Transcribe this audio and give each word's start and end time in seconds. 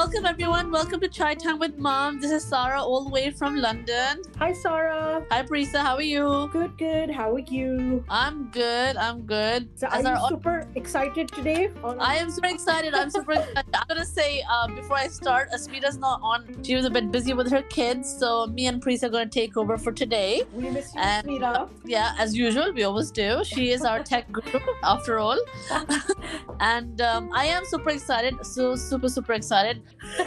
welcome 0.00 0.24
everyone. 0.24 0.70
Welcome 0.70 0.98
to 1.00 1.08
Chai 1.08 1.34
Time 1.34 1.58
with 1.58 1.76
Mom. 1.76 2.22
This 2.22 2.30
is 2.30 2.42
Sarah, 2.42 2.82
all 2.82 3.04
the 3.04 3.10
way 3.10 3.30
from 3.30 3.56
London. 3.56 4.22
Hi, 4.38 4.50
Sarah. 4.54 5.22
Hi, 5.30 5.42
Parisa. 5.42 5.80
How 5.80 5.96
are 5.96 6.00
you? 6.00 6.48
Good, 6.50 6.78
good. 6.78 7.10
How 7.10 7.34
are 7.34 7.44
you? 7.56 8.02
I'm 8.08 8.50
good. 8.50 8.96
I'm 8.96 9.26
good. 9.26 9.68
So, 9.78 9.88
are 9.88 9.96
As 9.96 10.04
you 10.04 10.08
our- 10.08 10.28
super 10.30 10.66
excited 10.74 11.28
today? 11.28 11.70
I 11.84 12.16
am 12.16 12.30
super 12.30 12.48
excited. 12.48 12.94
I'm 12.94 13.10
super 13.10 13.32
excited. 13.32 13.66
I'm 13.74 13.84
gonna 13.88 14.04
say 14.04 14.42
uh, 14.50 14.66
before 14.68 14.96
I 14.96 15.06
start, 15.08 15.50
Asmita's 15.52 15.96
not 15.98 16.20
on. 16.22 16.62
She 16.64 16.74
was 16.74 16.84
a 16.84 16.90
bit 16.90 17.10
busy 17.12 17.32
with 17.34 17.50
her 17.50 17.62
kids, 17.62 18.12
so 18.18 18.46
me 18.48 18.66
and 18.66 18.82
Parisa 18.82 19.04
are 19.04 19.08
gonna 19.10 19.26
take 19.28 19.56
over 19.56 19.78
for 19.78 19.92
today. 19.92 20.42
we 20.52 20.70
miss 20.70 20.92
you, 20.94 21.00
and- 21.00 21.26
Smita. 21.26 21.68
Yeah, 21.84 22.14
as 22.18 22.36
usual, 22.36 22.72
we 22.72 22.82
always 22.84 23.10
do. 23.10 23.42
She 23.44 23.70
is 23.70 23.82
our 23.84 24.02
tech 24.02 24.30
guru, 24.32 24.60
after 24.82 25.18
all. 25.18 25.38
and 26.60 27.00
um, 27.00 27.30
I 27.32 27.46
am 27.46 27.64
super 27.64 27.90
excited, 27.90 28.44
so 28.44 28.74
super, 28.76 29.08
super 29.08 29.32
excited 29.34 29.82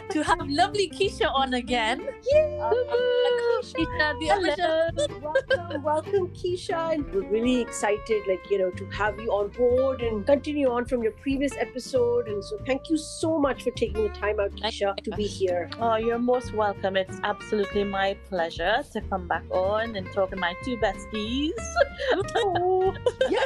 to 0.10 0.24
have 0.24 0.48
lovely 0.50 0.90
Keisha 0.90 1.32
on 1.34 1.54
again. 1.56 2.08
Uh, 2.62 2.72
Keisha, 3.64 4.20
the 4.20 4.30
original. 4.42 5.22
welcome, 5.22 5.84
welcome, 5.84 6.28
Keisha. 6.30 6.94
And 6.94 7.14
we're 7.14 7.28
really 7.30 7.62
excited, 7.62 8.24
like, 8.28 8.50
you 8.50 8.60
know, 8.60 8.72
to 8.72 8.86
have 8.92 9.20
you 9.20 9.32
on 9.32 9.50
board 9.50 10.02
and 10.02 10.26
continue 10.26 10.70
on 10.70 10.86
from 10.86 11.02
your 11.04 11.14
previous 11.14 11.54
episode. 11.58 12.28
And 12.28 12.44
so, 12.44 12.58
thank 12.66 12.90
you 12.90 12.98
so 12.98 13.40
much 13.44 13.64
for 13.64 13.72
taking 13.72 14.02
the 14.08 14.14
time 14.24 14.40
out, 14.40 14.52
Keisha, 14.56 14.96
to 15.04 15.12
be 15.18 15.28
here. 15.28 15.70
Oh, 15.78 15.98
you're 15.98 16.18
most 16.18 16.54
welcome. 16.54 16.96
It's 16.96 17.20
absolutely 17.26 17.84
my 17.84 18.16
pleasure 18.30 18.76
to 18.94 19.02
come 19.02 19.28
back 19.28 19.44
on 19.52 19.98
and 19.98 20.10
talk 20.14 20.30
to 20.30 20.38
my 20.38 20.54
two 20.64 20.78
besties. 20.78 21.52
Oh, 22.38 22.96
yeah. 23.30 23.44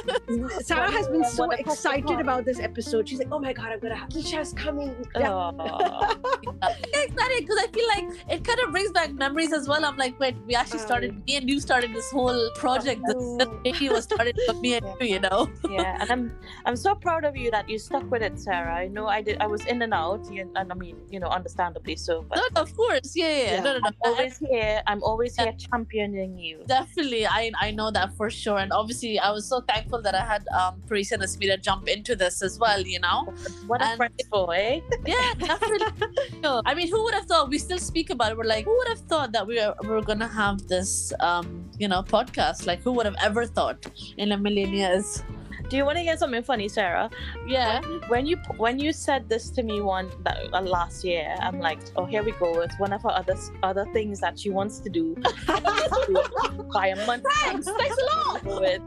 Sarah 0.61 0.91
has 0.91 1.07
been 1.07 1.25
so 1.25 1.49
excited 1.49 2.19
about 2.19 2.45
this 2.45 2.59
episode. 2.59 3.09
She's 3.09 3.17
like, 3.17 3.31
oh 3.31 3.39
my 3.39 3.53
God, 3.53 3.71
I'm 3.71 3.79
going 3.79 3.93
to 3.95 3.99
have 3.99 4.09
Keisha's 4.09 4.53
coming. 4.53 4.93
Yeah. 5.15 5.33
Aw. 5.33 6.15
I'm 6.61 6.75
excited 6.93 7.39
because 7.39 7.59
I 7.65 7.67
feel 7.73 7.87
like 7.95 8.05
it 8.29 8.43
kind 8.43 8.59
of 8.59 8.71
brings 8.71 8.91
back 8.91 9.13
memories 9.13 9.51
as 9.51 9.67
well. 9.67 9.83
I'm 9.83 9.97
like, 9.97 10.19
wait, 10.19 10.35
we 10.45 10.53
actually 10.53 10.77
uh-huh. 10.77 10.85
started, 10.85 11.25
me 11.25 11.37
and 11.37 11.49
you 11.49 11.59
started 11.59 11.91
this 11.95 12.11
whole 12.11 12.51
project. 12.55 13.01
Uh-huh. 13.01 13.15
This, 13.17 13.47
this 13.47 13.49
baby 13.63 13.89
was 13.89 14.03
started 14.03 14.37
with 14.47 14.59
me 14.59 14.75
and 14.75 14.85
you, 14.99 15.07
you 15.13 15.19
know? 15.19 15.49
yeah, 15.69 15.97
and 16.01 16.11
I'm 16.11 16.23
I'm 16.65 16.75
so 16.75 16.93
proud 16.93 17.23
of 17.23 17.35
you 17.35 17.49
that 17.51 17.67
you 17.69 17.79
stuck 17.79 18.09
with 18.11 18.21
it, 18.21 18.39
Sarah. 18.39 18.75
I 18.75 18.87
know 18.87 19.07
I 19.07 19.21
did. 19.21 19.37
I 19.39 19.47
was 19.47 19.65
in 19.65 19.76
and 19.81 19.93
out, 19.93 20.21
you- 20.31 20.51
and 20.55 20.71
I 20.71 20.75
mean, 20.75 20.97
you 21.09 21.19
know, 21.19 21.27
understandably 21.27 21.95
so. 21.95 22.21
But 22.27 22.37
No, 22.37 22.43
no, 22.55 22.61
of 22.61 22.75
course. 22.75 23.13
Yeah, 23.15 23.27
yeah. 23.29 23.37
yeah. 23.37 23.51
Yeah. 23.51 23.59
No, 23.61 23.73
no, 23.73 23.79
no. 23.79 23.87
I'm 23.87 23.95
always 24.05 24.37
here. 24.37 24.81
I'm 24.87 25.03
always 25.03 25.35
here 25.35 25.53
championing 25.57 26.37
you. 26.37 26.63
Definitely, 26.67 27.25
I 27.27 27.51
I 27.59 27.71
know 27.71 27.89
that 27.91 28.15
for 28.17 28.29
sure, 28.29 28.57
and 28.59 28.71
obviously, 28.73 29.19
I 29.19 29.31
was 29.31 29.45
so 29.47 29.61
thankful 29.61 30.01
that 30.01 30.15
I 30.15 30.25
had 30.33 30.43
um 30.59 30.81
Parisa 30.87 31.13
and 31.13 31.23
Asmita 31.23 31.61
jump 31.61 31.87
into 31.87 32.15
this 32.15 32.41
as 32.41 32.59
well. 32.59 32.81
You 32.81 32.99
know, 32.99 33.33
What 33.67 33.81
a 33.81 33.85
And- 33.85 33.97
friend 33.97 34.13
boy. 34.31 34.81
yeah, 35.05 35.33
definitely. 35.37 36.39
No, 36.41 36.61
I 36.65 36.73
mean, 36.73 36.89
who 36.89 37.03
would 37.03 37.13
have 37.13 37.25
thought? 37.25 37.49
We 37.49 37.57
still 37.59 37.79
speak 37.79 38.09
about 38.09 38.31
it. 38.31 38.37
We're 38.37 38.43
like, 38.55 38.65
who 38.65 38.75
would 38.77 38.87
have 38.89 38.99
thought 39.11 39.31
that 39.33 39.45
we 39.47 39.55
were, 39.61 39.73
we 39.81 39.89
were 39.89 40.01
gonna 40.11 40.27
have 40.27 40.67
this 40.67 41.13
um 41.19 41.69
you 41.77 41.87
know 41.87 42.01
podcast? 42.03 42.65
Like, 42.65 42.81
who 42.81 42.91
would 42.93 43.05
have 43.05 43.19
ever 43.21 43.45
thought 43.45 43.85
in 44.17 44.31
a 44.31 44.37
million 44.37 44.73
years? 44.73 45.23
Do 45.69 45.75
you 45.75 45.83
want 45.83 45.97
to 45.97 46.03
hear 46.03 46.15
something 46.15 46.43
funny, 46.43 46.69
Sarah? 46.69 47.09
Yeah, 47.45 47.81
When 48.07 48.25
you 48.25 48.37
when 48.55 48.79
you 48.79 48.93
said 48.93 49.27
this 49.27 49.49
to 49.55 49.63
me 49.67 49.81
one 49.81 50.09
that, 50.23 50.37
uh, 50.53 50.61
last 50.61 51.03
year, 51.03 51.35
I'm 51.41 51.59
like, 51.59 51.79
oh, 51.95 52.05
here 52.05 52.23
we 52.23 52.31
go. 52.31 52.61
It's 52.61 52.79
one 52.79 52.93
of 52.93 53.03
her 53.03 53.09
other 53.11 53.35
other 53.61 53.85
things 53.93 54.19
that 54.21 54.39
she 54.39 54.49
wants 54.49 54.79
to 54.79 54.89
do 54.89 55.15
by 56.73 56.87
a 56.95 57.05
month. 57.05 57.23
thanks, 57.43 57.67
thanks 57.67 57.97
a 58.01 58.05
lot. 58.17 58.63
it. 58.63 58.81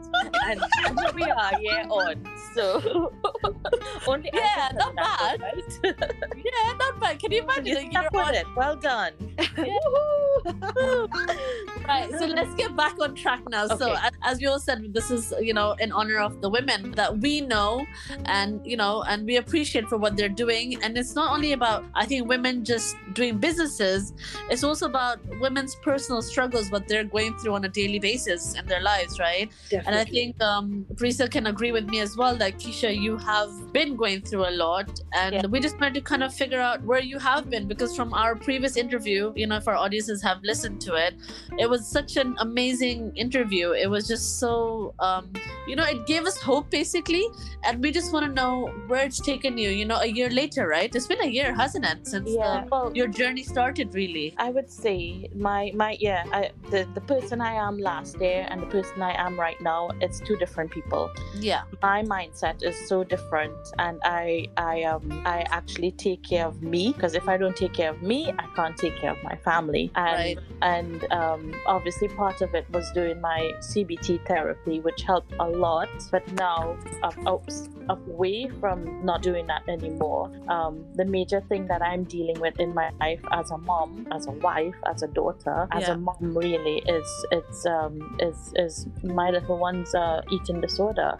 And, 0.49 0.59
and 0.85 0.99
here 0.99 1.11
we 1.15 1.23
are, 1.23 1.61
year 1.61 1.85
on. 1.89 2.15
So 2.55 3.13
only 4.07 4.29
Yeah, 4.33 4.69
not 4.73 4.89
say 4.89 4.95
that, 4.95 5.37
bad. 5.39 5.41
right? 5.41 5.71
Yeah, 6.45 6.73
not 6.77 6.99
bad. 6.99 7.19
Can 7.19 7.31
you 7.31 7.37
You 7.37 7.43
imagine? 7.43 7.95
On 8.15 8.33
it. 8.33 8.45
Well 8.55 8.75
done. 8.75 9.13
Right, 11.87 12.09
so 12.19 12.25
let's 12.25 12.53
get 12.55 12.75
back 12.75 12.95
on 13.01 13.15
track 13.15 13.41
now. 13.49 13.67
So, 13.67 13.91
Okay. 13.91 14.01
as, 14.03 14.11
as 14.23 14.39
we 14.39 14.45
all 14.45 14.59
said, 14.59 14.93
this 14.93 15.09
is 15.11 15.33
you 15.41 15.53
know 15.53 15.73
in 15.79 15.91
honor 15.91 16.19
of 16.19 16.39
the 16.41 16.49
women 16.49 16.91
that 16.91 17.17
we 17.19 17.41
know, 17.41 17.85
and 18.25 18.61
you 18.65 18.77
know, 18.77 19.03
and 19.03 19.25
we 19.25 19.37
appreciate 19.37 19.87
for 19.89 19.97
what 19.97 20.15
they're 20.15 20.29
doing. 20.43 20.81
And 20.83 20.97
it's 20.97 21.15
not 21.15 21.33
only 21.33 21.53
about 21.53 21.83
I 21.95 22.05
think 22.05 22.27
women 22.27 22.63
just 22.63 22.95
doing 23.13 23.39
businesses; 23.39 24.13
it's 24.49 24.63
also 24.63 24.85
about 24.85 25.19
women's 25.39 25.75
personal 25.75 26.21
struggles, 26.21 26.69
what 26.71 26.87
they're 26.87 27.03
going 27.03 27.37
through 27.39 27.55
on 27.55 27.65
a 27.65 27.69
daily 27.69 27.99
basis 27.99 28.53
in 28.55 28.65
their 28.67 28.81
lives, 28.81 29.19
right? 29.19 29.49
Definitely. 29.69 29.87
And 29.87 29.95
I 29.95 30.03
think 30.05 30.41
um, 30.41 30.85
Parisa 30.95 31.29
can 31.29 31.47
agree 31.47 31.71
with 31.71 31.85
me 31.87 31.99
as 31.99 32.15
well 32.15 32.35
that 32.37 32.59
Keisha, 32.59 32.95
you 32.97 33.17
have 33.17 33.49
been 33.73 33.95
going 33.95 34.21
through 34.21 34.47
a 34.47 34.51
lot, 34.51 34.89
and 35.13 35.33
Yeah. 35.35 35.45
we 35.47 35.59
just 35.59 35.79
wanted 35.79 35.95
to 35.95 36.01
kind 36.01 36.23
of 36.23 36.33
figure 36.33 36.59
out 36.61 36.83
where 36.83 37.01
you 37.01 37.17
have 37.19 37.49
been 37.49 37.67
because 37.67 37.95
from 37.95 38.13
our 38.13 38.35
previous 38.35 38.77
interview, 38.77 39.33
you 39.35 39.47
know, 39.47 39.57
if 39.57 39.67
our 39.67 39.75
audiences 39.75 40.21
have 40.21 40.30
listened 40.43 40.81
to 40.81 40.95
it, 40.95 41.15
it 41.57 41.69
was 41.69 41.87
such 41.87 42.17
an 42.17 42.35
amazing 42.39 43.11
interview. 43.15 43.71
It 43.71 43.89
was 43.89 44.07
just 44.07 44.39
so, 44.39 44.93
um, 44.99 45.31
you 45.67 45.75
know, 45.75 45.83
it 45.85 46.05
gave 46.05 46.25
us 46.25 46.37
hope 46.41 46.69
basically, 46.69 47.25
and 47.63 47.81
we 47.81 47.91
just 47.91 48.13
want 48.13 48.25
to 48.25 48.31
know 48.31 48.67
where 48.87 49.05
it's 49.05 49.19
taken 49.19 49.57
you. 49.57 49.69
You 49.69 49.85
know, 49.85 49.97
a 49.97 50.05
year 50.07 50.29
later, 50.29 50.67
right? 50.67 50.93
It's 50.93 51.07
been 51.07 51.21
a 51.21 51.27
year, 51.27 51.53
hasn't 51.53 51.85
it, 51.85 52.07
since 52.07 52.29
Yeah. 52.29 52.61
the, 52.61 52.67
Well, 52.71 52.91
your 52.95 53.07
journey 53.07 53.43
started, 53.43 53.93
really? 53.93 54.33
I 54.37 54.49
would 54.49 54.69
say 54.69 55.29
my 55.35 55.71
my 55.75 55.97
yeah, 55.99 56.23
I, 56.31 56.51
the 56.69 56.87
the 56.93 57.01
person 57.01 57.41
I 57.41 57.53
am 57.53 57.77
last 57.77 58.19
year 58.21 58.47
and 58.49 58.61
the 58.61 58.67
person 58.67 59.01
I 59.01 59.13
am 59.25 59.39
right 59.39 59.59
now, 59.61 59.91
it's 59.99 60.19
two 60.19 60.37
different 60.37 60.71
people. 60.71 61.11
Yeah, 61.35 61.63
my 61.81 62.03
mindset 62.03 62.63
is 62.63 62.75
so 62.87 63.03
different 63.03 63.55
and 63.79 63.99
i 64.03 64.47
i 64.57 64.83
um 64.83 65.11
i 65.25 65.41
actually 65.49 65.91
take 65.91 66.21
care 66.23 66.45
of 66.45 66.61
me 66.61 66.91
because 66.93 67.13
if 67.15 67.27
i 67.27 67.37
don't 67.37 67.55
take 67.55 67.73
care 67.73 67.89
of 67.89 68.01
me 68.01 68.31
i 68.39 68.45
can't 68.55 68.77
take 68.77 68.95
care 68.97 69.11
of 69.11 69.21
my 69.23 69.35
family 69.37 69.91
and 69.95 70.20
Right. 70.21 70.37
and 70.61 71.11
um 71.11 71.53
obviously 71.65 72.07
part 72.07 72.41
of 72.41 72.53
it 72.53 72.65
was 72.69 72.89
doing 72.93 73.19
my 73.21 73.51
cbt 73.71 74.25
therapy 74.27 74.79
which 74.79 75.01
helped 75.01 75.33
a 75.39 75.47
lot 75.47 75.89
but 76.11 76.23
now 76.33 76.77
i'm 77.03 77.39
away 77.89 78.49
from 78.59 79.03
not 79.03 79.21
doing 79.21 79.47
that 79.47 79.63
anymore 79.67 80.31
um 80.49 80.85
the 80.95 81.05
major 81.05 81.41
thing 81.49 81.67
that 81.67 81.81
i'm 81.81 82.03
dealing 82.05 82.39
with 82.39 82.59
in 82.59 82.73
my 82.73 82.89
life 82.99 83.21
as 83.31 83.51
a 83.51 83.57
mom 83.57 84.07
as 84.11 84.27
a 84.27 84.31
wife 84.31 84.75
as 84.87 85.01
a 85.01 85.07
daughter 85.07 85.67
as 85.71 85.87
Yeah. 85.87 85.93
a 85.93 85.97
mom 85.97 86.37
really 86.37 86.77
is 86.87 87.25
it's 87.31 87.65
um 87.65 88.15
is 88.19 88.53
is 88.55 88.87
my 89.03 89.29
little 89.31 89.57
one's 89.57 89.93
uh, 89.95 90.21
eating 90.31 90.61
disorder 90.61 91.17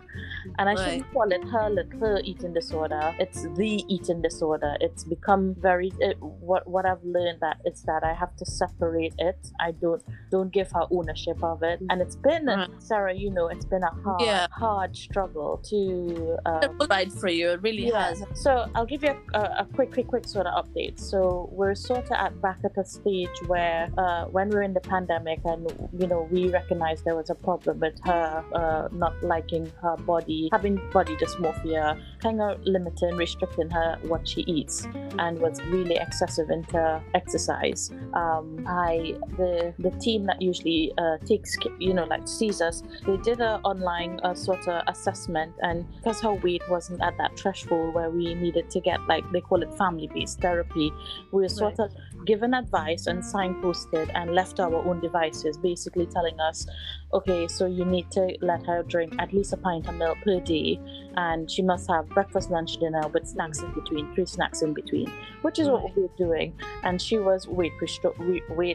and 0.60 0.70
I 0.70 0.74
Right. 0.74 0.84
shouldn't 0.84 1.14
call 1.14 1.32
it 1.32 1.42
her 1.52 1.70
little 1.70 2.20
eating 2.24 2.54
disorder. 2.54 3.14
It's 3.20 3.42
the 3.56 3.84
eating 3.88 4.22
disorder. 4.22 4.76
It's 4.82 5.04
become 5.06 5.56
very 5.58 5.92
it, 6.00 6.18
what 6.20 6.68
what 6.68 6.86
I've 6.86 7.04
learned 7.04 7.40
that 7.42 7.58
it's 7.64 7.82
that 7.84 8.04
I 8.04 8.14
have 8.14 8.36
to 8.38 8.46
separate 8.46 8.91
it. 8.96 9.40
I 9.60 9.72
don't 9.72 10.04
don't 10.32 10.52
give 10.52 10.72
her 10.72 10.86
ownership 10.92 11.44
of 11.44 11.64
it, 11.64 11.80
and 11.90 12.02
it's 12.02 12.16
been 12.16 12.46
Right. 12.46 12.70
Sarah. 12.80 13.14
You 13.14 13.32
know, 13.32 13.48
it's 13.48 13.66
been 13.66 13.84
a 13.84 13.94
hard 14.04 14.22
Yeah. 14.22 14.48
hard 14.52 14.96
struggle 14.96 15.58
to. 15.70 16.38
Um, 16.46 16.60
It's 16.64 17.20
for 17.20 17.30
you. 17.30 17.50
It 17.52 17.62
really 17.62 17.88
yeah. 17.88 18.10
has. 18.10 18.24
So 18.34 18.66
I'll 18.76 18.86
give 18.86 19.04
you 19.04 19.14
a, 19.34 19.40
a 19.64 19.68
quick, 19.74 19.92
quick, 19.94 20.08
quick 20.08 20.26
sort 20.28 20.46
of 20.48 20.54
update. 20.66 21.00
So 21.00 21.50
we're 21.52 21.76
sort 21.76 22.06
of 22.06 22.12
at 22.12 22.42
back 22.42 22.60
at 22.64 22.78
a 22.78 22.86
stage 22.86 23.38
where, 23.48 23.90
uh, 23.98 24.26
when 24.26 24.50
we're 24.50 24.62
in 24.64 24.74
the 24.74 24.82
pandemic, 24.82 25.40
and 25.46 25.62
you 26.00 26.08
know, 26.08 26.28
we 26.32 26.50
recognized 26.50 27.06
there 27.06 27.16
was 27.16 27.30
a 27.30 27.36
problem 27.36 27.80
with 27.80 27.98
her 28.06 28.44
uh, 28.54 28.88
not 28.92 29.14
liking 29.24 29.72
her 29.82 29.96
body, 29.98 30.50
having 30.52 30.76
body 30.92 31.16
dysmorphia, 31.16 32.00
kind 32.20 32.42
of 32.42 32.62
limiting, 32.64 33.16
restricting 33.16 33.70
her 33.70 33.98
what 34.04 34.28
she 34.28 34.42
eats, 34.42 34.88
and 35.20 35.40
was 35.40 35.62
really 35.66 35.96
excessive 35.96 36.50
into 36.50 37.02
exercise. 37.14 37.92
Um, 38.14 38.66
I 38.82 38.92
the 39.38 39.74
the 39.86 39.92
team 40.06 40.26
that 40.30 40.42
usually 40.42 40.92
uh, 40.98 41.18
takes 41.32 41.56
you 41.80 41.94
know 41.94 42.06
like 42.14 42.28
sees 42.28 42.62
us, 42.62 42.82
they 43.06 43.18
did 43.18 43.40
an 43.40 43.62
online 43.72 44.20
uh, 44.24 44.34
sort 44.34 44.68
of 44.68 44.84
assessment, 44.88 45.54
and 45.62 45.86
because 45.98 46.20
her 46.22 46.34
weight 46.34 46.64
wasn't 46.70 47.02
at 47.02 47.18
that 47.18 47.38
threshold 47.40 47.94
where 47.96 48.10
we 48.10 48.34
needed 48.34 48.70
to 48.72 48.80
get 48.80 49.00
like 49.08 49.24
they 49.32 49.42
call 49.42 49.62
it 49.62 49.72
family 49.78 50.10
based 50.14 50.40
therapy, 50.42 50.92
we 51.32 51.42
were 51.44 51.50
sort 51.50 51.80
of 51.80 51.92
given 52.26 52.54
advice 52.54 53.08
and 53.08 53.22
signposted 53.24 54.10
and 54.16 54.34
left 54.34 54.60
our 54.60 54.76
own 54.90 55.00
devices, 55.00 55.58
basically 55.58 56.06
telling 56.06 56.40
us, 56.40 56.68
okay, 57.14 57.48
so 57.48 57.66
you 57.66 57.86
need 57.86 58.10
to 58.12 58.24
let 58.42 58.66
her 58.66 58.84
drink 58.84 59.14
at 59.20 59.34
least 59.34 59.54
a 59.54 59.58
pint 59.58 59.88
of 59.88 59.96
milk 59.96 60.18
per 60.24 60.40
day, 60.40 60.80
and 61.16 61.50
she 61.50 61.62
must 61.62 61.90
have 61.90 62.08
breakfast, 62.10 62.52
lunch, 62.52 62.78
dinner 62.78 63.08
with 63.10 63.28
snacks 63.28 63.60
in 63.60 63.72
between, 63.74 64.14
three 64.14 64.26
snacks 64.26 64.62
in 64.62 64.74
between, 64.74 65.12
which 65.42 65.60
is 65.60 65.68
what 65.68 65.84
we 65.96 66.04
were 66.04 66.18
doing. 66.18 66.54
And 66.84 67.02
she 67.02 67.18
was 67.18 67.48
weight 67.48 67.74
resto- 67.82 68.18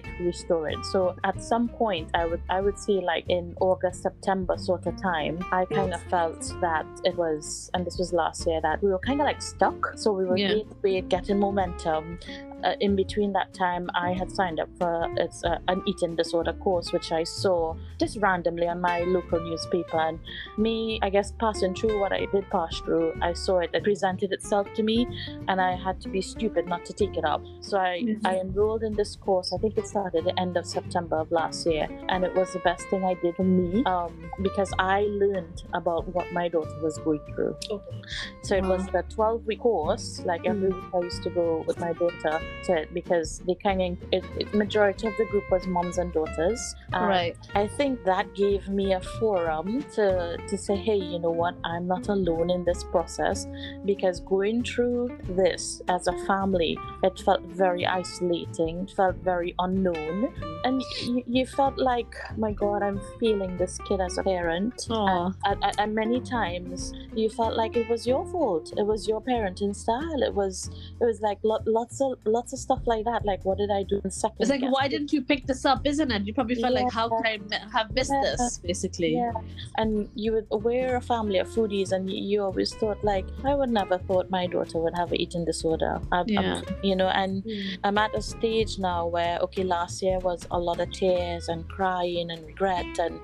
re- 0.05 0.11
weight 0.21 0.27
restoring. 0.27 0.83
So 0.85 1.15
at 1.25 1.43
some 1.43 1.69
point, 1.69 2.11
I 2.15 2.27
would 2.27 2.43
I 2.49 2.61
would 2.61 2.79
say 2.79 2.95
like 2.95 3.25
in 3.29 3.55
August, 3.61 4.03
September 4.03 4.57
sort 4.59 4.87
of 4.87 5.01
time, 5.01 5.39
I 5.53 5.65
kind 5.67 5.95
of 5.95 6.03
felt 6.05 6.53
that 6.61 6.87
it 7.05 7.17
was, 7.17 7.71
and 7.75 7.87
this 7.87 7.99
was 7.99 8.13
last 8.13 8.47
year, 8.47 8.61
that 8.63 8.83
we 8.83 8.91
were 8.91 8.99
kind 8.99 9.21
of 9.21 9.27
like 9.27 9.43
stuck. 9.43 9.93
So 9.97 10.13
we 10.13 10.25
were 10.25 10.37
Yeah. 10.39 10.63
weight, 10.83 11.09
getting 11.09 11.39
momentum, 11.39 12.19
uh, 12.65 12.75
in 12.81 12.97
between 12.97 13.33
that 13.33 13.53
time, 13.55 13.89
I 13.95 14.13
had 14.13 14.31
signed 14.31 14.61
up 14.61 14.69
for 14.79 15.07
it's 15.17 15.45
uh, 15.45 15.59
an 15.69 15.83
eating 15.87 16.17
disorder 16.17 16.53
course, 16.55 16.93
which 16.93 17.13
I 17.13 17.25
saw 17.25 17.75
just 17.99 18.17
randomly 18.19 18.67
on 18.69 18.81
my 18.81 19.01
local 19.01 19.41
newspaper. 19.41 19.99
And 19.99 20.19
me, 20.59 20.99
I 21.03 21.11
guess, 21.11 21.33
passing 21.39 21.75
through 21.75 22.01
what 22.01 22.13
I 22.13 22.27
did 22.33 22.49
pass 22.51 22.79
through, 22.81 23.15
I 23.23 23.33
saw 23.35 23.59
it. 23.59 23.71
It 23.75 23.85
presented 23.85 24.33
itself 24.33 24.67
to 24.75 24.83
me, 24.83 25.07
and 25.49 25.61
I 25.61 25.77
had 25.77 26.01
to 26.03 26.09
be 26.09 26.21
stupid 26.23 26.67
not 26.67 26.85
to 26.87 26.93
take 26.93 27.17
it 27.17 27.25
up. 27.25 27.43
So 27.61 27.79
I, 27.79 28.03
Mhm. 28.03 28.21
I 28.25 28.37
enrolled 28.39 28.83
in 28.83 28.95
this 28.95 29.17
course. 29.17 29.53
I 29.53 29.59
think 29.59 29.77
it 29.79 29.87
started 29.87 30.19
at 30.19 30.25
the 30.25 30.41
end 30.41 30.57
of 30.57 30.67
September 30.67 31.17
of 31.21 31.31
last 31.31 31.67
year, 31.67 31.89
and 32.09 32.25
it 32.25 32.35
was 32.35 32.53
the 32.53 32.61
best 32.61 32.89
thing 32.89 33.05
I 33.05 33.15
did 33.15 33.37
for 33.37 33.45
me 33.45 33.83
um, 33.87 34.31
because 34.43 34.73
I 34.79 35.03
learned 35.03 35.63
about 35.75 36.09
what 36.09 36.33
my 36.33 36.49
daughter 36.49 36.79
was 36.83 36.99
going 36.99 37.21
through. 37.35 37.55
Okay. 37.71 38.01
So 38.43 38.57
it 38.57 38.65
was 38.65 38.87
the 38.89 39.03
12 39.11 39.47
week 39.47 39.61
course. 39.61 40.23
Like 40.25 40.47
every 40.47 40.71
Mm. 40.71 40.75
week, 40.75 40.85
I 40.95 40.99
used 41.01 41.23
to 41.25 41.31
go 41.31 41.65
with 41.67 41.79
my 41.79 41.93
daughter 41.93 42.41
to 42.65 42.75
it 42.75 42.93
because 42.93 43.41
the 43.47 43.55
kind 43.57 43.81
of 43.83 44.09
it, 44.13 44.25
it, 44.39 44.55
majority 44.55 45.07
of 45.07 45.17
the 45.19 45.25
group 45.27 45.45
was 45.51 45.67
moms 45.67 45.99
and 45.99 46.13
daughters. 46.13 46.75
And 46.93 47.09
right. 47.09 47.37
I 47.55 47.67
think 47.67 48.05
that 48.05 48.35
gave 48.35 48.69
me 48.69 48.93
a 48.93 49.01
forum 49.01 49.85
to 49.95 50.37
to 50.49 50.59
say, 50.59 50.77
hey, 50.77 50.97
you 50.97 51.19
know 51.19 51.31
what? 51.31 51.55
I'm 51.65 51.87
not 51.87 52.09
alone 52.09 52.51
in 52.51 52.65
this 52.65 52.85
process 52.85 53.47
because 53.85 54.21
going 54.21 54.65
through 54.65 55.19
this 55.31 55.81
as 55.89 56.07
a 56.07 56.13
family, 56.27 56.79
it 57.03 57.19
felt 57.21 57.43
very 57.43 57.87
isolating. 57.87 58.81
It 58.81 58.91
felt 58.91 59.17
very 59.17 59.55
unknown, 59.59 60.33
and 60.65 60.83
you, 61.03 61.23
you 61.27 61.47
felt 61.47 61.79
like, 61.79 62.15
my 62.37 62.53
God, 62.53 62.83
I'm 62.83 63.01
feeling 63.21 63.57
this 63.57 63.79
kid 63.89 64.01
as 64.01 64.19
a 64.19 64.23
parent. 64.23 64.87
And, 64.91 65.35
and, 65.45 65.75
and 65.79 65.95
many 65.95 66.21
times 66.21 66.93
you 67.15 67.29
felt 67.31 67.57
like 67.57 67.77
it 67.77 67.89
was 67.89 68.07
your 68.07 68.25
fault. 68.27 68.73
It 68.77 68.87
was 68.87 69.07
your 69.07 69.21
parenting 69.21 69.75
style. 69.75 70.23
It 70.23 70.35
was 70.35 70.71
it 71.01 71.05
was 71.05 71.21
like 71.21 71.39
lo- 71.43 71.63
lots 71.67 72.01
of 72.01 72.19
lots 72.37 72.53
of 72.55 72.59
stuff 72.67 72.83
like 72.93 73.05
that. 73.11 73.21
Like 73.31 73.43
what 73.49 73.57
did 73.63 73.71
I 73.71 73.83
do 73.93 74.01
in 74.05 74.11
second? 74.11 74.37
It's 74.41 74.51
like, 74.55 74.61
guess? 74.61 74.73
why 74.77 74.85
didn't 74.95 75.13
you 75.17 75.23
pick 75.31 75.47
this 75.51 75.63
up, 75.73 75.81
isn't 75.93 76.11
it? 76.17 76.23
You 76.27 76.35
probably 76.39 76.57
felt 76.65 76.75
like, 76.81 76.91
how 76.99 77.07
Yeah. 77.11 77.17
could 77.17 77.27
I 77.55 77.59
have 77.79 77.89
missed 77.99 78.13
Yeah. 78.17 78.23
this, 78.39 78.59
basically? 78.71 79.13
Yeah, 79.15 79.33
and 79.81 80.09
you 80.15 80.33
were 80.35 80.45
we're 80.67 80.97
a 80.97 81.01
family 81.15 81.39
of 81.45 81.49
foodies, 81.57 81.93
and 81.93 82.03
you, 82.11 82.37
always 82.47 82.71
thought 82.81 83.01
like 83.13 83.27
I 83.51 83.55
would 83.59 83.71
never 83.81 83.97
thought 84.07 84.27
my 84.39 84.45
daughter 84.55 84.79
would 84.85 84.97
have 85.03 85.11
an 85.15 85.21
eating 85.25 85.45
disorder. 85.53 85.93
I, 86.13 86.19
I'm- 86.19 86.29
Yeah. 86.37 86.61
you 86.89 86.95
know, 87.01 87.09
and 87.23 87.33
Mm. 87.45 87.79
I'm 87.87 87.99
at 88.05 88.13
a 88.21 88.23
stage 88.35 88.73
now 88.79 89.01
where 89.17 89.35
okay, 89.47 89.65
last 89.77 90.03
year 90.07 90.19
was 90.29 90.41
a 90.51 90.59
lot 90.69 90.79
of 90.85 90.89
tears 91.01 91.49
and 91.53 91.61
crying 91.77 92.27
and 92.33 92.41
regret 92.53 92.93
and 93.05 93.15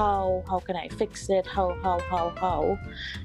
how 0.00 0.42
how 0.50 0.58
can 0.66 0.76
I 0.84 0.88
fix 1.00 1.28
it? 1.38 1.46
How 1.56 1.66
how 1.84 1.98
how 2.12 2.26
how? 2.44 2.78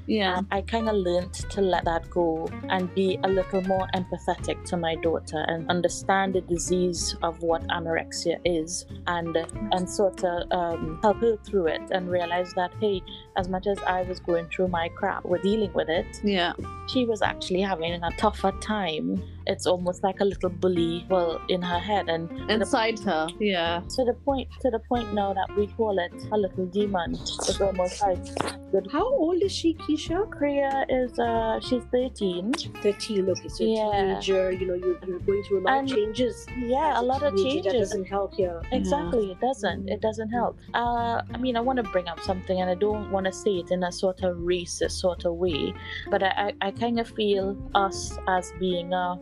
Yeah. 0.06 0.38
And 0.38 0.46
I 0.50 0.60
kind 0.74 0.88
of 0.92 0.96
learned 1.08 1.34
to 1.54 1.60
let 1.74 1.84
that 1.90 2.04
go 2.10 2.48
and 2.74 2.82
be 3.00 3.08
a 3.24 3.28
little 3.38 3.62
more 3.74 3.86
empathetic 3.94 4.58
to 4.70 4.76
my 4.76 4.94
daughter 4.96 5.21
and 5.32 5.68
understand 5.70 6.34
the 6.34 6.40
disease 6.42 7.16
of 7.22 7.42
what 7.42 7.62
anorexia 7.68 8.40
is 8.44 8.86
and 9.06 9.36
and 9.72 9.88
sort 9.88 10.22
of 10.24 10.50
um, 10.52 10.98
help 11.02 11.20
her 11.20 11.36
through 11.44 11.66
it 11.66 11.82
and 11.90 12.10
realize 12.10 12.52
that 12.54 12.72
hey, 12.80 13.02
as 13.36 13.48
much 13.48 13.66
as 13.66 13.78
I 13.86 14.02
was 14.02 14.20
going 14.20 14.46
through 14.48 14.68
my 14.68 14.88
crap 14.88 15.24
with 15.24 15.42
dealing 15.42 15.72
with 15.72 15.88
it, 15.88 16.20
Yeah. 16.24 16.52
she 16.88 17.04
was 17.06 17.22
actually 17.22 17.60
having 17.62 17.92
a 17.92 18.10
tougher 18.12 18.52
time. 18.60 19.22
It's 19.46 19.66
almost 19.66 20.04
like 20.04 20.20
a 20.20 20.24
little 20.24 20.50
bully, 20.50 21.04
well, 21.08 21.40
in 21.48 21.62
her 21.62 21.78
head, 21.78 22.08
and 22.08 22.28
to 22.28 22.34
the 22.46 22.52
Inside 22.54 22.98
her. 23.00 23.26
Yeah. 23.40 23.80
to 23.96 24.04
the 24.04 24.14
point 24.24 24.48
to 24.60 24.70
the 24.70 24.78
point 24.80 25.12
now 25.14 25.32
that 25.34 25.48
we 25.56 25.66
call 25.66 25.98
it 25.98 26.12
a 26.30 26.36
little 26.36 26.66
demon. 26.66 27.12
It's 27.14 27.60
almost 27.60 28.00
like 28.02 28.22
the 28.72 28.86
How 28.92 29.04
old 29.04 29.42
is 29.42 29.50
she, 29.52 29.74
Keisha? 29.74 30.28
Kriya 30.30 30.84
is 30.88 31.18
uh 31.18 31.58
she's 31.60 31.82
13. 31.90 32.52
13. 32.82 33.28
Okay, 33.30 33.48
so 33.48 33.64
Yeah. 33.64 33.90
teenager, 33.92 34.52
you 34.52 34.66
know, 34.66 34.74
you're, 34.74 34.98
you're 35.06 35.18
going 35.20 35.42
through 35.44 35.60
a 35.60 35.62
lot 35.62 35.78
And- 35.78 35.90
of 35.90 35.96
changes. 35.96 36.46
Yeah, 36.58 36.92
as 36.94 36.98
a 37.00 37.02
lot 37.02 37.22
of 37.22 37.34
teenager. 37.34 37.62
That 37.62 37.72
changes. 37.72 37.90
doesn't 37.90 38.04
help 38.06 38.34
here. 38.34 38.62
Exactly, 38.70 39.32
it 39.32 39.40
doesn't. 39.40 39.88
It 39.88 40.00
doesn't 40.00 40.30
help. 40.30 40.56
Uh, 40.72 41.22
I 41.34 41.38
mean, 41.38 41.56
I 41.56 41.60
want 41.60 41.78
to 41.78 41.82
bring 41.90 42.06
up 42.06 42.20
something, 42.20 42.60
and 42.60 42.70
I 42.70 42.74
don't 42.76 43.10
want 43.10 43.21
to 43.24 43.32
say 43.32 43.52
it 43.62 43.70
in 43.70 43.82
a 43.84 43.92
sort 43.92 44.22
of 44.22 44.36
racist 44.38 44.92
sort 44.92 45.24
of 45.24 45.34
way, 45.34 45.72
but 46.10 46.22
I, 46.22 46.52
I, 46.60 46.68
I 46.68 46.70
kind 46.72 46.98
of 47.00 47.08
feel 47.08 47.56
us 47.74 48.16
as 48.28 48.52
being 48.58 48.92
a, 48.92 49.18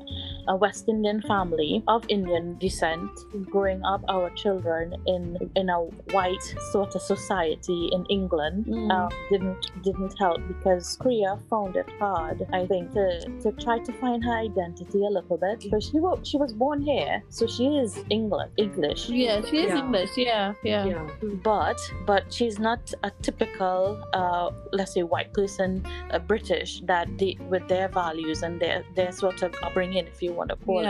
a 0.48 0.56
West 0.56 0.88
Indian 0.88 1.20
family 1.22 1.82
of 1.88 2.04
Indian 2.08 2.56
descent, 2.58 3.10
growing 3.50 3.82
up 3.84 4.02
our 4.08 4.30
children 4.30 4.94
in 5.06 5.36
in 5.56 5.68
a 5.70 5.78
white 6.16 6.42
sort 6.72 6.94
of 6.94 7.02
society 7.02 7.88
in 7.92 8.04
England, 8.10 8.66
Mm. 8.66 8.90
um, 8.90 9.08
didn't 9.30 9.70
didn't 9.82 10.14
help 10.18 10.40
because 10.48 10.96
Kriya 10.98 11.38
found 11.48 11.76
it 11.76 11.88
hard, 11.98 12.46
I 12.52 12.66
think, 12.66 12.92
to, 12.92 13.20
to 13.42 13.52
try 13.52 13.78
to 13.78 13.92
find 13.94 14.24
her 14.24 14.32
identity 14.48 15.04
a 15.04 15.10
little 15.10 15.36
bit. 15.36 15.60
Because 15.60 15.84
she 15.90 15.98
wa- 16.00 16.18
she 16.22 16.36
was 16.36 16.52
born 16.52 16.80
here, 16.82 17.22
so 17.28 17.46
she 17.46 17.66
is 17.78 18.04
England 18.10 18.50
English. 18.56 19.08
Yeah, 19.08 19.40
she 19.48 19.58
is 19.64 19.70
Yeah. 19.70 19.78
English. 19.84 20.10
Yeah. 20.16 20.52
Yeah. 20.62 20.84
Yeah. 20.86 21.08
But 21.42 21.78
but 22.06 22.32
she's 22.32 22.58
not 22.58 22.92
a 23.02 23.10
typical, 23.22 23.89
uh, 24.12 24.50
let's 24.72 24.92
say, 24.94 25.02
white 25.02 25.32
person, 25.32 25.86
uh, 26.10 26.18
British 26.18 26.80
that 26.86 27.06
they, 27.18 27.36
with 27.48 27.66
their 27.68 27.88
values 27.88 28.42
and 28.42 28.60
their 28.60 28.84
their 28.96 29.12
sort 29.12 29.42
of 29.42 29.54
upbringing, 29.62 30.06
if 30.06 30.22
you 30.22 30.32
want 30.32 30.50
to 30.50 30.56
call 30.56 30.80
it. 30.80 30.84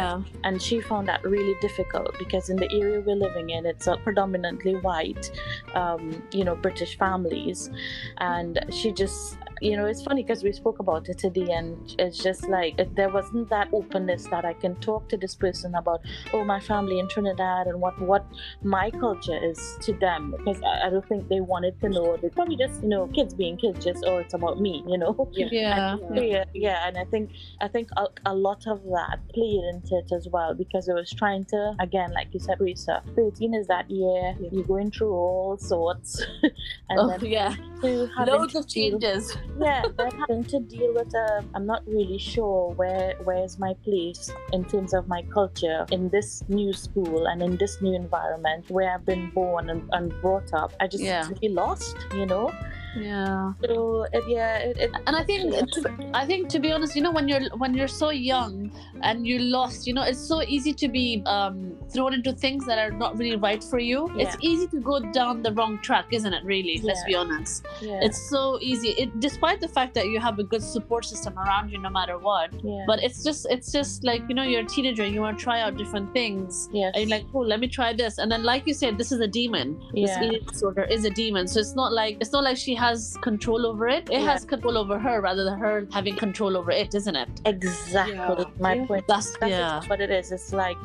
And 0.45 0.61
she 0.61 0.81
found 0.81 1.09
that 1.09 1.23
really 1.25 1.55
difficult 1.61 2.15
because 2.19 2.51
in 2.51 2.57
the 2.57 2.71
area 2.73 3.01
we're 3.01 3.17
living 3.17 3.51
in, 3.51 3.67
it's 3.67 3.87
a 3.87 3.97
predominantly 3.99 4.75
white, 4.77 5.31
um, 5.75 6.23
you 6.33 6.45
know, 6.45 6.57
British 6.57 6.97
families, 6.99 7.71
and 8.19 8.59
she 8.71 8.93
just. 8.93 9.37
You 9.61 9.77
know, 9.77 9.87
it's 9.87 10.03
funny 10.03 10.23
because 10.23 10.43
we 10.43 10.53
spoke 10.53 10.79
about 10.79 11.09
it 11.09 11.19
today, 11.19 11.49
and 11.53 11.95
it's 11.99 12.19
just 12.19 12.49
like 12.49 12.75
if 12.79 12.95
there 12.95 13.09
wasn't 13.11 13.51
that 13.51 13.69
openness 13.73 14.25
that 14.27 14.45
I 14.45 14.55
can 14.55 14.75
talk 14.77 15.09
to 15.11 15.17
this 15.17 15.35
person 15.35 15.75
about, 15.75 16.01
oh, 16.33 16.45
my 16.45 16.61
family 16.61 16.99
in 16.99 17.09
Trinidad 17.09 17.67
and 17.67 17.81
what 17.81 18.01
what 18.01 18.25
my 18.63 18.91
culture 18.91 19.39
is 19.43 19.77
to 19.83 19.93
them 19.95 20.35
because 20.37 20.61
I, 20.63 20.87
I 20.87 20.91
don't 20.91 21.07
think 21.09 21.29
they 21.29 21.41
wanted 21.41 21.79
to 21.81 21.89
know. 21.91 22.17
They 22.17 22.31
probably 22.31 22.57
just 22.57 22.83
you 22.83 22.89
know 22.89 23.07
kids 23.09 23.35
being 23.35 23.57
kids, 23.57 23.85
just 23.85 24.05
oh 24.07 24.19
it's 24.19 24.35
about 24.35 24.61
me, 24.61 24.83
you 24.87 24.99
know. 24.99 25.29
Yeah. 25.33 25.49
Yeah. 25.61 25.97
And, 26.09 26.17
yeah, 26.27 26.45
yeah, 26.55 26.87
and 26.89 26.97
I 26.97 27.05
think 27.05 27.31
I 27.61 27.69
think 27.69 27.89
a, 27.97 28.07
a 28.27 28.35
lot 28.35 28.67
of 28.67 28.83
that 28.85 29.19
played 29.35 29.63
into 29.73 29.97
it 29.99 30.11
as 30.13 30.27
well 30.29 30.55
because 30.55 30.89
it 30.89 30.95
was 30.95 31.13
trying 31.13 31.45
to 31.47 31.75
again, 31.81 32.13
like 32.13 32.29
you 32.33 32.41
said, 32.41 32.59
Risa, 32.59 33.03
thirteen 33.15 33.55
is 33.55 33.67
that 33.67 33.91
year 33.91 34.35
Yeah. 34.41 34.49
you're 34.53 34.65
going 34.65 34.91
through 34.91 35.13
all 35.13 35.59
sorts, 35.59 36.25
and 36.43 36.99
Oh, 36.99 37.09
then 37.09 37.25
yeah. 37.31 37.55
Loads 37.83 38.55
of 38.55 38.69
changes. 38.69 39.37
Yeah, 39.59 39.83
then 39.97 40.11
having 40.19 40.45
to 40.45 40.61
deal 40.61 40.93
with 40.95 41.15
uh, 41.15 41.43
I'm 41.55 41.67
not 41.67 41.83
really 41.87 42.19
sure 42.19 42.73
where 42.75 43.15
where's 43.25 43.59
my 43.59 43.75
place 43.85 44.31
in 44.53 44.65
terms 44.65 44.95
of 44.95 45.09
my 45.09 45.23
culture 45.33 45.87
in 45.91 46.09
this 46.11 46.43
new 46.49 46.73
school 46.73 47.27
and 47.27 47.43
in 47.43 47.57
this 47.57 47.81
new 47.83 47.95
environment 47.95 48.71
where 48.71 48.93
I've 48.95 49.05
been 49.07 49.31
born 49.31 49.71
and, 49.71 49.89
and 49.93 50.13
brought 50.21 50.53
up. 50.55 50.73
I 50.81 50.87
just 50.87 51.03
Yeah. 51.03 51.29
feel 51.41 51.53
lost, 51.53 51.97
you 52.15 52.27
know. 52.27 52.53
Yeah. 52.97 53.53
So 53.65 54.07
it, 54.13 54.25
yeah, 54.29 54.57
it, 54.59 54.77
it, 54.79 54.91
and 55.07 55.15
I 55.17 55.23
think 55.25 55.55
to, 55.73 56.11
I 56.15 56.27
think 56.27 56.49
to 56.51 56.59
be 56.59 56.73
honest, 56.73 56.97
you 56.97 57.03
know, 57.03 57.11
when 57.13 57.29
you're 57.29 57.43
when 57.57 57.75
you're 57.75 57.89
so 57.89 58.11
young 58.11 58.71
and 59.03 59.27
you're 59.27 59.41
lost, 59.41 59.87
you 59.87 59.95
know, 59.95 60.03
it's 60.03 60.19
so 60.19 60.43
easy 60.43 60.73
to 60.75 60.89
be 60.89 61.23
um, 61.27 61.77
thrown 61.93 62.15
into 62.15 62.33
things 62.33 62.67
that 62.67 62.79
are 62.79 62.91
not 62.91 63.17
really 63.17 63.37
right 63.37 63.63
for 63.63 63.79
you. 63.79 64.11
It's 64.19 64.37
easy 64.41 64.67
to 64.69 64.81
go 64.81 64.99
down 65.13 65.43
the 65.43 65.53
wrong 65.53 65.79
track, 65.83 66.07
isn't 66.11 66.33
it? 66.33 66.45
Really, 66.45 66.81
let's 66.83 67.05
be 67.05 67.15
honest. 67.15 67.65
yeah, 67.81 68.01
It's 68.03 68.29
so 68.29 68.59
easy. 68.61 68.89
It 68.91 69.21
despite 69.21 69.61
the 69.61 69.69
fact 69.69 69.95
that 69.95 70.07
you 70.09 70.19
have 70.21 70.39
a 70.39 70.45
good 70.45 70.63
support 70.63 71.05
system 71.05 71.39
around 71.39 71.71
you, 71.71 71.79
no 71.79 71.91
matter 71.91 72.19
what. 72.19 72.51
yeah, 72.65 72.85
But 72.87 73.03
it's 73.03 73.23
just 73.23 73.47
it's 73.51 73.71
just 73.73 74.05
like 74.05 74.23
you 74.29 74.35
know, 74.35 74.43
you're 74.43 74.63
a 74.63 74.67
teenager, 74.67 75.07
you 75.07 75.21
want 75.21 75.39
to 75.39 75.45
try 75.45 75.61
out 75.61 75.77
different 75.77 76.13
things. 76.13 76.69
yeah 76.73 76.91
And 76.95 77.09
you're 77.09 77.19
like, 77.19 77.27
oh, 77.35 77.41
let 77.41 77.61
me 77.61 77.69
try 77.69 77.93
this, 77.93 78.19
and 78.19 78.31
then, 78.33 78.43
like 78.43 78.67
you 78.67 78.75
said, 78.75 78.99
this 78.99 79.13
is 79.13 79.21
a 79.21 79.29
demon. 79.29 79.79
This 79.95 80.11
Yeah. 80.11 80.25
eating 80.25 80.45
disorder 80.47 80.83
is 80.85 81.05
a 81.05 81.11
demon. 81.11 81.47
So 81.47 81.61
it's 81.61 81.75
not 81.77 81.93
like 81.93 82.17
it's 82.21 82.33
not 82.33 82.43
like 82.45 82.57
she 82.57 82.75
has 82.87 83.17
control 83.29 83.67
over 83.71 83.87
it. 83.97 84.05
It 84.11 84.21
Yeah. 84.21 84.33
has 84.33 84.45
control 84.53 84.77
over 84.83 84.99
her 85.07 85.21
rather 85.21 85.45
than 85.49 85.59
her 85.65 85.87
having 85.93 86.17
control 86.17 86.57
over 86.57 86.71
it, 86.83 86.95
isn't 87.01 87.17
it? 87.25 87.29
exactly 87.45 88.15
Yeah. 88.17 88.45
my 88.59 88.75
Yeah. 88.75 88.87
point. 88.87 89.05
That's, 89.13 89.29
That's 89.39 89.51
yeah. 89.51 89.81
what 89.91 90.01
it 90.01 90.11
is. 90.11 90.33
It's 90.37 90.53
like 90.53 90.79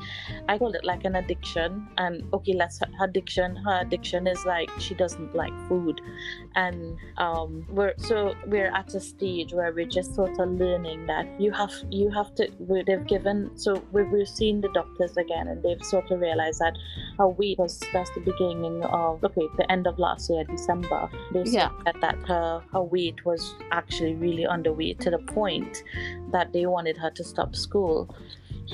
I 0.49 0.57
call 0.57 0.73
it 0.79 0.83
like 0.91 1.05
an 1.05 1.15
addiction. 1.21 1.87
And 1.97 2.23
okay, 2.33 2.53
let's 2.53 2.79
her 2.79 3.05
addiction. 3.09 3.55
Her 3.67 3.77
addiction 3.85 4.27
is 4.27 4.45
like 4.45 4.69
she 4.85 4.93
doesn't 5.03 5.33
like 5.35 5.53
food, 5.69 6.01
and 6.55 6.97
um, 7.17 7.65
we're 7.69 7.93
so 7.97 8.33
we're 8.47 8.71
at 8.73 8.93
a 8.93 8.99
stage 8.99 9.53
where 9.53 9.71
we're 9.73 9.85
just 9.85 10.15
sort 10.15 10.39
of 10.39 10.49
learning 10.51 11.05
that 11.07 11.27
you 11.39 11.51
have 11.51 11.71
you 11.91 12.09
have 12.11 12.33
to. 12.35 12.47
they've 12.87 13.05
given 13.07 13.51
so 13.57 13.83
we've, 13.91 14.09
we've 14.09 14.27
seen 14.27 14.61
the 14.61 14.69
doctors 14.73 15.15
again, 15.17 15.47
and 15.47 15.61
they've 15.63 15.83
sort 15.83 16.09
of 16.11 16.19
realized 16.19 16.59
that 16.59 16.77
her 17.17 17.27
weight 17.27 17.57
was 17.59 17.81
that's 17.93 18.09
the 18.11 18.21
beginning 18.21 18.83
of 18.85 19.23
okay 19.23 19.47
the 19.57 19.69
end 19.71 19.87
of 19.87 19.99
last 19.99 20.29
year 20.29 20.43
December. 20.45 21.09
They 21.33 21.43
Yeah. 21.43 21.69
said 21.85 21.95
that 22.01 22.15
her 22.27 22.61
her 22.71 22.81
weight 22.83 23.25
was 23.25 23.55
actually 23.71 24.15
really 24.15 24.45
underweight 24.45 24.99
to 24.99 25.09
the 25.11 25.19
point 25.19 25.83
that 26.31 26.53
they 26.53 26.65
wanted 26.65 26.97
her 26.97 27.11
to 27.11 27.23
stop 27.23 27.55
school. 27.55 28.15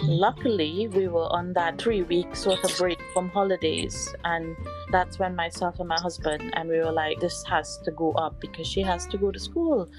Luckily, 0.04 0.88
we 0.88 1.08
were 1.08 1.28
on 1.32 1.54
that 1.54 1.82
three 1.82 2.04
week 2.04 2.36
sort 2.36 2.64
of 2.64 2.78
break 2.78 3.00
from 3.14 3.30
holidays, 3.30 4.14
and 4.24 4.56
that's 4.92 5.20
when 5.20 5.36
myself 5.36 5.80
and 5.80 5.90
my 5.90 6.00
husband 6.00 6.52
and 6.56 6.70
we 6.70 6.78
were 6.80 6.92
like, 6.92 7.20
this 7.20 7.44
has 7.44 7.78
to 7.80 7.92
go 7.92 8.12
up 8.14 8.40
because 8.40 8.68
she 8.68 8.82
has 8.82 9.06
to 9.08 9.18
go 9.18 9.32
to 9.32 9.40
school, 9.40 9.90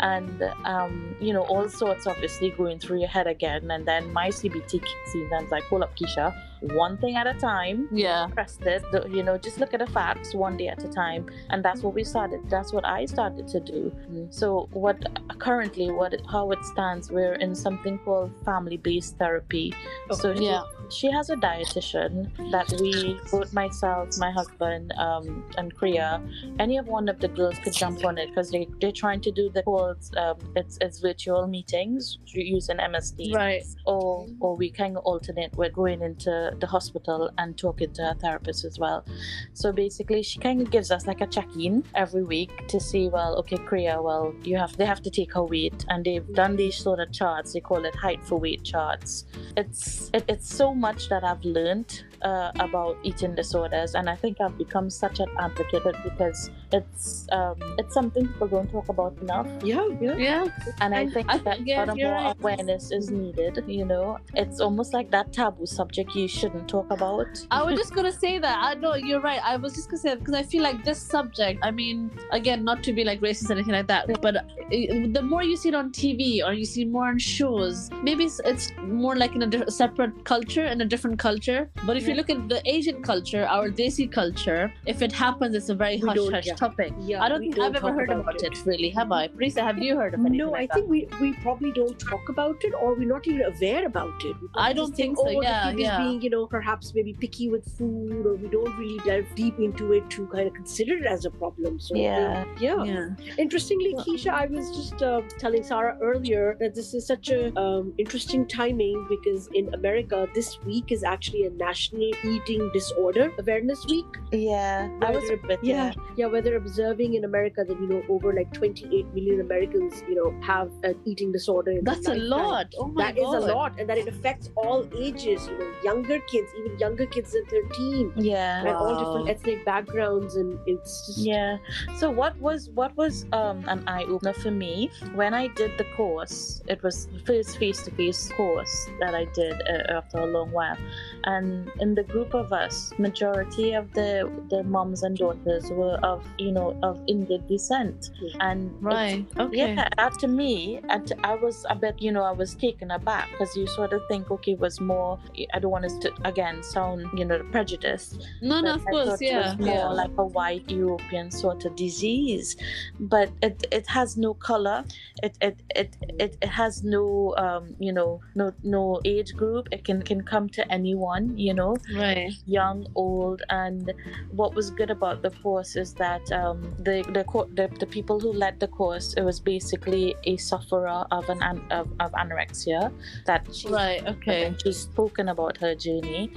and 0.00 0.42
um, 0.64 1.16
you 1.20 1.32
know 1.32 1.42
all 1.42 1.68
sorts 1.68 2.06
obviously 2.06 2.50
going 2.50 2.78
through 2.78 2.98
your 2.98 3.08
head 3.08 3.26
again, 3.26 3.70
and 3.70 3.86
then 3.86 4.12
my 4.12 4.28
CBT 4.28 4.70
kicks 4.70 5.14
in 5.14 5.28
and 5.32 5.42
it's 5.44 5.52
like, 5.52 5.64
pull 5.64 5.82
up, 5.82 5.96
Keisha 5.96 6.34
one 6.60 6.96
thing 6.98 7.16
at 7.16 7.26
a 7.26 7.34
time. 7.34 7.88
Yeah. 7.92 8.28
Press 8.32 8.58
it, 8.62 8.82
you 9.10 9.22
know, 9.22 9.38
just 9.38 9.58
look 9.58 9.74
at 9.74 9.80
the 9.80 9.86
facts 9.86 10.34
one 10.34 10.56
day 10.56 10.68
at 10.68 10.82
a 10.84 10.88
time. 10.88 11.26
And 11.50 11.64
that's 11.64 11.82
what 11.82 11.94
we 11.94 12.04
started. 12.04 12.40
That's 12.48 12.72
what 12.72 12.84
I 12.84 13.04
started 13.06 13.48
to 13.48 13.60
do. 13.60 13.92
Mm. 14.10 14.32
So 14.32 14.68
what 14.72 14.98
currently 15.38 15.90
what 15.90 16.14
how 16.30 16.50
it 16.50 16.64
stands, 16.64 17.10
we're 17.10 17.34
in 17.34 17.54
something 17.54 17.98
called 17.98 18.32
family-based 18.44 19.16
therapy. 19.18 19.74
Okay. 20.10 20.20
So 20.20 20.30
Yeah. 20.32 20.62
She 20.90 21.10
has 21.10 21.30
a 21.30 21.36
dietitian 21.36 22.30
that 22.50 22.72
we 22.80 23.18
both 23.30 23.52
myself, 23.52 24.08
my 24.18 24.30
husband, 24.30 24.92
um, 24.98 25.44
and 25.56 25.74
Kriya, 25.74 26.20
any 26.58 26.78
of 26.78 26.86
one 26.86 27.08
of 27.08 27.18
the 27.20 27.28
girls 27.28 27.58
could 27.58 27.72
jump 27.72 28.04
on 28.04 28.18
it 28.18 28.28
because 28.28 28.50
they, 28.50 28.68
they're 28.80 28.92
trying 28.92 29.20
to 29.22 29.30
do 29.30 29.50
the 29.50 29.62
whole 29.62 29.94
um, 30.16 30.36
it's 30.56 30.78
it's 30.80 31.00
virtual 31.00 31.46
meetings 31.46 32.18
using 32.26 32.76
MSD 32.78 33.34
Right. 33.34 33.62
or 33.86 34.26
or 34.40 34.56
we 34.56 34.70
can 34.70 34.96
alternate 34.98 35.54
with 35.56 35.72
going 35.74 36.02
into 36.02 36.52
the 36.60 36.66
hospital 36.66 37.30
and 37.38 37.56
talking 37.58 37.92
to 37.94 38.10
a 38.10 38.14
therapist 38.14 38.64
as 38.64 38.78
well. 38.78 39.04
So 39.52 39.72
basically, 39.72 40.22
she 40.22 40.38
kind 40.38 40.60
of 40.62 40.70
gives 40.70 40.90
us 40.90 41.06
like 41.06 41.20
a 41.20 41.26
check-in 41.26 41.84
every 41.94 42.22
week 42.24 42.66
to 42.68 42.80
see, 42.80 43.08
well, 43.08 43.36
okay, 43.36 43.56
Kriya, 43.56 44.02
well, 44.02 44.34
you 44.42 44.56
have 44.56 44.76
they 44.76 44.86
have 44.86 45.02
to 45.02 45.10
take 45.10 45.34
her 45.34 45.44
weight, 45.44 45.84
and 45.88 46.04
they've 46.04 46.32
done 46.34 46.56
these 46.56 46.76
sort 46.76 47.00
of 47.00 47.12
charts. 47.12 47.52
They 47.52 47.60
call 47.60 47.84
it 47.84 47.94
height 47.94 48.22
for 48.24 48.38
weight 48.38 48.64
charts. 48.64 49.24
It's 49.56 50.10
it, 50.14 50.24
it's 50.28 50.52
so 50.52 50.74
much 50.78 51.08
that 51.08 51.24
I've 51.24 51.44
learned 51.44 52.04
uh, 52.22 52.50
about 52.60 52.98
eating 53.02 53.34
disorders, 53.34 53.94
and 53.94 54.08
I 54.10 54.16
think 54.16 54.40
I've 54.40 54.56
become 54.58 54.90
such 54.90 55.20
an 55.20 55.28
advocate 55.38 55.84
because 56.04 56.50
it's 56.72 57.26
um, 57.32 57.56
it's 57.78 57.94
something 57.94 58.26
people 58.26 58.48
don't 58.48 58.70
talk 58.70 58.88
about 58.88 59.16
enough. 59.20 59.46
Yeah, 59.62 59.88
yeah. 60.00 60.16
Yeah. 60.16 60.46
And 60.80 60.94
I 60.94 61.08
think 61.08 61.26
I- 61.28 61.38
that 61.38 61.66
yeah, 61.66 61.84
a 61.84 61.86
lot 61.86 61.96
you're 61.96 62.10
more 62.10 62.24
right. 62.24 62.36
awareness 62.40 62.90
is 62.92 63.10
needed. 63.10 63.62
You 63.66 63.84
know, 63.84 64.18
it's 64.34 64.60
almost 64.60 64.92
like 64.92 65.10
that 65.10 65.32
taboo 65.32 65.66
subject 65.66 66.14
you 66.14 66.28
shouldn't 66.28 66.68
talk 66.68 66.90
about. 66.90 67.26
I 67.50 67.62
was 67.62 67.76
just 67.78 67.94
gonna 67.98 68.12
say 68.12 68.38
that. 68.38 68.58
I 68.60 68.74
know 68.74 68.94
you're 68.94 69.20
right. 69.20 69.40
I 69.44 69.56
was 69.56 69.74
just 69.74 69.88
gonna 69.88 69.98
say 70.00 70.14
because 70.16 70.34
I 70.34 70.42
feel 70.42 70.62
like 70.62 70.84
this 70.84 71.00
subject. 71.00 71.60
I 71.62 71.70
mean, 71.70 72.10
again, 72.32 72.64
not 72.64 72.82
to 72.84 72.92
be 72.92 73.04
like 73.04 73.20
racist 73.20 73.50
or 73.50 73.52
anything 73.54 73.74
like 73.74 73.86
that, 73.88 74.06
but 74.20 74.36
uh, 74.36 74.42
the 74.70 75.22
more 75.22 75.42
you 75.42 75.56
see 75.56 75.68
it 75.70 75.74
on 75.74 75.90
TV 75.92 76.44
or 76.44 76.52
you 76.52 76.64
see 76.64 76.84
more 76.84 77.08
on 77.08 77.18
shows, 77.18 77.90
maybe 78.02 78.24
it's, 78.24 78.40
it's 78.44 78.72
more 78.82 79.16
like 79.16 79.34
in 79.34 79.42
a 79.42 79.46
di- 79.46 79.64
separate 79.70 80.24
culture 80.24 80.64
and 80.64 80.82
a 80.82 80.84
different 80.84 81.18
culture. 81.18 81.70
But 81.86 81.96
if 81.96 82.07
you 82.08 82.14
look 82.14 82.30
at 82.30 82.48
the 82.48 82.60
Asian 82.68 83.02
culture, 83.02 83.44
our 83.46 83.68
Desi 83.70 84.10
culture, 84.10 84.72
if 84.86 85.02
it 85.02 85.12
happens, 85.12 85.54
it's 85.54 85.68
a 85.68 85.74
very 85.74 85.98
hush 85.98 86.18
hush 86.30 86.46
yeah. 86.46 86.54
topic. 86.54 86.92
Yeah, 87.00 87.22
I 87.22 87.28
don't 87.28 87.40
think 87.40 87.58
I've 87.58 87.74
ever 87.76 87.92
heard 87.92 88.10
about 88.10 88.20
about 88.40 88.42
it. 88.42 88.66
really. 88.66 88.90
Have 88.90 89.12
I? 89.12 89.28
Prisa, 89.28 89.62
have 89.62 89.78
you 89.78 89.96
heard 89.96 90.14
of 90.14 90.20
anything 90.20 90.38
No, 90.38 90.48
I 90.54 90.60
like 90.60 90.72
think 90.72 90.88
we, 90.88 91.06
we 91.20 91.32
probably 91.34 91.72
don't 91.72 91.98
talk 91.98 92.28
about 92.28 92.64
it 92.64 92.72
or 92.80 92.94
we're 92.94 93.08
not 93.08 93.26
even 93.26 93.42
aware 93.42 93.86
about 93.86 94.24
it. 94.24 94.36
I 94.54 94.72
don't 94.72 94.88
just 94.88 94.96
think 94.96 95.16
so, 95.16 95.24
Oh, 95.28 95.40
yeah, 95.42 95.72
the 95.72 95.82
yeah. 95.82 95.98
being, 95.98 96.22
you 96.22 96.30
know, 96.30 96.46
perhaps 96.46 96.92
maybe 96.94 97.12
picky 97.12 97.48
with 97.48 97.64
food 97.76 98.26
or 98.26 98.34
we 98.34 98.48
don't 98.48 98.76
really 98.78 98.98
delve 99.04 99.26
deep 99.34 99.58
into 99.58 99.92
it 99.92 100.08
to 100.10 100.26
kind 100.28 100.46
of 100.48 100.54
consider 100.54 100.96
it 100.96 101.06
as 101.06 101.24
a 101.24 101.30
problem. 101.30 101.78
So 101.80 101.94
I 101.96 101.98
Yeah. 102.00 102.44
think- 102.44 102.60
yeah. 102.60 102.84
Yeah. 102.84 103.08
Interestingly, 103.38 103.94
Keisha, 103.94 104.30
I 104.32 104.46
was 104.46 104.70
just 104.76 105.02
uh, 105.02 105.20
telling 105.38 105.62
Sarah 105.62 105.96
earlier 106.02 106.56
that 106.60 106.74
this 106.74 106.94
is 106.94 107.06
such 107.06 107.30
a 107.30 107.56
um, 107.58 107.92
interesting 107.98 108.46
timing 108.46 109.06
because 109.08 109.48
in 109.54 109.72
America, 109.74 110.26
this 110.34 110.58
week 110.64 110.92
is 110.92 111.04
actually 111.04 111.44
a 111.46 111.50
National 111.50 111.97
Eating 112.02 112.70
Disorder 112.72 113.32
Awareness 113.38 113.84
Week. 113.86 114.06
Yeah, 114.32 114.88
I 115.02 115.10
was 115.10 115.22
Whether- 115.24 115.34
a 115.34 115.46
bit. 115.48 115.58
Yeah, 115.62 115.92
yeah. 116.16 116.26
Where 116.26 116.42
they're 116.42 116.56
observing 116.56 117.14
in 117.14 117.24
America 117.24 117.64
that 117.66 117.80
you 117.80 117.86
know 117.88 118.02
over 118.08 118.32
like 118.32 118.52
28 118.52 119.06
million 119.14 119.40
Americans, 119.40 120.02
you 120.08 120.14
know, 120.14 120.34
have 120.42 120.70
an 120.84 120.94
eating 121.04 121.32
disorder. 121.32 121.72
In 121.72 121.84
That's 121.84 122.08
a 122.08 122.14
lot. 122.14 122.74
Oh 122.78 122.88
my 122.88 123.04
That 123.12 123.18
is 123.18 123.24
god. 123.24 123.42
a 123.42 123.54
lot, 123.54 123.78
and 123.80 123.88
that 123.88 123.98
it 123.98 124.08
affects 124.08 124.50
all 124.56 124.86
ages. 124.96 125.46
You 125.48 125.58
know, 125.58 125.72
younger 125.82 126.20
kids, 126.32 126.50
even 126.58 126.78
younger 126.78 127.06
kids 127.06 127.32
than 127.32 127.44
13, 127.46 128.12
Yeah. 128.16 128.60
and 128.60 128.68
all 128.68 128.98
different 128.98 129.28
ethnic 129.30 129.64
backgrounds, 129.64 130.36
and 130.36 130.58
it's 130.66 131.06
just 131.06 131.18
Yeah. 131.18 131.58
So 131.96 132.10
what 132.10 132.38
was 132.40 132.70
what 132.70 132.96
was 132.96 133.24
um 133.32 133.64
an 133.68 133.82
eye 133.88 134.04
opener 134.04 134.32
for 134.34 134.50
me 134.50 134.90
when 135.14 135.34
I 135.34 135.48
did 135.48 135.72
the 135.78 135.84
course? 135.96 136.62
It 136.68 136.82
was 136.82 137.06
the 137.06 137.18
first 137.20 137.58
face 137.58 137.82
to 137.84 137.90
face 137.92 138.30
course 138.36 138.88
that 139.00 139.14
I 139.14 139.24
did 139.34 139.54
uh, 139.62 139.96
after 139.98 140.18
a 140.18 140.26
long 140.26 140.50
while, 140.52 140.76
and 141.24 141.70
in 141.80 141.87
the 141.94 142.02
group 142.04 142.34
of 142.34 142.52
us, 142.52 142.92
majority 142.98 143.72
of 143.74 143.92
the 143.94 144.30
the 144.50 144.62
moms 144.64 145.02
and 145.02 145.16
daughters 145.16 145.70
were 145.70 145.98
of 146.02 146.24
you 146.38 146.52
know 146.52 146.76
of 146.82 147.00
Indian 147.06 147.46
descent, 147.46 148.10
and 148.40 148.70
Right. 148.80 149.26
Okay. 149.38 149.56
Yeah, 149.58 149.88
that 149.96 150.18
to 150.20 150.28
me, 150.28 150.80
and 150.88 151.12
I 151.24 151.34
was 151.34 151.66
a 151.68 151.74
bit, 151.74 152.00
you 152.00 152.12
know, 152.12 152.22
I 152.22 152.32
was 152.32 152.54
taken 152.54 152.90
aback 152.90 153.30
because 153.30 153.56
you 153.56 153.66
sort 153.66 153.92
of 153.92 154.02
think, 154.08 154.30
okay, 154.30 154.52
it 154.52 154.60
was 154.60 154.80
more. 154.80 155.18
I 155.52 155.58
don't 155.58 155.70
want 155.70 155.84
us 155.84 155.96
to 155.98 156.12
again 156.24 156.62
sound, 156.62 157.06
you 157.16 157.24
know, 157.24 157.42
prejudiced, 157.50 158.26
No, 158.42 158.60
no, 158.60 158.74
of 158.74 158.86
I 158.86 158.90
course, 158.90 159.08
thought 159.08 159.22
it 159.22 159.32
yeah. 159.32 159.50
was 159.50 159.58
more 159.58 159.68
yeah. 159.68 159.88
like 159.88 160.10
a 160.18 160.24
white 160.26 160.70
European 160.70 161.30
sort 161.30 161.64
of 161.64 161.76
disease, 161.76 162.56
but 163.00 163.30
it 163.42 163.66
it 163.70 163.86
has 163.88 164.16
no 164.16 164.34
color. 164.34 164.84
It 165.22 165.36
it 165.40 165.62
it 165.74 165.96
it, 166.18 166.36
it 166.40 166.48
has 166.48 166.82
no 166.84 167.34
um 167.36 167.74
you 167.78 167.92
know 167.92 168.20
no 168.34 168.52
no 168.62 169.00
age 169.04 169.34
group. 169.34 169.68
It 169.72 169.84
can 169.84 170.02
can 170.02 170.22
come 170.22 170.48
to 170.50 170.62
anyone. 170.72 171.36
You 171.36 171.54
know, 171.54 171.76
Right. 171.94 172.32
young, 172.46 172.86
old, 172.94 173.42
and 173.50 173.92
what 174.30 174.54
was 174.54 174.70
good 174.70 174.90
about 174.90 175.22
the 175.22 175.30
course 175.30 175.76
is 175.76 175.94
that 175.94 176.30
um, 176.32 176.74
the 176.78 177.02
the, 177.12 177.24
co- 177.24 177.48
the 177.54 177.68
the 177.78 177.86
people 177.86 178.20
who 178.20 178.32
led 178.32 178.60
the 178.60 178.68
course 178.68 179.14
it 179.14 179.22
was 179.22 179.40
basically 179.40 180.14
a 180.24 180.36
sufferer 180.36 181.04
of 181.10 181.28
an 181.28 181.42
of, 181.70 181.88
of 182.00 182.12
anorexia 182.12 182.92
that 183.26 183.46
she 183.54 183.68
Right. 183.68 184.04
Okay. 184.06 184.46
and 184.46 184.60
she's 184.60 184.78
spoken 184.78 185.28
about 185.28 185.56
her 185.58 185.74
journey 185.74 186.30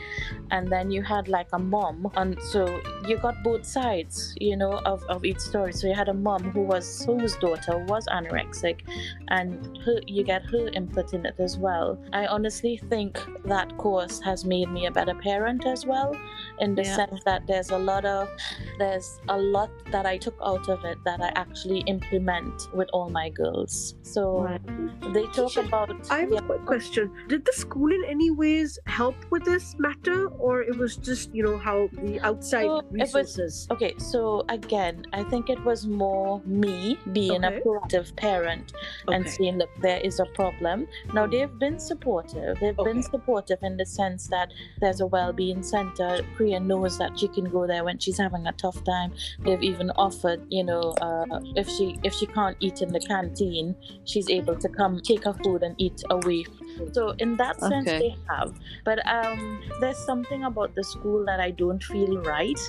and 0.51 0.67
then 0.67 0.91
you 0.91 1.01
had 1.01 1.27
like 1.27 1.48
a 1.53 1.60
mom 1.60 2.12
and 2.15 2.38
so 2.41 2.81
you 3.07 3.17
got 3.17 3.41
both 3.43 3.65
sides 3.65 4.36
you 4.39 4.55
know 4.57 4.74
of, 4.86 5.03
of 5.03 5.24
each 5.25 5.39
story 5.39 5.71
so 5.74 5.88
you 5.88 5.93
had 5.93 6.10
a 6.10 6.13
mom 6.13 6.43
who 6.51 6.62
was 6.62 7.05
whose 7.05 7.36
daughter 7.38 7.77
was 7.86 8.05
anorexic 8.07 8.81
and 9.29 9.77
her, 9.86 10.00
you 10.07 10.24
get 10.24 10.43
her 10.45 10.67
input 10.74 11.13
in 11.13 11.25
it 11.25 11.36
as 11.39 11.57
well 11.57 11.98
i 12.13 12.25
honestly 12.27 12.77
think 12.89 13.19
that 13.45 13.75
course 13.77 14.19
has 14.21 14.45
made 14.45 14.69
me 14.69 14.86
a 14.86 14.91
better 14.91 15.15
parent 15.15 15.30
as 15.35 15.85
well 15.85 16.15
in 16.59 16.75
the 16.75 16.83
Yeah. 16.83 16.95
sense 16.95 17.23
that 17.25 17.47
there's 17.47 17.69
a 17.71 17.77
lot 17.77 18.05
of 18.05 18.29
there's 18.77 19.19
a 19.29 19.38
lot 19.38 19.69
that 19.91 20.05
i 20.05 20.17
took 20.17 20.35
out 20.43 20.67
of 20.69 20.83
it 20.85 20.97
that 21.05 21.21
i 21.21 21.31
actually 21.35 21.79
implement 21.88 22.67
with 22.73 22.89
all 22.93 23.09
my 23.09 23.29
girls 23.29 23.95
so 24.01 24.21
Right. 24.43 25.13
they 25.13 25.23
talk 25.27 25.51
Keisha, 25.53 25.67
about 25.67 25.89
I 26.11 26.19
have 26.21 26.31
yeah. 26.31 26.39
a 26.39 26.41
quick 26.41 26.65
question. 26.65 27.11
Did 27.27 27.45
the 27.45 27.53
school 27.53 27.91
in 27.91 28.03
any 28.07 28.29
ways 28.31 28.79
help 28.88 29.15
with 29.29 29.43
this 29.43 29.75
matter, 29.77 30.27
or 30.45 30.61
it 30.61 30.75
was 30.77 30.95
just 30.97 31.33
you 31.35 31.43
know 31.43 31.57
how 31.57 31.89
the 32.03 32.19
outside 32.21 32.65
So, 32.65 32.77
it 32.79 32.85
was- 32.91 32.91
resources? 33.13 33.67
Okay, 33.71 33.93
so 33.97 34.43
again, 34.50 34.95
I 35.13 35.23
think 35.31 35.50
it 35.50 35.61
was 35.69 35.85
more 35.88 36.41
me 36.45 36.97
being 37.19 37.43
Okay. 37.45 37.57
a 37.57 37.61
proactive 37.61 38.07
parent 38.15 38.73
and 39.07 39.21
Okay. 39.25 39.29
saying, 39.35 39.57
look, 39.61 39.69
there 39.81 40.00
is 40.09 40.19
a 40.19 40.25
problem. 40.39 40.88
Now, 41.13 41.25
they've 41.27 41.57
been 41.65 41.77
supportive. 41.79 42.59
They've 42.59 42.83
been 42.89 43.01
supportive 43.03 43.59
in 43.69 43.77
the 43.77 43.85
sense 43.85 44.27
that 44.35 44.47
there's 44.81 45.01
a 45.01 45.05
well 45.15 45.21
being 45.32 45.62
center. 45.62 46.22
Priya 46.36 46.60
knows 46.60 46.98
that 46.98 47.20
she 47.20 47.28
can 47.28 47.46
go 47.50 47.68
there 47.68 47.84
when 47.84 48.00
she's 48.00 48.18
having 48.18 48.48
a 48.48 48.51
tough 48.54 48.84
time. 48.84 49.13
They've 49.40 49.62
even 49.62 49.92
offered, 49.92 50.42
you 50.50 50.63
know, 50.63 50.96
uh, 51.01 51.40
if 51.56 51.68
she 51.70 52.00
if 52.04 52.13
she 52.13 52.25
can't 52.25 52.58
eat 52.60 52.82
in 52.82 52.92
the 52.92 53.00
canteen, 53.00 53.75
she's 54.06 54.30
able 54.30 54.56
to 54.56 54.70
come 54.70 55.00
take 55.01 55.24
her 55.25 55.34
food 55.44 55.63
and 55.63 55.75
eat 55.78 56.04
away. 56.10 56.46
So 56.94 57.13
in 57.20 57.38
that 57.38 57.60
sense, 57.60 57.88
Okay. 57.90 58.00
they 58.00 58.16
have. 58.30 58.54
But 58.86 59.06
um, 59.08 59.62
there's 59.80 59.98
something 60.06 60.44
about 60.44 60.75
the 60.75 60.84
school 60.84 61.25
that 61.25 61.40
I 61.40 61.51
don't 61.51 61.84
feel 61.84 62.18
right 62.22 62.60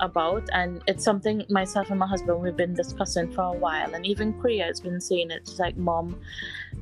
about, 0.00 0.48
and 0.52 0.82
it's 0.86 1.04
something 1.04 1.44
myself 1.48 1.90
and 1.90 1.98
my 1.98 2.06
husband 2.06 2.40
we've 2.42 2.56
been 2.56 2.74
discussing 2.74 3.30
for 3.32 3.42
a 3.42 3.52
while, 3.58 3.94
and 3.94 4.04
even 4.06 4.32
Priya 4.34 4.64
has 4.64 4.80
been 4.80 5.00
saying 5.00 5.30
it. 5.30 5.42
She's 5.46 5.58
like, 5.60 5.76
"Mom, 5.76 6.16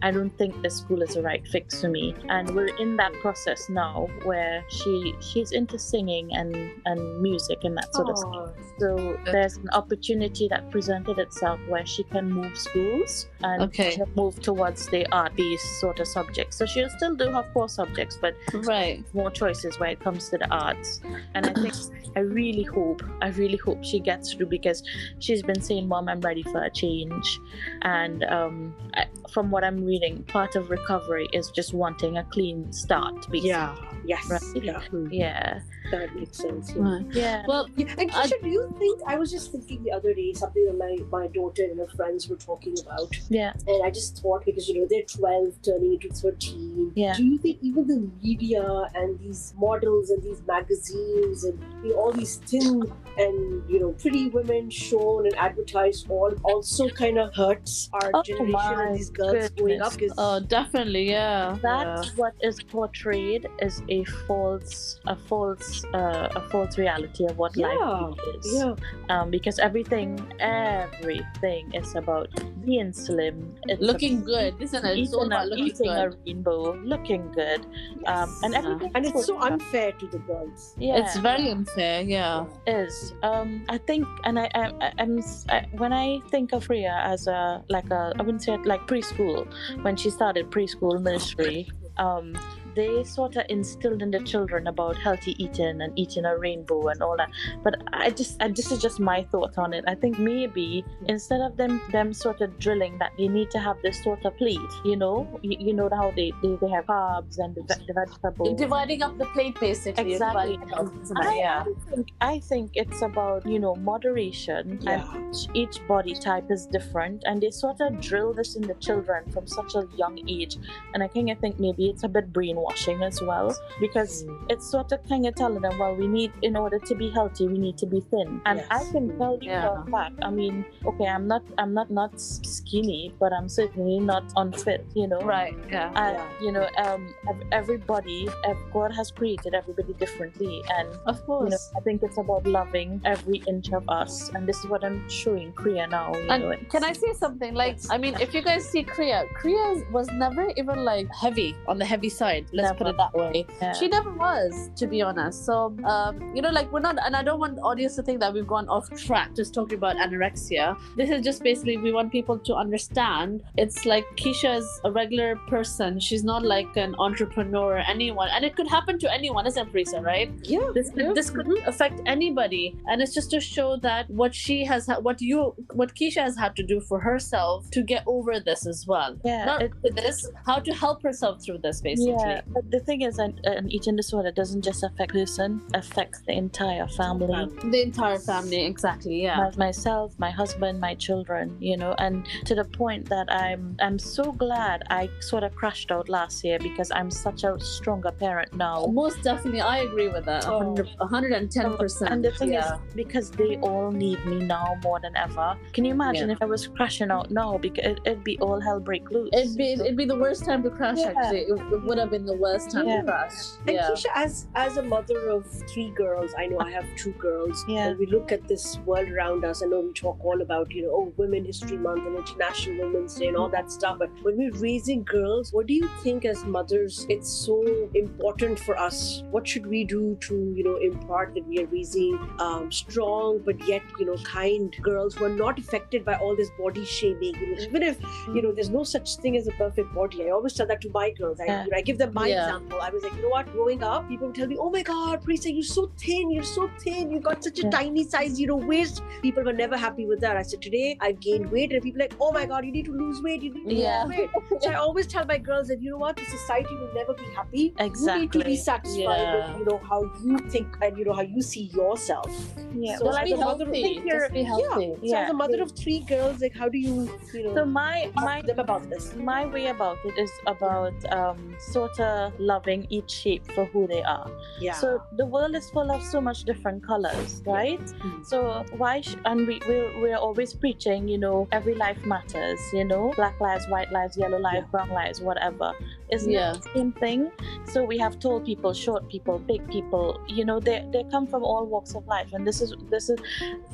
I 0.02 0.10
don't 0.10 0.36
think 0.38 0.60
this 0.62 0.76
school 0.78 1.02
is 1.02 1.14
the 1.14 1.22
right 1.22 1.46
fix 1.48 1.80
for 1.80 1.88
me." 1.88 2.14
And 2.28 2.54
we're 2.54 2.74
in 2.78 2.96
that 2.96 3.12
process 3.14 3.68
now 3.68 4.08
where 4.24 4.64
she 4.70 5.14
she's 5.20 5.52
into 5.52 5.78
singing 5.78 6.34
and 6.34 6.54
and 6.86 7.20
music 7.20 7.58
and 7.64 7.76
that 7.76 7.94
sort 7.94 8.08
of 8.08 8.18
stuff. 8.18 8.48
So 8.78 9.18
there's 9.26 9.56
an 9.58 9.68
opportunity 9.72 10.48
that 10.48 10.70
presented 10.70 11.18
itself 11.18 11.60
where 11.68 11.84
she 11.84 12.02
can 12.04 12.32
move 12.32 12.56
schools 12.56 13.28
and 13.42 13.62
Okay. 13.64 13.98
move 14.16 14.40
towards 14.40 14.86
the 14.88 15.06
art-based 15.12 15.80
sort 15.80 16.00
of 16.00 16.06
subjects. 16.08 16.56
So 16.60 16.66
she'll 16.66 16.90
still 16.90 17.14
do 17.14 17.30
her 17.30 17.42
core 17.54 17.70
subjects, 17.70 18.18
but 18.20 18.34
Right. 18.52 19.02
more 19.14 19.30
choices 19.30 19.80
when 19.80 19.88
it 19.92 20.00
comes 20.00 20.28
to 20.28 20.36
the 20.36 20.46
arts. 20.50 21.00
And 21.34 21.46
I 21.46 21.54
think 21.54 21.72
I 22.16 22.20
really 22.20 22.64
hope, 22.64 23.02
I 23.22 23.28
really 23.30 23.56
hope 23.56 23.82
she 23.82 23.98
gets 23.98 24.34
through 24.34 24.48
because 24.56 24.82
she's 25.20 25.42
been 25.42 25.62
saying, 25.62 25.88
"Mom, 25.88 26.06
I'm 26.10 26.20
ready 26.20 26.42
for 26.42 26.62
a 26.62 26.68
change." 26.70 27.40
And 27.80 28.24
um, 28.24 28.74
I, 28.92 29.06
from 29.32 29.50
what 29.50 29.64
I'm 29.64 29.82
reading, 29.86 30.22
part 30.24 30.54
of 30.54 30.68
recovery 30.68 31.28
is 31.32 31.50
just 31.50 31.72
wanting 31.72 32.18
a 32.18 32.24
clean 32.24 32.70
start. 32.74 33.14
Basically. 33.30 33.48
Yeah. 33.48 33.74
Yes. 34.04 34.28
Right. 34.30 34.62
Yeah. 34.62 34.80
Hmm. 34.82 35.06
Yeah. 35.10 35.60
That 35.92 36.14
makes 36.14 36.36
sense. 36.36 36.72
Yeah. 36.76 36.82
Right. 36.82 37.06
Yeah. 37.12 37.42
Well, 37.48 37.68
Yeah, 37.76 37.94
and 37.98 38.10
I- 38.10 38.26
Keisha, 38.26 38.42
do 38.42 38.48
you 38.50 38.74
think 38.78 39.00
I 39.06 39.16
was 39.16 39.30
just 39.30 39.50
thinking 39.50 39.82
the 39.82 39.92
other 39.92 40.12
day 40.12 40.32
something 40.34 40.64
that 40.66 40.76
my, 40.76 40.92
my 41.18 41.26
daughter 41.28 41.64
and 41.64 41.78
her 41.80 41.88
friends 41.96 42.28
were 42.28 42.36
talking 42.36 42.74
about, 42.84 43.08
yeah. 43.30 43.52
and 43.66 43.82
I 43.84 43.90
just 43.90 44.18
thought 44.22 44.44
because 44.44 44.68
you 44.68 44.74
know 44.80 44.86
they're 44.90 45.08
twelve 45.18 45.54
turning 45.62 45.94
into 45.94 46.32
thirteen. 46.50 46.92
Yeah. 46.94 47.14
Do 47.14 47.24
you 47.24 47.38
think 47.38 47.58
even 47.62 47.86
the 47.86 48.10
media 48.22 48.62
and 48.94 49.18
these 49.20 49.54
models 49.56 50.10
and 50.10 50.22
these 50.22 50.42
magazines 50.46 51.44
and 51.44 51.58
all 51.96 52.12
these 52.12 52.36
thin 52.36 52.82
and 53.16 53.36
you 53.70 53.80
know 53.80 53.90
pretty 53.92 54.28
women 54.28 54.70
shown 54.70 55.26
and 55.26 55.34
advertised 55.36 56.08
all 56.10 56.32
also 56.44 56.88
kind 56.90 57.18
of 57.18 57.34
hurts 57.34 57.88
our 57.92 58.10
Oh 58.14 58.22
generation 58.22 58.52
my 58.52 58.84
and 58.84 58.96
these 58.96 59.10
girls 59.10 59.50
growing 59.50 59.80
up? 59.82 59.92
'Cause- 59.98 60.14
oh, 60.18 60.40
definitely, 60.40 61.10
yeah. 61.10 61.56
That's 61.62 62.16
what 62.16 62.34
is 62.40 62.62
portrayed 62.62 63.46
is 63.60 63.82
a 63.88 64.04
false, 64.26 65.00
a 65.06 65.16
false, 65.16 65.84
uh, 65.94 66.28
a 66.36 66.40
false 66.50 66.78
reality 66.78 67.24
of 67.26 67.36
what 67.38 67.56
yeah, 67.56 67.68
life 67.68 68.18
is. 68.36 68.54
yeah, 68.54 68.74
Um, 69.08 69.30
because 69.30 69.58
everything, 69.58 70.18
everything 70.40 71.72
is 71.74 71.94
about 71.94 72.28
being 72.64 72.92
slim. 72.92 73.54
It's 73.68 73.80
looking 73.82 74.18
about 74.18 74.26
good, 74.26 74.54
isn't 74.60 74.84
it? 74.84 74.98
It's 74.98 75.12
all 75.14 75.20
Eating, 75.26 75.32
about 75.32 75.48
looking 75.48 75.66
eating 75.66 75.88
a 75.90 76.08
good. 76.10 76.18
rainbow, 76.26 76.74
looking 76.84 77.32
good, 77.32 77.66
um, 78.06 78.28
and 78.42 78.52
Yeah. 78.52 78.58
everything. 78.60 78.90
and 78.94 79.06
it's 79.06 79.26
so 79.26 79.38
unfair 79.40 79.92
to 79.92 80.06
the 80.06 80.18
girls. 80.18 80.74
Yeah, 80.78 80.98
It's 81.00 81.16
very 81.18 81.48
unfair, 81.50 81.69
yeah. 81.76 82.46
is. 82.66 83.14
Um, 83.22 83.64
I 83.68 83.78
think, 83.78 84.06
and 84.24 84.38
I, 84.38 84.50
I, 84.54 84.92
I'm, 84.98 85.22
I, 85.48 85.66
when 85.72 85.92
I 85.92 86.20
think 86.30 86.52
of 86.52 86.68
ria 86.68 87.00
as 87.04 87.26
a 87.26 87.62
like 87.68 87.90
a, 87.90 88.12
I 88.18 88.22
wouldn't 88.22 88.42
say 88.42 88.54
it 88.54 88.66
like 88.66 88.80
preschool, 88.86 89.46
when 89.82 89.96
she 89.96 90.10
started 90.10 90.50
preschool 90.50 91.00
ministry, 91.02 91.68
um, 91.96 92.38
they 92.80 93.04
sort 93.04 93.36
of 93.36 93.44
instilled 93.48 94.02
in 94.02 94.10
the 94.10 94.20
children 94.32 94.66
about 94.66 94.96
healthy 94.96 95.34
eating 95.44 95.82
and 95.82 95.98
eating 96.02 96.24
a 96.24 96.36
rainbow 96.36 96.80
and 96.88 97.02
all 97.02 97.16
that. 97.16 97.30
But 97.62 97.74
I 97.92 98.10
just, 98.10 98.42
I, 98.42 98.48
this 98.48 98.70
is 98.72 98.80
just 98.80 99.00
my 99.00 99.22
thought 99.30 99.58
on 99.58 99.74
it. 99.74 99.84
I 99.86 99.94
think 99.94 100.18
maybe 100.18 100.84
instead 101.06 101.40
of 101.40 101.56
them, 101.56 101.80
them 101.92 102.12
sort 102.12 102.40
of 102.40 102.58
drilling 102.58 102.98
that 102.98 103.12
they 103.18 103.28
need 103.28 103.50
to 103.50 103.58
have 103.58 103.76
this 103.82 104.02
sort 104.02 104.24
of 104.24 104.36
plate, 104.36 104.72
you 104.84 104.96
know, 104.96 105.16
you, 105.42 105.56
you 105.66 105.72
know 105.74 105.88
how 105.92 106.10
they, 106.16 106.32
they, 106.42 106.56
they 106.60 106.70
have 106.70 106.86
carbs 106.86 107.38
and 107.38 107.54
the, 107.54 107.62
the 107.86 107.92
vegetables. 107.92 108.58
Dividing 108.58 109.02
up 109.02 109.18
the 109.18 109.26
plate, 109.26 109.58
basically. 109.60 110.12
Exactly. 110.12 110.56
Dividing 110.56 110.68
it 110.68 110.74
up. 110.74 110.88
I, 111.16 111.36
yeah. 111.36 111.64
I 111.64 111.90
think 111.90 112.08
I 112.20 112.38
think 112.40 112.70
it's 112.74 113.02
about 113.02 113.46
you 113.46 113.58
know 113.58 113.74
moderation 113.76 114.78
Yeah. 114.82 115.04
and 115.14 115.34
each, 115.34 115.48
each 115.54 115.88
body 115.88 116.14
type 116.14 116.50
is 116.50 116.66
different 116.66 117.24
and 117.26 117.42
they 117.42 117.50
sort 117.50 117.80
of 117.80 118.00
drill 118.00 118.32
this 118.32 118.56
in 118.56 118.62
the 118.62 118.74
children 118.74 119.30
from 119.30 119.46
such 119.46 119.74
a 119.74 119.86
young 119.96 120.18
age 120.28 120.56
and 120.94 121.02
I 121.02 121.08
kind 121.08 121.30
of 121.30 121.38
think 121.38 121.58
maybe 121.58 121.88
it's 121.90 122.04
a 122.04 122.08
bit 122.08 122.32
brainwashing 122.70 123.02
as 123.02 123.20
well 123.22 123.54
because 123.80 124.24
it's 124.48 124.68
sort 124.70 124.92
of 124.92 125.06
kind 125.08 125.26
of 125.26 125.34
telling 125.34 125.60
them 125.60 125.78
well 125.78 125.94
we 125.94 126.06
need 126.06 126.32
in 126.42 126.56
order 126.56 126.78
to 126.78 126.94
be 126.94 127.10
healthy 127.10 127.46
we 127.46 127.58
need 127.58 127.76
to 127.78 127.86
be 127.86 128.00
thin 128.00 128.40
and 128.46 128.64
I 128.70 128.84
can 128.92 129.16
tell 129.18 129.38
you 129.40 129.50
Yeah. 129.50 129.62
for 129.82 129.88
a 129.88 129.90
fact 129.90 130.14
I 130.22 130.30
mean 130.30 130.64
okay 130.86 131.06
I'm 131.06 131.26
not 131.26 131.42
I'm 131.58 131.74
not 131.74 131.90
not 131.90 132.18
skinny 132.20 133.14
but 133.18 133.32
I'm 133.32 133.48
certainly 133.48 133.98
not 134.00 134.24
unfit 134.36 134.84
you 134.94 135.06
know 135.08 135.20
Right, 135.20 135.56
yeah. 135.70 135.90
and 135.94 136.16
Yeah. 136.16 136.28
you 136.40 136.52
know 136.52 136.66
um 136.78 137.14
everybody 137.52 138.28
god 138.72 138.92
has 138.92 139.10
created 139.10 139.54
everybody 139.54 139.92
differently 139.94 140.62
and 140.76 140.88
Of 141.06 141.16
you 141.16 141.20
know, 141.20 141.26
course. 141.26 141.70
I 141.76 141.80
think 141.80 142.02
it's 142.02 142.18
about 142.18 142.46
loving 142.46 143.00
every 143.04 143.42
inch 143.48 143.72
of 143.72 143.88
us, 143.88 144.30
and 144.34 144.46
this 144.46 144.58
is 144.58 144.66
what 144.66 144.84
I'm 144.84 145.08
showing 145.08 145.52
Kriya 145.52 145.88
now. 145.90 146.12
You 146.14 146.28
And 146.30 146.42
know, 146.44 146.56
can 146.70 146.84
I 146.84 146.92
say 146.92 147.12
something? 147.14 147.54
Like, 147.54 147.78
I 147.90 147.98
mean, 147.98 148.14
if 148.20 148.34
you 148.34 148.42
guys 148.42 148.64
see 148.68 148.84
Kriya, 148.84 149.26
Kriya 149.40 149.90
was 149.90 150.08
never 150.12 150.50
even 150.56 150.84
like 150.84 151.08
heavy 151.14 151.56
on 151.66 151.78
the 151.78 151.84
heavy 151.84 152.08
side. 152.08 152.46
Let's 152.52 152.76
put 152.78 152.86
it 152.86 152.96
that 152.96 153.14
way. 153.14 153.46
Yeah. 153.60 153.72
She 153.72 153.88
never 153.88 154.12
was, 154.12 154.70
to 154.76 154.86
be 154.86 155.02
honest. 155.02 155.44
So, 155.44 155.76
um, 155.84 156.34
you 156.34 156.42
know, 156.42 156.50
like 156.50 156.70
we're 156.72 156.80
not, 156.80 156.96
and 157.04 157.14
I 157.14 157.22
don't 157.22 157.38
want 157.38 157.56
the 157.56 157.62
audience 157.62 157.96
to 157.96 158.02
think 158.02 158.20
that 158.20 158.32
we've 158.32 158.46
gone 158.46 158.68
off 158.68 158.90
track 158.96 159.34
just 159.34 159.54
talking 159.54 159.78
about 159.78 159.96
anorexia. 159.96 160.78
This 160.96 161.10
is 161.10 161.24
just 161.24 161.42
basically 161.42 161.76
we 161.76 161.92
want 161.92 162.12
people 162.12 162.38
to 162.38 162.54
understand 162.54 163.42
it's 163.56 163.86
like 163.86 164.04
Keisha 164.16 164.58
is 164.58 164.80
a 164.84 164.90
regular 164.90 165.36
person. 165.48 166.00
She's 166.00 166.24
not 166.24 166.44
like 166.44 166.76
an 166.76 166.94
entrepreneur 166.98 167.76
or 167.76 167.78
anyone, 167.78 168.28
and 168.32 168.44
it 168.44 168.56
could 168.56 168.68
happen 168.68 168.98
to 168.98 169.12
anyone, 169.12 169.46
isn't 169.46 169.72
Prisa, 169.72 170.02
right? 170.02 170.30
Yeah, 170.42 170.70
this 170.74 170.90
could, 170.90 171.04
yeah. 171.04 171.12
this 171.12 171.30
could 171.30 171.46
affect 171.66 172.00
anybody 172.06 172.76
and 172.88 173.00
it's 173.00 173.14
just 173.14 173.30
to 173.30 173.40
show 173.40 173.76
that 173.76 174.08
what 174.10 174.34
she 174.34 174.64
has 174.64 174.88
what 175.00 175.20
you 175.20 175.54
what 175.72 175.94
keisha 175.94 176.22
has 176.22 176.36
had 176.36 176.54
to 176.56 176.62
do 176.62 176.80
for 176.80 177.00
herself 177.00 177.70
to 177.70 177.82
get 177.82 178.02
over 178.06 178.40
this 178.40 178.66
as 178.66 178.86
well 178.86 179.16
yeah, 179.24 179.44
not 179.44 179.62
it- 179.62 179.72
this 179.94 180.30
how 180.46 180.58
to 180.58 180.72
help 180.72 181.02
herself 181.02 181.42
through 181.42 181.58
this 181.58 181.80
basically 181.80 182.12
yeah. 182.12 182.39
But 182.48 182.70
the 182.70 182.80
thing 182.80 183.02
is, 183.02 183.18
an, 183.18 183.38
an 183.44 183.70
eating 183.70 183.96
disorder 183.96 184.30
doesn't 184.32 184.62
just 184.62 184.82
affect 184.82 185.12
person; 185.12 185.60
affects 185.74 186.20
the 186.26 186.32
entire 186.32 186.86
family. 186.88 187.46
the 187.70 187.82
entire 187.82 188.18
family 188.18 188.64
exactly 188.66 189.22
yeah 189.22 189.36
My, 189.36 189.66
myself, 189.66 190.14
my 190.18 190.30
husband, 190.30 190.80
my 190.80 190.94
children, 190.94 191.56
you 191.60 191.76
know, 191.76 191.94
and 191.98 192.26
to 192.46 192.54
the 192.54 192.64
point 192.64 193.08
that 193.08 193.26
I'm 193.32 193.76
I'm 193.80 193.98
so 193.98 194.32
glad 194.32 194.82
I 194.90 195.08
sort 195.20 195.42
of 195.44 195.54
crashed 195.54 195.90
out 195.90 196.08
last 196.08 196.44
year 196.44 196.58
because 196.58 196.90
I'm 196.90 197.10
such 197.10 197.44
a 197.44 197.58
stronger 197.60 198.12
parent 198.12 198.50
now. 198.54 198.86
most 198.86 199.22
definitely 199.22 199.60
i 199.60 199.78
agree 199.88 200.08
with 200.08 200.24
that 200.26 200.46
Oh. 200.46 200.58
100, 200.58 200.88
110% 201.00 202.10
And 202.10 202.24
the 202.24 202.32
thing 202.32 202.52
yeah. 202.52 202.74
is, 202.74 202.80
because 202.94 203.30
they 203.30 203.56
all 203.58 203.90
need 203.90 204.24
me 204.26 204.38
now 204.40 204.76
more 204.82 205.00
than 205.00 205.14
ever. 205.16 205.56
Can 205.72 205.84
you 205.84 205.92
imagine 205.92 206.28
Yeah. 206.28 206.34
if 206.36 206.42
I 206.42 206.46
was 206.46 206.66
crashing 206.66 207.10
out 207.10 207.30
now? 207.30 207.58
Because 207.58 207.84
it, 207.92 208.00
it'd 208.06 208.24
be 208.24 208.38
all 208.40 208.60
hell 208.60 208.80
break 208.80 209.10
loose. 209.10 209.30
It'd 209.32 209.56
be 209.56 209.72
it'd 209.72 209.96
be 209.96 210.04
the 210.14 210.20
worst 210.24 210.44
time 210.44 210.62
to 210.66 210.70
crash. 210.70 210.98
Yeah. 210.98 211.12
Actually, 211.16 211.44
it, 211.52 211.58
it 211.76 211.82
would 211.86 211.98
have 211.98 212.10
been 212.10 212.26
the 212.30 212.36
worst 212.44 212.70
time 212.70 212.86
Yeah. 212.88 213.00
to 213.00 213.06
crash. 213.10 213.38
And 213.66 213.76
Yeah. 213.76 213.88
Keisha, 213.90 214.10
as 214.24 214.46
as 214.54 214.76
a 214.82 214.82
mother 214.94 215.20
of 215.36 215.46
three 215.72 215.90
girls, 216.02 216.30
I 216.42 216.46
know 216.50 216.58
I 216.60 216.70
have 216.78 216.86
two 217.02 217.12
girls. 217.26 217.64
Yeah. 217.68 217.86
And 217.88 217.98
we 217.98 218.06
look 218.14 218.32
at 218.36 218.46
this 218.52 218.64
world 218.90 219.08
around 219.16 219.44
us. 219.50 219.62
I 219.62 219.66
know 219.72 219.80
we 219.80 219.92
talk 220.00 220.18
all 220.24 220.40
about, 220.46 220.70
you 220.76 220.82
know, 220.84 220.92
oh, 221.00 221.12
Women 221.22 221.44
History 221.44 221.76
Month 221.86 222.06
and 222.06 222.16
International 222.22 222.86
Women's 222.86 223.14
Day 223.20 223.28
and 223.28 223.36
all 223.36 223.48
that 223.56 223.70
stuff. 223.78 223.98
But 223.98 224.10
when 224.28 224.36
we're 224.42 224.58
raising 224.68 225.02
girls, 225.04 225.52
what 225.52 225.66
do 225.66 225.74
you 225.74 225.88
think 226.04 226.24
as 226.24 226.44
mothers 226.44 227.06
it's 227.08 227.30
so 227.46 227.56
important 227.94 228.58
for 228.58 228.78
us? 228.78 229.22
What 229.30 229.46
should 229.46 229.66
we 229.66 229.84
do 229.84 230.16
to, 230.28 230.34
you 230.56 230.64
know, 230.64 230.76
impart 230.90 231.34
that 231.34 231.46
we 231.46 231.58
are 231.62 231.66
raising 231.66 232.18
um, 232.38 232.70
strong 232.70 233.40
but 233.50 233.66
yet, 233.68 233.82
you 233.98 234.06
know, 234.06 234.16
kind 234.24 234.74
girls 234.82 235.14
who 235.14 235.24
are 235.24 235.36
not 235.44 235.58
affected 235.58 236.04
by 236.04 236.14
all 236.16 236.36
this 236.36 236.50
body 236.58 236.84
shaming? 236.84 237.34
You 237.40 237.54
know, 237.54 237.62
even 237.62 237.82
if 237.82 237.98
you 238.34 238.42
know, 238.42 238.52
there's 238.52 238.70
no 238.70 238.84
such 238.84 239.16
thing 239.16 239.36
as 239.36 239.46
a 239.46 239.52
perfect 239.52 239.94
body. 239.94 240.24
I 240.26 240.30
always 240.30 240.54
tell 240.54 240.66
that 240.66 240.80
to 240.82 240.90
my 240.90 241.10
girls. 241.10 241.40
I, 241.40 241.46
Yeah. 241.46 241.64
you 241.64 241.70
know, 241.70 241.76
I 241.76 241.82
give 241.82 241.98
them 241.98 242.12
my 242.20 242.26
Yeah. 242.28 242.44
example. 242.46 242.80
I 242.86 242.90
was 242.96 243.02
like, 243.06 243.14
you 243.16 243.22
know 243.22 243.32
what? 243.34 243.50
Growing 243.52 243.82
up, 243.90 244.08
people 244.08 244.26
would 244.28 244.36
tell 244.40 244.48
me, 244.52 244.56
"Oh 244.66 244.70
my 244.76 244.82
God, 244.90 245.22
Prisa, 245.26 245.52
you're 245.58 245.68
so 245.70 245.84
thin. 246.04 246.30
You're 246.36 246.48
so 246.52 246.68
thin. 246.84 247.10
You've 247.14 247.26
got 247.30 247.44
such 247.48 247.60
a 247.60 247.64
Yeah. 247.66 247.70
tiny 247.78 248.04
size, 248.14 248.40
you 248.42 248.46
know, 248.52 248.56
waist." 248.72 249.02
People 249.26 249.44
were 249.50 249.56
never 249.60 249.76
happy 249.84 250.06
with 250.12 250.20
that. 250.26 250.36
I 250.42 250.44
said, 250.52 250.62
"Today, 250.68 250.86
I've 251.08 251.20
gained 251.28 251.50
weight, 251.56 251.72
and 251.78 251.82
people 251.88 252.00
are 252.02 252.06
like, 252.08 252.16
oh 252.26 252.30
my 252.38 252.44
God, 252.54 252.64
you 252.70 252.72
need 252.78 252.88
to 252.90 252.96
lose 253.02 253.22
weight. 253.28 253.42
You 253.48 253.52
need 253.58 253.68
to 253.70 253.74
Yeah. 253.82 254.04
lose 254.04 254.16
weight." 254.18 254.62
So 254.66 254.70
I 254.70 254.74
always 254.86 255.06
tell 255.16 255.26
my 255.32 255.38
girls 255.50 255.68
that 255.74 255.82
you 255.86 255.90
know 255.94 256.00
what, 256.04 256.16
the 256.22 256.26
society 256.36 256.74
will 256.82 256.92
never 257.00 257.14
be 257.22 257.28
happy. 257.40 257.64
Exactly. 257.88 258.14
You 258.14 258.20
need 258.26 258.32
to 258.38 258.44
be 258.50 258.56
satisfied 258.64 259.22
Yeah. 259.26 259.34
with 259.36 259.58
you 259.60 259.64
know 259.70 259.78
how 259.92 260.00
you 260.28 260.38
think 260.56 260.78
and 260.88 260.98
you 260.98 261.04
know 261.10 261.16
how 261.20 261.26
you 261.36 261.42
see 261.52 261.64
yourself. 261.80 262.30
yeah. 262.74 262.96
So 262.98 263.06
well, 263.06 263.16
as 263.20 263.24
be 263.24 263.32
a 263.32 263.36
don't 263.36 263.44
mother 263.50 263.66
of- 263.68 263.74
healthy. 263.74 264.02
Just 264.10 264.32
be 264.38 264.42
healthy. 264.52 264.88
So 264.94 264.98
Yeah. 265.12 265.20
as 265.24 265.30
a 265.30 265.38
mother 265.42 265.60
of 265.66 265.70
three 265.82 266.00
girls, 266.12 266.40
like 266.44 266.54
how 266.62 266.68
do 266.74 266.78
you 266.86 266.94
you 267.34 267.42
know 267.44 267.54
So 267.56 267.64
my 267.80 267.94
my 268.26 268.36
them 268.50 268.60
about 268.66 268.82
this? 268.92 269.04
my 269.30 269.40
way 269.54 269.64
about 269.76 269.98
it 270.10 270.16
is 270.24 270.32
about 270.54 270.98
um, 271.18 271.38
sort 271.74 271.96
of 272.08 272.09
loving 272.38 272.86
each 272.96 273.10
shape 273.22 273.44
for 273.54 273.64
who 273.72 273.86
they 273.86 274.02
are. 274.02 274.30
Yeah. 274.60 274.74
So 274.82 274.88
the 275.20 275.26
world 275.34 275.54
is 275.60 275.68
full 275.70 275.90
of 275.96 276.02
so 276.02 276.20
much 276.28 276.44
different 276.50 276.86
colors, 276.86 277.42
right? 277.46 277.80
Mhm. 277.80 278.26
So 278.32 278.38
why? 278.82 278.94
Sh- 279.00 279.16
and 279.24 279.46
we 279.48 279.60
we're, 279.68 279.90
we're 280.02 280.16
always 280.28 280.54
preaching, 280.54 281.08
you 281.08 281.18
know, 281.24 281.36
every 281.58 281.74
life 281.74 282.00
matters. 282.14 282.60
You 282.72 282.84
know, 282.84 283.12
black 283.16 283.36
lives, 283.40 283.64
white 283.74 283.90
lives, 283.98 284.16
yellow 284.16 284.38
lives, 284.38 284.66
brown 284.70 284.90
lives, 285.00 285.20
whatever. 285.28 285.72
Isn't 286.16 286.32
Yeah. 286.32 286.52
it 286.54 286.62
the 286.62 286.70
same 286.74 286.92
thing? 287.04 287.30
So 287.72 287.84
we 287.92 287.96
have 288.04 288.18
tall 288.18 288.40
people, 288.50 288.72
short 288.86 289.08
people, 289.08 289.38
big 289.38 289.62
people. 289.76 290.06
You 290.38 290.44
know, 290.44 290.58
they 290.68 290.78
they 290.92 291.04
come 291.14 291.26
from 291.26 291.42
all 291.44 291.64
walks 291.66 291.94
of 291.94 292.06
life, 292.16 292.32
and 292.34 292.46
this 292.46 292.60
is 292.60 292.74
this 292.94 293.08
is 293.14 293.18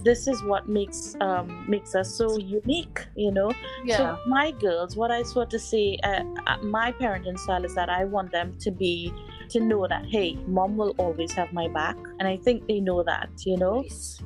this 0.09 0.27
is 0.33 0.43
what 0.51 0.69
makes 0.69 1.01
um 1.21 1.47
makes 1.75 1.95
us 1.95 2.09
so 2.21 2.27
unique. 2.39 2.99
You 3.17 3.33
know. 3.39 3.51
Yeah. 3.85 3.97
So 3.99 4.05
my 4.27 4.51
girls, 4.67 4.97
what 4.97 5.11
I 5.11 5.23
sort 5.23 5.55
of 5.55 5.61
say, 5.61 5.99
uh, 6.05 6.23
uh, 6.47 6.59
my 6.63 6.93
parenting 6.93 7.39
style 7.39 7.65
is 7.65 7.75
that 7.75 7.89
I 7.89 8.05
want 8.05 8.26
them 8.31 8.57
to 8.61 8.71
be, 8.71 9.17
to 9.51 9.61
know 9.61 9.87
that 9.87 10.07
hey, 10.07 10.39
mom 10.47 10.77
will 10.77 10.95
always 10.99 11.33
have 11.33 11.53
my 11.53 11.69
back, 11.69 11.97
and 12.19 12.29
I 12.29 12.37
think 12.37 12.67
they 12.67 12.81
know 12.81 13.03
that, 13.03 13.31
you 13.45 13.57
know. 13.57 13.85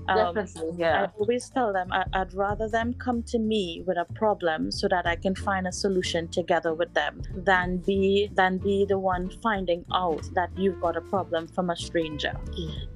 Um, 0.09 0.35
Definitely. 0.35 0.85
I 0.85 1.09
always 1.19 1.49
tell 1.51 1.73
them 1.73 1.89
I, 1.93 2.05
I'd 2.13 2.35
rather 2.35 2.69
them 2.69 2.95
come 2.95 3.23
to 3.25 3.39
me 3.39 3.83
with 3.87 3.97
a 3.97 4.07
problem 4.15 4.71
so 4.71 4.89
that 4.89 5.07
I 5.07 5.17
can 5.17 5.35
find 5.35 5.67
a 5.67 5.73
solution 5.73 6.29
together 6.29 6.75
with 6.75 6.93
them 6.95 7.23
than 7.35 7.79
be 7.79 8.31
than 8.35 8.59
be 8.59 8.85
the 8.89 8.99
one 8.99 9.31
finding 9.43 9.85
out 9.93 10.29
that 10.35 10.51
you've 10.57 10.81
got 10.81 10.97
a 10.97 11.01
problem 11.01 11.49
from 11.49 11.71
a 11.71 11.77
stranger, 11.77 12.33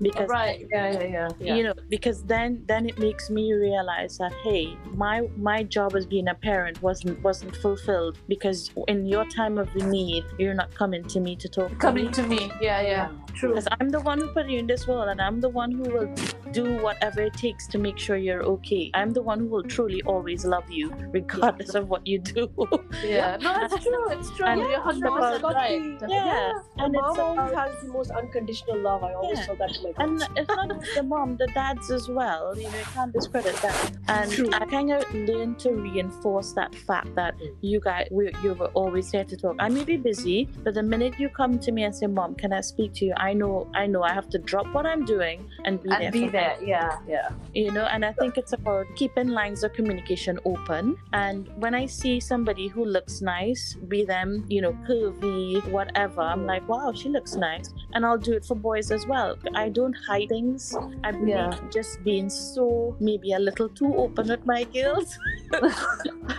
because 0.01 0.29
Right. 0.29 0.67
Yeah. 0.71 0.93
Yeah. 0.93 1.05
Yeah. 1.05 1.29
yeah. 1.39 1.55
you 1.55 1.63
know 1.65 1.75
because 1.89 2.23
then 2.25 2.63
then 2.67 2.89
it 2.89 2.99
makes 2.99 3.31
me 3.31 3.53
realize 3.53 4.19
that 4.19 4.33
hey 4.43 4.77
my 4.95 5.29
my 5.37 5.63
job 5.63 5.95
as 5.95 6.07
being 6.07 6.29
a 6.29 6.35
parent 6.35 6.81
wasn't 6.83 7.23
wasn't 7.23 7.55
fulfilled 7.57 8.19
because 8.29 8.71
in 8.89 9.07
your 9.07 9.25
time 9.27 9.59
of 9.59 9.75
need 9.75 10.25
you're 10.39 10.55
not 10.55 10.75
coming 10.75 11.05
to 11.05 11.21
me 11.21 11.37
to 11.37 11.49
talk 11.49 11.71
coming. 11.79 12.07
To 12.14 12.22
me. 12.27 12.50
Yeah. 12.61 12.81
Yeah. 12.83 13.09
True. 13.35 13.48
Because 13.50 13.66
I'm 13.81 13.88
the 13.88 14.00
one 14.00 14.20
who 14.20 14.29
put 14.29 14.48
you 14.48 14.59
in 14.61 14.66
this 14.68 14.87
world, 14.87 15.09
and 15.09 15.20
I'm 15.20 15.40
the 15.40 15.48
one 15.48 15.72
who 15.72 15.83
will 15.83 16.14
do 16.53 16.77
whatever 16.81 17.20
it 17.22 17.35
takes 17.35 17.66
to 17.68 17.79
make 17.79 17.98
sure 17.98 18.16
you're 18.16 18.44
okay. 18.44 18.92
I'm 18.94 19.11
the 19.11 19.22
one 19.22 19.40
who 19.40 19.46
will 19.46 19.64
truly 19.64 20.03
always 20.03 20.44
love 20.44 20.70
you, 20.70 20.92
regardless 21.11 21.74
of 21.74 21.88
what 21.88 22.07
you 22.07 22.18
do. 22.20 22.48
Yeah. 23.05 23.37
No, 23.40 23.59
it's 23.64 23.83
true. 23.85 24.09
It's 24.12 24.31
true. 24.37 24.46
And 24.46 24.61
You're 24.61 24.70
it's 24.70 24.98
100% 25.00 25.38
about 25.38 25.55
right. 25.55 25.83
yeah, 26.03 26.09
Yeah, 26.09 26.53
and 26.79 26.92
my 26.92 27.00
mom 27.00 27.18
always 27.20 27.50
about 27.53 27.70
has 27.72 27.83
the 27.83 27.88
most 27.92 28.11
unconditional 28.12 28.79
love. 28.79 29.03
I 29.03 29.12
always 29.14 29.38
Yeah. 29.40 29.46
tell 29.46 29.57
that 29.57 29.74
to 29.74 29.83
my 29.83 29.92
And 30.05 30.22
it's 30.37 30.48
not 30.48 30.68
just 30.81 30.94
the 30.94 31.03
mom, 31.03 31.37
the 31.37 31.48
dads 31.48 31.90
as 31.90 32.09
well. 32.09 32.57
You 32.57 32.70
know, 32.70 32.79
you 32.79 32.85
can't 32.94 33.12
discredit 33.12 33.57
that. 33.57 33.92
And 34.09 34.31
True. 34.31 34.48
I 34.53 34.64
kind 34.66 34.92
of 34.92 35.12
learned 35.12 35.59
to 35.61 35.72
reinforce 35.72 36.53
that 36.53 36.72
fact 36.74 37.14
that 37.16 37.35
Mm. 37.38 37.57
you 37.62 37.81
guys, 37.81 38.07
we, 38.12 38.31
you 38.44 38.55
were 38.55 38.70
always 38.74 39.11
there 39.11 39.24
to 39.24 39.37
talk. 39.37 39.57
I 39.59 39.68
may 39.68 39.83
be 39.85 39.96
busy, 39.96 40.48
but 40.62 40.74
the 40.74 40.83
minute 40.85 41.18
you 41.18 41.29
come 41.29 41.59
to 41.59 41.72
me 41.72 41.83
and 41.83 41.94
say, 41.94 42.04
"Mom, 42.07 42.35
can 42.35 42.53
I 42.53 42.61
speak 42.61 42.93
to 42.95 43.05
you?" 43.07 43.14
I 43.17 43.33
know, 43.33 43.69
I 43.75 43.87
know, 43.87 44.03
I 44.03 44.12
have 44.12 44.29
to 44.31 44.38
drop 44.38 44.67
what 44.75 44.87
I'm 44.87 45.05
doing 45.05 45.49
and 45.64 45.83
be 45.83 45.88
there. 45.90 46.11
Be 46.12 46.27
for 46.27 46.33
there. 46.33 46.57
Yeah. 46.62 46.99
Yeah. 47.09 47.29
You 47.55 47.71
know, 47.73 47.85
and 47.85 48.05
I 48.05 48.12
think 48.12 48.37
it's 48.37 48.53
about 48.53 48.87
keeping 48.97 49.29
lines 49.29 49.62
of 49.64 49.73
communication 49.73 50.38
open. 50.45 50.97
And 51.12 51.49
when 51.57 51.75
I 51.75 51.87
see 51.87 52.21
somebody 52.21 52.69
who 52.69 52.85
looks 52.85 53.21
nice, 53.23 53.75
be 53.88 54.05
them, 54.05 54.45
you 54.49 54.61
know, 54.61 54.73
curvy, 54.88 55.64
whatever, 55.71 56.21
I'm 56.21 56.47
like, 56.47 56.69
wow, 56.69 56.93
she 56.93 57.09
looks 57.09 57.35
nice. 57.37 57.73
And 57.95 58.05
I'll 58.05 58.19
do 58.19 58.33
it 58.33 58.45
for 58.45 58.55
boys 58.57 58.90
as 58.90 59.07
well. 59.07 59.37
I 59.55 59.69
don't 59.69 59.95
hide 60.07 60.29
things. 60.29 60.77
I 61.05 61.12
believe 61.12 61.29
Yeah. 61.29 61.59
just 61.73 62.03
being 62.05 62.29
so 62.31 62.97
maybe 63.01 63.33
a 63.33 63.38
little 63.38 63.69
too 63.69 63.95
open 63.97 64.29
with 64.29 64.45
my 64.47 64.64
girls. 64.64 65.19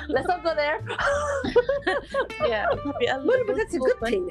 Let's 0.10 0.28
not 0.28 0.44
go 0.44 0.54
there. 0.56 0.80
yeah, 2.48 2.68
a 2.72 3.20
little 3.20 3.46
but 3.48 3.56
that's 3.58 3.74
a 3.76 3.80
good 3.80 4.00
thing. 4.04 4.30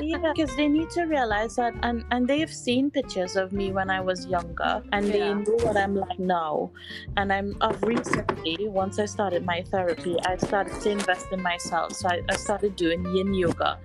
yeah, 0.00 0.32
because 0.34 0.54
they 0.56 0.68
need 0.72 0.90
to 0.90 1.02
realize 1.04 1.56
that, 1.56 1.74
and 1.82 2.04
and 2.10 2.26
they've 2.26 2.52
seen 2.52 2.90
pictures 2.90 3.36
of 3.36 3.52
me 3.52 3.72
when 3.72 3.90
I 3.90 4.00
was 4.00 4.26
younger, 4.26 4.82
and 4.92 5.06
they 5.06 5.32
know 5.34 5.56
what 5.62 5.76
I'm 5.76 5.94
like 5.94 6.18
now. 6.18 6.70
And 7.16 7.32
I'm 7.32 7.56
of 7.60 7.82
recently, 7.82 8.68
once 8.68 8.98
I 8.98 9.06
started 9.06 9.44
my 9.44 9.62
therapy, 9.62 10.16
I 10.24 10.36
started 10.36 10.80
to 10.80 10.90
invest 10.90 11.26
in 11.32 11.42
myself. 11.42 11.92
So 11.92 12.08
I, 12.08 12.22
I 12.28 12.36
started 12.36 12.76
doing 12.76 13.04
Yin 13.14 13.34
yoga. 13.34 13.78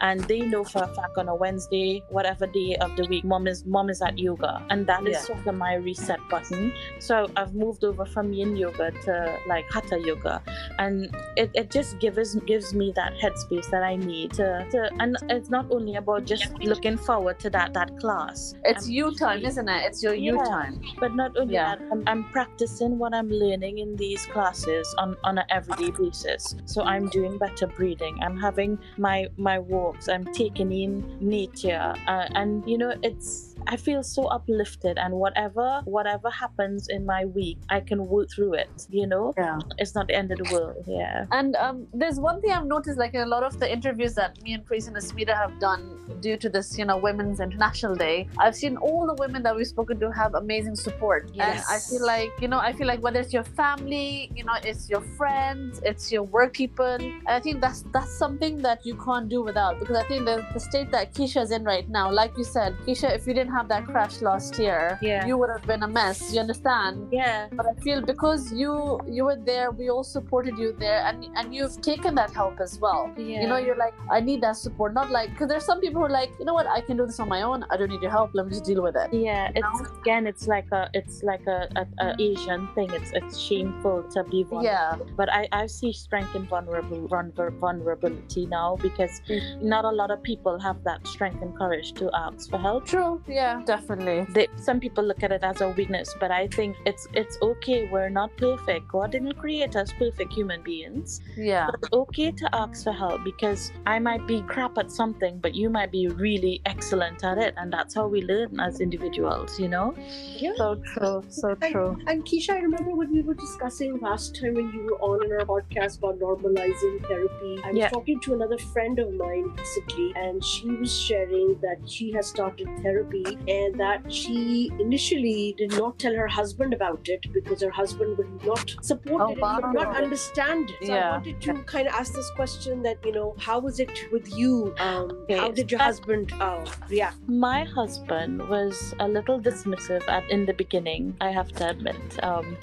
And 0.00 0.20
they 0.24 0.40
know 0.40 0.64
for 0.64 0.82
a 0.82 0.88
fact 0.94 1.16
on 1.18 1.28
a 1.28 1.34
Wednesday, 1.34 2.02
whatever 2.08 2.46
day 2.46 2.76
of 2.80 2.96
the 2.96 3.06
week, 3.06 3.24
mom 3.24 3.46
is 3.46 3.64
mom 3.64 3.88
is 3.90 4.02
at 4.02 4.18
yoga, 4.18 4.64
and 4.70 4.86
that 4.86 5.02
is 5.06 5.12
Yeah. 5.14 5.20
sort 5.20 5.46
of 5.46 5.54
my 5.54 5.74
reset 5.74 6.18
button. 6.30 6.72
So 6.98 7.28
I've 7.36 7.54
moved 7.54 7.84
over 7.84 8.04
from 8.04 8.32
Yin 8.32 8.56
yoga 8.56 8.90
to 9.04 9.38
like 9.46 9.64
Hatha 9.72 9.98
yoga, 10.00 10.42
and 10.78 11.14
it, 11.36 11.50
it 11.54 11.70
just 11.70 11.98
gives 11.98 12.34
gives 12.46 12.74
me 12.74 12.92
that 12.96 13.12
headspace 13.22 13.70
that 13.70 13.82
I 13.82 13.96
need 13.96 14.32
to, 14.34 14.66
to 14.70 14.90
and 15.00 15.16
it's 15.30 15.50
not 15.50 15.66
only 15.70 15.96
about 15.96 16.24
just 16.24 16.52
looking 16.60 16.96
forward 16.96 17.38
to 17.40 17.50
that 17.50 17.72
that 17.74 17.96
class. 17.98 18.54
It's 18.64 18.86
I'm 18.86 18.92
you 18.92 19.14
time, 19.14 19.44
isn't 19.44 19.68
it? 19.68 19.82
It's 19.86 20.02
your 20.02 20.14
you 20.14 20.36
time. 20.36 20.80
but 21.00 21.14
not 21.14 21.36
only 21.36 21.54
Yeah. 21.54 21.76
that, 21.76 21.86
I'm, 21.92 22.02
I'm 22.06 22.24
practicing 22.30 22.98
what 22.98 23.14
I'm 23.14 23.28
learning 23.30 23.78
in 23.78 23.96
these 23.96 24.24
classes 24.26 24.92
on, 24.98 25.16
on 25.24 25.38
an 25.38 25.44
everyday 25.50 25.90
basis. 25.90 26.54
So 26.66 26.82
I'm 26.82 27.08
doing 27.08 27.38
better 27.38 27.66
breathing. 27.66 28.18
I'm 28.22 28.36
having 28.38 28.78
my 28.98 29.26
my 29.36 29.58
walks. 29.84 30.08
I'm 30.08 30.24
taking 30.32 30.72
in 30.72 31.18
nature, 31.20 31.94
uh, 32.06 32.26
and 32.34 32.68
you 32.68 32.78
know, 32.78 32.94
it's 33.02 33.53
I 33.66 33.76
feel 33.76 34.02
so 34.02 34.24
uplifted. 34.26 34.98
And 34.98 35.14
whatever 35.14 35.82
whatever 35.84 36.30
happens 36.30 36.88
in 36.88 37.04
my 37.06 37.24
week, 37.24 37.58
I 37.70 37.80
can 37.80 38.06
work 38.06 38.28
through 38.34 38.54
it. 38.54 38.68
You 38.90 39.06
know, 39.06 39.34
Yeah. 39.36 39.58
it's 39.78 39.94
not 39.94 40.08
the 40.08 40.14
end 40.14 40.32
of 40.32 40.38
the 40.38 40.48
world. 40.52 40.84
Yeah. 40.86 41.26
And 41.30 41.56
um, 41.56 41.86
there's 41.92 42.18
one 42.20 42.40
thing 42.40 42.52
I've 42.52 42.66
noticed, 42.66 42.98
like 42.98 43.14
in 43.14 43.20
a 43.20 43.26
lot 43.26 43.42
of 43.42 43.58
the 43.60 43.70
interviews 43.70 44.14
that 44.14 44.40
me 44.42 44.54
and 44.54 44.64
Praise 44.64 44.86
and 44.86 44.96
Asmita 44.96 45.34
have 45.34 45.58
done 45.60 45.82
due 46.20 46.36
to 46.36 46.48
this, 46.48 46.76
you 46.78 46.84
know, 46.84 46.96
Women's 46.96 47.40
International 47.40 47.94
Day, 47.94 48.28
I've 48.38 48.54
seen 48.56 48.76
all 48.76 49.06
the 49.06 49.14
women 49.14 49.42
that 49.42 49.54
we've 49.56 49.66
spoken 49.66 49.98
to 50.00 50.10
have 50.12 50.34
amazing 50.34 50.76
support. 50.76 51.30
And 51.38 51.62
I 51.70 51.78
feel 51.78 52.04
like, 52.04 52.30
you 52.40 52.48
know, 52.48 52.58
I 52.58 52.72
feel 52.72 52.86
like 52.86 53.00
whether 53.00 53.20
it's 53.20 53.32
your 53.32 53.44
family, 53.44 54.30
you 54.34 54.44
know, 54.44 54.54
it's 54.62 54.88
your 54.90 55.00
friends, 55.00 55.80
it's 55.84 56.12
your 56.12 56.22
work 56.22 56.52
people, 56.54 56.98
I 57.26 57.40
think 57.40 57.60
that's 57.60 57.84
that's 57.92 58.12
something 58.12 58.60
that 58.62 58.84
you 58.84 58.94
can't 58.96 59.28
do 59.28 59.42
without. 59.42 59.78
Because 59.80 59.96
I 59.96 60.04
think 60.04 60.24
the, 60.26 60.46
the 60.52 60.60
state 60.60 60.90
that 60.92 61.14
Keisha's 61.14 61.50
in 61.50 61.64
right 61.64 61.88
now, 61.88 62.10
like 62.10 62.36
you 62.36 62.44
said, 62.44 62.76
Keisha, 62.86 63.14
if 63.14 63.26
you 63.26 63.34
didn't 63.34 63.52
have 63.56 63.68
that 63.74 63.84
crash 63.92 64.16
last 64.28 64.58
year, 64.58 64.98
Yeah. 65.02 65.26
you 65.28 65.34
would 65.38 65.50
have 65.56 65.66
been 65.72 65.82
a 65.88 65.90
mess. 66.00 66.18
You 66.34 66.40
understand? 66.46 66.94
Yeah. 67.20 67.48
but 67.58 67.66
I 67.72 67.74
feel 67.86 68.00
because 68.12 68.42
you 68.60 68.72
you 69.16 69.22
were 69.28 69.38
there, 69.50 69.66
we 69.80 69.84
all 69.94 70.06
supported 70.16 70.54
you 70.62 70.70
there, 70.84 71.00
and 71.08 71.16
and 71.38 71.54
you've 71.56 71.76
taken 71.90 72.12
that 72.20 72.30
help 72.40 72.56
as 72.66 72.72
well. 72.84 73.02
Yeah. 73.16 73.40
You 73.42 73.46
know, 73.50 73.58
you're 73.66 73.80
like, 73.86 73.94
I 74.16 74.20
need 74.28 74.40
that 74.46 74.56
support. 74.66 74.90
Not 75.00 75.10
like 75.18 75.28
because 75.34 75.48
there's 75.52 75.66
some 75.72 75.80
people 75.84 75.98
who 76.00 76.06
are 76.10 76.16
like, 76.20 76.30
you 76.38 76.44
know 76.48 76.56
what, 76.60 76.68
I 76.78 76.80
can 76.88 76.96
do 77.02 77.06
this 77.10 77.20
on 77.24 77.28
my 77.36 77.42
own. 77.50 77.58
I 77.70 77.76
don't 77.78 77.92
need 77.94 78.02
your 78.06 78.14
help. 78.18 78.30
Let 78.34 78.46
me 78.46 78.52
just 78.56 78.66
deal 78.70 78.82
with 78.88 78.96
it. 79.02 79.08
Yeah, 79.28 79.44
it's 79.58 79.80
again, 80.00 80.22
it's 80.32 80.46
like 80.54 80.68
a, 80.80 80.82
it's 81.00 81.16
like 81.30 81.46
a, 81.56 81.60
a, 81.82 81.84
a 82.06 82.08
Asian 82.28 82.62
thing. 82.74 82.88
It's 82.98 83.10
it's 83.20 83.36
shameful 83.48 83.96
to 84.14 84.24
be 84.34 84.40
vulnerable. 84.42 84.64
Yeah, 84.64 85.14
But 85.20 85.28
I, 85.38 85.42
I 85.60 85.64
see 85.78 85.92
strength 85.92 86.32
in 86.38 86.44
vulnerable, 86.54 87.00
vulner- 87.14 87.52
vulnerability 87.64 88.44
now 88.58 88.68
because 88.86 89.14
mm-hmm. 89.28 89.68
not 89.74 89.84
a 89.84 89.94
lot 90.00 90.10
of 90.14 90.18
people 90.30 90.54
have 90.68 90.78
that 90.88 91.00
strength 91.14 91.40
and 91.44 91.52
courage 91.62 91.88
to 92.00 92.10
ask 92.24 92.50
for 92.50 92.58
help. 92.58 92.82
true. 92.94 93.12
Yeah, 93.40 93.43
definitely. 93.66 94.26
They, 94.34 94.48
some 94.56 94.78
people 94.80 95.04
look 95.04 95.22
at 95.22 95.32
it 95.32 95.42
as 95.42 95.60
a 95.60 95.68
weakness, 95.70 96.14
but 96.20 96.30
I 96.30 96.46
think 96.48 96.76
it's 96.86 97.06
it's 97.14 97.36
okay. 97.42 97.88
We're 97.90 98.08
not 98.20 98.36
perfect. 98.36 98.88
God 98.88 99.12
didn't 99.12 99.34
create 99.44 99.74
us 99.76 99.92
perfect 99.98 100.32
human 100.32 100.62
beings. 100.62 101.20
Yeah, 101.36 101.66
But 101.66 101.74
it's 101.80 101.88
okay 101.92 102.30
to 102.32 102.46
ask 102.62 102.84
for 102.84 102.92
help 102.92 103.24
because 103.24 103.72
I 103.86 103.98
might 103.98 104.26
be 104.26 104.42
crap 104.42 104.78
at 104.78 104.90
something, 104.90 105.38
but 105.40 105.54
you 105.54 105.68
might 105.70 105.90
be 105.92 106.08
really 106.08 106.60
excellent 106.66 107.24
at 107.24 107.38
it, 107.38 107.54
and 107.56 107.72
that's 107.72 107.94
how 107.94 108.06
we 108.08 108.22
learn 108.22 108.60
as 108.60 108.80
individuals. 108.80 109.58
You 109.58 109.68
know? 109.68 109.94
Yeah. 110.42 110.52
so 110.56 110.74
true. 110.92 111.22
So 111.28 111.54
true. 111.56 111.96
And 112.06 112.24
Keisha, 112.24 112.50
I 112.50 112.58
remember 112.58 112.90
when 112.94 113.12
we 113.12 113.22
were 113.22 113.34
discussing 113.34 113.98
last 114.00 114.36
time 114.40 114.54
when 114.54 114.72
you 114.72 114.82
were 114.84 114.98
on 115.00 115.24
in 115.24 115.32
our 115.32 115.46
podcast 115.54 115.98
about 115.98 116.18
normalizing 116.18 117.00
therapy. 117.08 117.60
I 117.64 117.68
was 117.70 117.78
Yeah. 117.78 117.88
talking 117.88 118.20
to 118.20 118.34
another 118.34 118.58
friend 118.58 118.98
of 118.98 119.12
mine 119.14 119.46
recently, 119.58 120.12
and 120.16 120.44
she 120.44 120.68
was 120.70 120.92
sharing 121.08 121.58
that 121.60 121.78
she 121.86 122.12
has 122.12 122.26
started 122.26 122.68
therapy 122.82 123.24
and 123.48 123.78
that 123.80 124.12
she 124.12 124.70
initially 124.80 125.54
did 125.58 125.72
not 125.72 125.98
tell 125.98 126.14
her 126.14 126.26
husband 126.28 126.72
about 126.74 127.08
it 127.08 127.26
because 127.32 127.62
her 127.62 127.70
husband 127.70 128.16
would 128.18 128.44
not 128.44 128.74
support 128.82 129.22
Oh, 129.22 129.28
it 129.32 129.38
and 129.42 129.64
would 129.74 129.74
not 129.74 129.96
understand 129.96 130.70
it. 130.80 130.86
So 130.86 130.92
I 130.94 131.10
wanted 131.12 131.40
to 131.42 131.54
kind 131.64 131.88
of 131.88 131.94
ask 131.94 132.12
this 132.14 132.30
question 132.36 132.82
that, 132.82 132.98
you 133.04 133.12
know, 133.12 133.34
how 133.38 133.58
was 133.58 133.80
it 133.80 133.90
with 134.12 134.36
you? 134.36 134.74
Um, 134.78 135.10
Okay, 135.24 135.36
How 135.38 135.50
did 135.50 135.70
your 135.70 135.78
that- 135.78 135.84
husband 135.84 136.32
uh, 136.40 136.64
react? 136.88 137.16
My 137.28 137.64
husband 137.64 138.48
was 138.48 138.94
a 139.00 139.08
little 139.08 139.40
dismissive 139.40 140.06
at 140.08 140.28
in 140.30 140.46
the 140.46 140.52
beginning. 140.54 141.16
I 141.20 141.30
have 141.30 141.50
to 141.52 141.70
admit. 141.70 141.96
Um, 142.22 142.56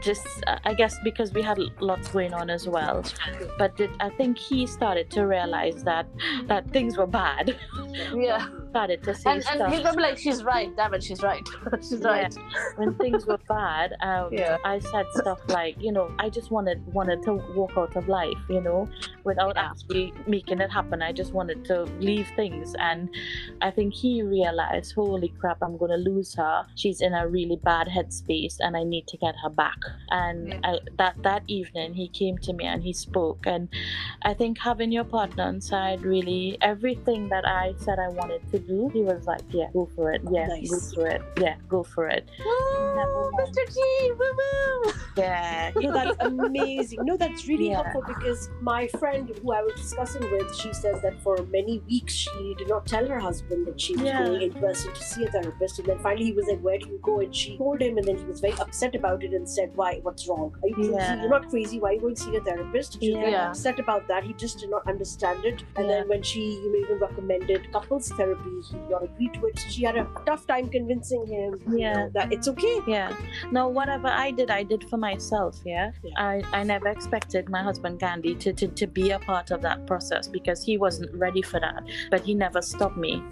just 0.00 0.26
uh, 0.46 0.58
I 0.64 0.74
guess 0.74 0.96
because 1.02 1.32
we 1.32 1.42
had 1.42 1.58
lots 1.80 2.08
going 2.08 2.32
on 2.32 2.50
as 2.50 2.68
well. 2.68 3.02
But 3.58 3.78
it, 3.80 3.90
I 3.98 4.10
think 4.10 4.38
he 4.38 4.64
started 4.66 5.10
to 5.10 5.26
realize 5.26 5.82
that 5.84 6.06
that 6.46 6.70
things 6.70 6.96
were 6.96 7.06
bad. 7.08 7.56
Yeah, 8.14 8.46
started 8.70 9.02
to 9.04 9.14
say 9.14 9.30
and 9.32 9.44
and 9.50 9.72
he's 9.72 9.82
gonna 9.82 9.96
be 9.96 10.02
like, 10.02 10.18
she's 10.18 10.42
right. 10.44 10.74
Damn 10.76 10.94
it, 10.94 11.02
she's 11.02 11.22
right. 11.22 11.46
she's 11.80 12.00
Yeah. 12.00 12.08
right. 12.08 12.34
when 12.76 12.94
things 12.94 13.26
were 13.26 13.38
bad, 13.48 13.94
um, 14.00 14.28
Yeah. 14.32 14.56
I 14.64 14.78
said 14.78 15.06
stuff 15.14 15.40
like, 15.48 15.76
you 15.80 15.92
know, 15.92 16.10
I 16.18 16.28
just 16.28 16.50
wanted 16.50 16.78
wanted 16.92 17.22
to 17.24 17.34
walk 17.54 17.72
out 17.76 17.96
of 17.96 18.08
life, 18.08 18.38
you 18.48 18.60
know, 18.60 18.88
without 19.24 19.54
Yeah. 19.56 19.70
actually 19.70 20.12
making 20.26 20.60
it 20.60 20.70
happen. 20.70 21.02
I 21.02 21.12
just 21.12 21.32
wanted 21.32 21.64
to 21.66 21.84
leave 22.00 22.28
things, 22.36 22.74
and 22.78 23.08
I 23.62 23.70
think 23.70 23.94
he 23.94 24.22
realized, 24.22 24.94
holy 24.94 25.28
crap, 25.40 25.58
I'm 25.62 25.76
gonna 25.76 25.96
lose 25.96 26.34
her. 26.36 26.66
She's 26.76 27.00
in 27.00 27.14
a 27.14 27.26
really 27.28 27.56
bad 27.56 27.88
headspace, 27.88 28.56
and 28.60 28.76
I 28.76 28.84
need 28.84 29.06
to 29.08 29.16
get 29.16 29.34
her 29.42 29.50
back. 29.50 29.78
And 30.10 30.48
Yeah. 30.48 30.60
I, 30.64 30.78
that 30.98 31.22
that 31.22 31.42
evening, 31.46 31.94
he 31.94 32.08
came 32.08 32.38
to 32.38 32.52
me 32.52 32.64
and 32.64 32.82
he 32.82 32.92
spoke, 32.92 33.46
and 33.46 33.68
I 34.22 34.34
think 34.34 34.58
having 34.58 34.92
your 34.92 35.04
partner 35.04 35.48
inside 35.48 36.02
really 36.02 36.56
everything 36.60 37.28
that 37.28 37.46
I 37.46 37.74
said 37.78 37.98
I 37.98 38.08
wanted 38.08 38.42
to 38.52 38.57
do, 38.58 38.90
he 38.92 39.02
was 39.02 39.26
like, 39.26 39.40
yeah, 39.50 39.68
go 39.72 39.88
for 39.94 40.12
it, 40.12 40.22
yeah, 40.30 40.48
go 40.68 40.78
for 40.94 41.06
it, 41.06 41.22
yeah, 41.40 41.54
go 41.68 41.82
for 41.82 42.08
it. 42.08 42.28
Woo, 42.44 43.30
Mr. 43.38 43.64
G, 43.74 44.12
woo 44.18 44.32
woo. 44.38 44.92
Yeah. 45.16 45.70
no, 45.76 45.92
that's 45.92 46.16
amazing. 46.20 47.00
No, 47.04 47.16
that's 47.16 47.46
really 47.48 47.68
Yeah. 47.70 47.82
helpful 47.82 48.02
because 48.14 48.50
my 48.60 48.86
friend 48.88 49.30
who 49.42 49.52
I 49.52 49.62
was 49.62 49.74
discussing 49.74 50.22
with, 50.30 50.54
she 50.56 50.72
says 50.72 51.00
that 51.02 51.20
for 51.22 51.36
many 51.50 51.80
weeks 51.88 52.12
she 52.14 52.54
did 52.58 52.68
not 52.68 52.86
tell 52.86 53.06
her 53.06 53.18
husband 53.18 53.66
that 53.66 53.80
she 53.80 53.94
was 53.94 54.02
Yeah. 54.04 54.24
going 54.26 54.42
in 54.42 54.52
person 54.52 54.92
to 54.92 55.02
see 55.02 55.24
a 55.24 55.30
therapist, 55.30 55.78
and 55.78 55.88
then 55.88 55.98
finally 55.98 56.26
he 56.26 56.32
was 56.32 56.46
like, 56.46 56.60
"Where 56.60 56.78
do 56.78 56.88
you 56.88 56.98
go?" 57.02 57.20
And 57.20 57.34
she 57.34 57.56
told 57.58 57.80
him, 57.80 57.98
and 57.98 58.06
then 58.06 58.16
he 58.18 58.24
was 58.24 58.40
very 58.40 58.54
upset 58.60 58.94
about 58.94 59.22
it 59.24 59.32
and 59.34 59.48
said, 59.48 59.72
"Why? 59.76 59.98
What's 60.02 60.28
wrong? 60.28 60.54
Are 60.62 60.68
you 60.68 60.74
crazy? 60.74 60.92
Yeah. 60.92 61.20
You're 61.20 61.30
not 61.30 61.48
crazy. 61.48 61.78
Why 61.80 61.90
are 61.90 61.92
you 61.94 62.00
going 62.00 62.14
to 62.14 62.22
see 62.22 62.36
a 62.36 62.40
therapist?" 62.40 63.00
She 63.00 63.10
was 63.12 63.18
very 63.20 63.34
upset 63.34 63.78
about 63.80 64.06
that. 64.08 64.24
He 64.24 64.32
just 64.34 64.58
did 64.58 64.70
not 64.70 64.86
understand 64.88 65.44
it, 65.44 65.62
and 65.76 65.88
then 65.90 66.08
when 66.08 66.22
she 66.22 66.42
you 66.48 66.72
know, 66.72 66.78
even 66.86 66.98
recommended 66.98 67.70
couples 67.72 68.08
therapy, 68.10 68.47
he 68.48 68.78
did 68.78 68.90
not 68.90 69.02
agree 69.04 69.28
to 69.34 69.46
it. 69.46 69.58
So 69.58 69.68
she 69.68 69.84
had 69.84 69.96
a 69.96 70.06
tough 70.26 70.46
time 70.46 70.68
convincing 70.68 71.26
him 71.26 71.60
you 71.68 71.78
Yeah. 71.78 71.94
know, 71.94 72.10
that 72.14 72.32
it's 72.32 72.48
okay. 72.48 72.80
Yeah. 72.86 73.14
No, 73.52 73.68
whatever 73.68 74.08
I 74.08 74.30
did, 74.30 74.50
I 74.50 74.62
did 74.62 74.88
for 74.90 74.96
myself. 74.96 75.60
Yeah. 75.64 75.90
Yeah. 76.02 76.12
I, 76.16 76.42
I 76.52 76.62
never 76.62 76.88
expected 76.88 77.48
my 77.48 77.62
husband 77.62 78.00
Gandhi 78.00 78.34
to, 78.36 78.52
to, 78.52 78.68
to 78.68 78.86
be 78.86 79.10
a 79.10 79.18
part 79.18 79.50
of 79.50 79.62
that 79.62 79.86
process 79.86 80.28
because 80.28 80.62
he 80.64 80.78
wasn't 80.78 81.14
ready 81.14 81.42
for 81.42 81.60
that. 81.60 81.82
But 82.10 82.22
he 82.22 82.34
never 82.34 82.62
stopped 82.62 82.96
me. 82.96 83.22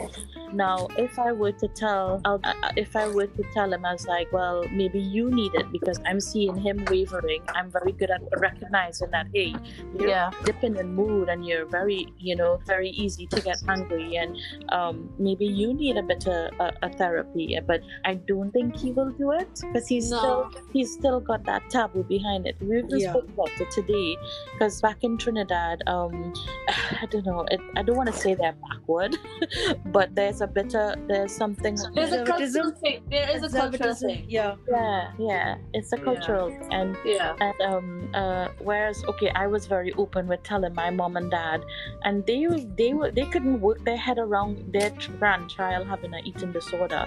Now, 0.53 0.89
if 0.97 1.19
I 1.19 1.33
were 1.33 1.53
to 1.53 1.69
tell, 1.69 2.21
I'll, 2.25 2.41
if 2.77 2.95
I 2.97 3.09
were 3.09 3.27
to 3.27 3.43
tell 3.53 3.73
him, 3.73 3.85
I 3.85 3.93
was 3.93 4.07
like, 4.07 4.33
well, 4.33 4.65
maybe 4.71 5.01
you 5.01 5.31
need 5.31 5.55
it 5.55 5.71
because 5.73 6.01
I'm 6.07 6.21
seeing 6.21 6.57
him 6.57 6.85
wavering. 6.91 7.43
I'm 7.49 7.71
very 7.71 7.93
good 7.93 8.11
at 8.11 8.21
recognizing 8.39 9.11
that, 9.11 9.27
hey, 9.35 9.55
you're 9.99 10.09
Yeah. 10.09 10.31
dipping 10.45 10.77
in 10.77 10.95
mood 10.95 11.29
and 11.29 11.45
you're 11.47 11.67
very, 11.67 12.13
you 12.19 12.37
know, 12.37 12.61
very 12.67 12.91
easy 12.91 13.27
to 13.27 13.41
get 13.41 13.59
angry, 13.69 14.17
and 14.17 14.37
um, 14.71 15.06
maybe 15.19 15.47
you 15.47 15.73
need 15.75 15.97
a 15.97 16.03
bit 16.03 16.27
of 16.27 16.53
a, 16.61 16.73
a 16.83 16.91
therapy. 16.93 17.59
But 17.67 17.81
I 18.05 18.15
don't 18.15 18.51
think 18.53 18.77
he 18.77 18.93
will 18.93 19.11
do 19.11 19.33
it 19.33 19.49
because 19.61 19.87
he's 19.89 20.11
No. 20.11 20.19
still 20.19 20.63
he's 20.73 20.93
still 20.93 21.21
got 21.21 21.45
that 21.45 21.69
taboo 21.71 22.05
behind 22.05 22.47
it. 22.47 22.57
We 22.61 22.83
just 22.83 23.03
Yeah. 23.03 23.11
spoke 23.13 23.29
about 23.29 23.51
it 23.61 23.71
today 23.71 24.17
because 24.53 24.81
back 24.81 25.03
in 25.03 25.19
Trinidad, 25.19 25.83
um, 25.87 26.33
I 27.03 27.07
don't 27.11 27.27
know, 27.27 27.45
it, 27.51 27.61
I 27.77 27.83
don't 27.83 27.97
want 27.97 28.13
to 28.13 28.19
say 28.19 28.35
they're 28.35 28.57
backward, 28.69 29.17
but 29.87 30.15
there's 30.15 30.41
a 30.41 30.47
bit 30.47 30.75
of 30.75 30.97
there's 31.09 31.33
something. 31.33 31.77
There's 31.95 32.13
a 32.13 32.25
Conservatism? 32.25 32.63
cultural 32.63 32.71
thing. 32.81 33.03
There 33.11 33.29
is 33.37 33.43
a 33.43 33.49
cultural 33.49 33.95
thing. 33.95 34.25
Yeah. 34.29 34.57
Yeah, 34.71 35.11
yeah, 35.19 35.57
it's 35.75 35.93
a 35.93 35.97
Yeah. 35.99 36.05
cultural 36.05 36.49
and 36.71 36.97
Yeah. 37.05 37.35
and 37.41 37.61
um 37.63 38.11
uh 38.15 38.49
whereas 38.61 39.03
okay 39.09 39.31
i 39.35 39.47
was 39.47 39.67
very 39.67 39.93
open 39.95 40.27
with 40.29 40.43
telling 40.43 40.75
my 40.75 40.91
mom 40.91 41.17
and 41.17 41.31
dad 41.31 41.65
and 42.05 42.25
they 42.27 42.47
they 42.77 42.93
were 42.95 43.11
they 43.11 43.25
couldn't 43.27 43.61
work 43.61 43.85
their 43.85 43.97
head 43.97 44.19
around 44.19 44.73
their 44.73 44.91
ch- 44.91 44.96
grandchild 45.19 45.87
having 45.87 46.13
an 46.15 46.25
eating 46.27 46.53
disorder 46.53 47.07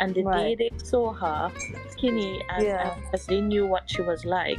and 0.00 0.14
the 0.14 0.22
Right. 0.22 0.56
day 0.58 0.70
they 0.70 0.78
saw 0.84 1.12
her 1.12 1.50
skinny 1.90 2.42
as, 2.48 2.64
Yeah. 2.64 2.94
as 3.12 3.26
they 3.26 3.40
knew 3.40 3.66
what 3.66 3.88
she 3.88 4.02
was 4.02 4.24
like 4.24 4.58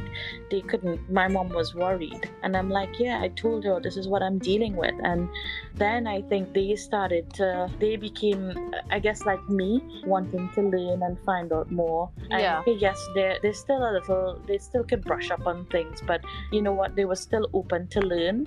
they 0.50 0.60
couldn't 0.60 1.00
my 1.10 1.28
mom 1.28 1.48
was 1.50 1.74
worried 1.74 2.28
and 2.42 2.56
i'm 2.56 2.70
like 2.70 2.98
yeah 2.98 3.20
i 3.20 3.28
told 3.28 3.64
her 3.64 3.80
this 3.80 3.96
is 3.96 4.06
what 4.08 4.22
i'm 4.22 4.38
dealing 4.38 4.74
with 4.76 4.94
and 5.04 5.28
then 5.74 6.06
i 6.06 6.20
think 6.22 6.52
they 6.54 6.74
started 6.76 7.32
to 7.34 7.70
they 7.78 7.96
became 7.96 8.42
i 8.90 8.98
guess 8.98 9.24
like 9.24 9.42
me 9.48 9.70
wanting 10.06 10.48
to 10.54 10.62
learn 10.62 11.02
and 11.02 11.18
find 11.24 11.52
out 11.52 11.70
more 11.70 12.10
and 12.30 12.40
Yeah. 12.40 12.62
yes 12.66 12.98
they're, 13.14 13.38
they're 13.42 13.52
still 13.66 13.82
a 13.90 13.92
little 13.98 14.40
they 14.46 14.58
still 14.58 14.84
could 14.84 15.02
brush 15.02 15.30
up 15.30 15.46
on 15.46 15.64
things 15.66 16.00
but 16.06 16.20
you 16.50 16.62
know 16.62 16.72
what 16.72 16.94
they 16.96 17.04
were 17.04 17.16
still 17.28 17.48
open 17.52 17.88
to 17.88 18.00
learn 18.00 18.46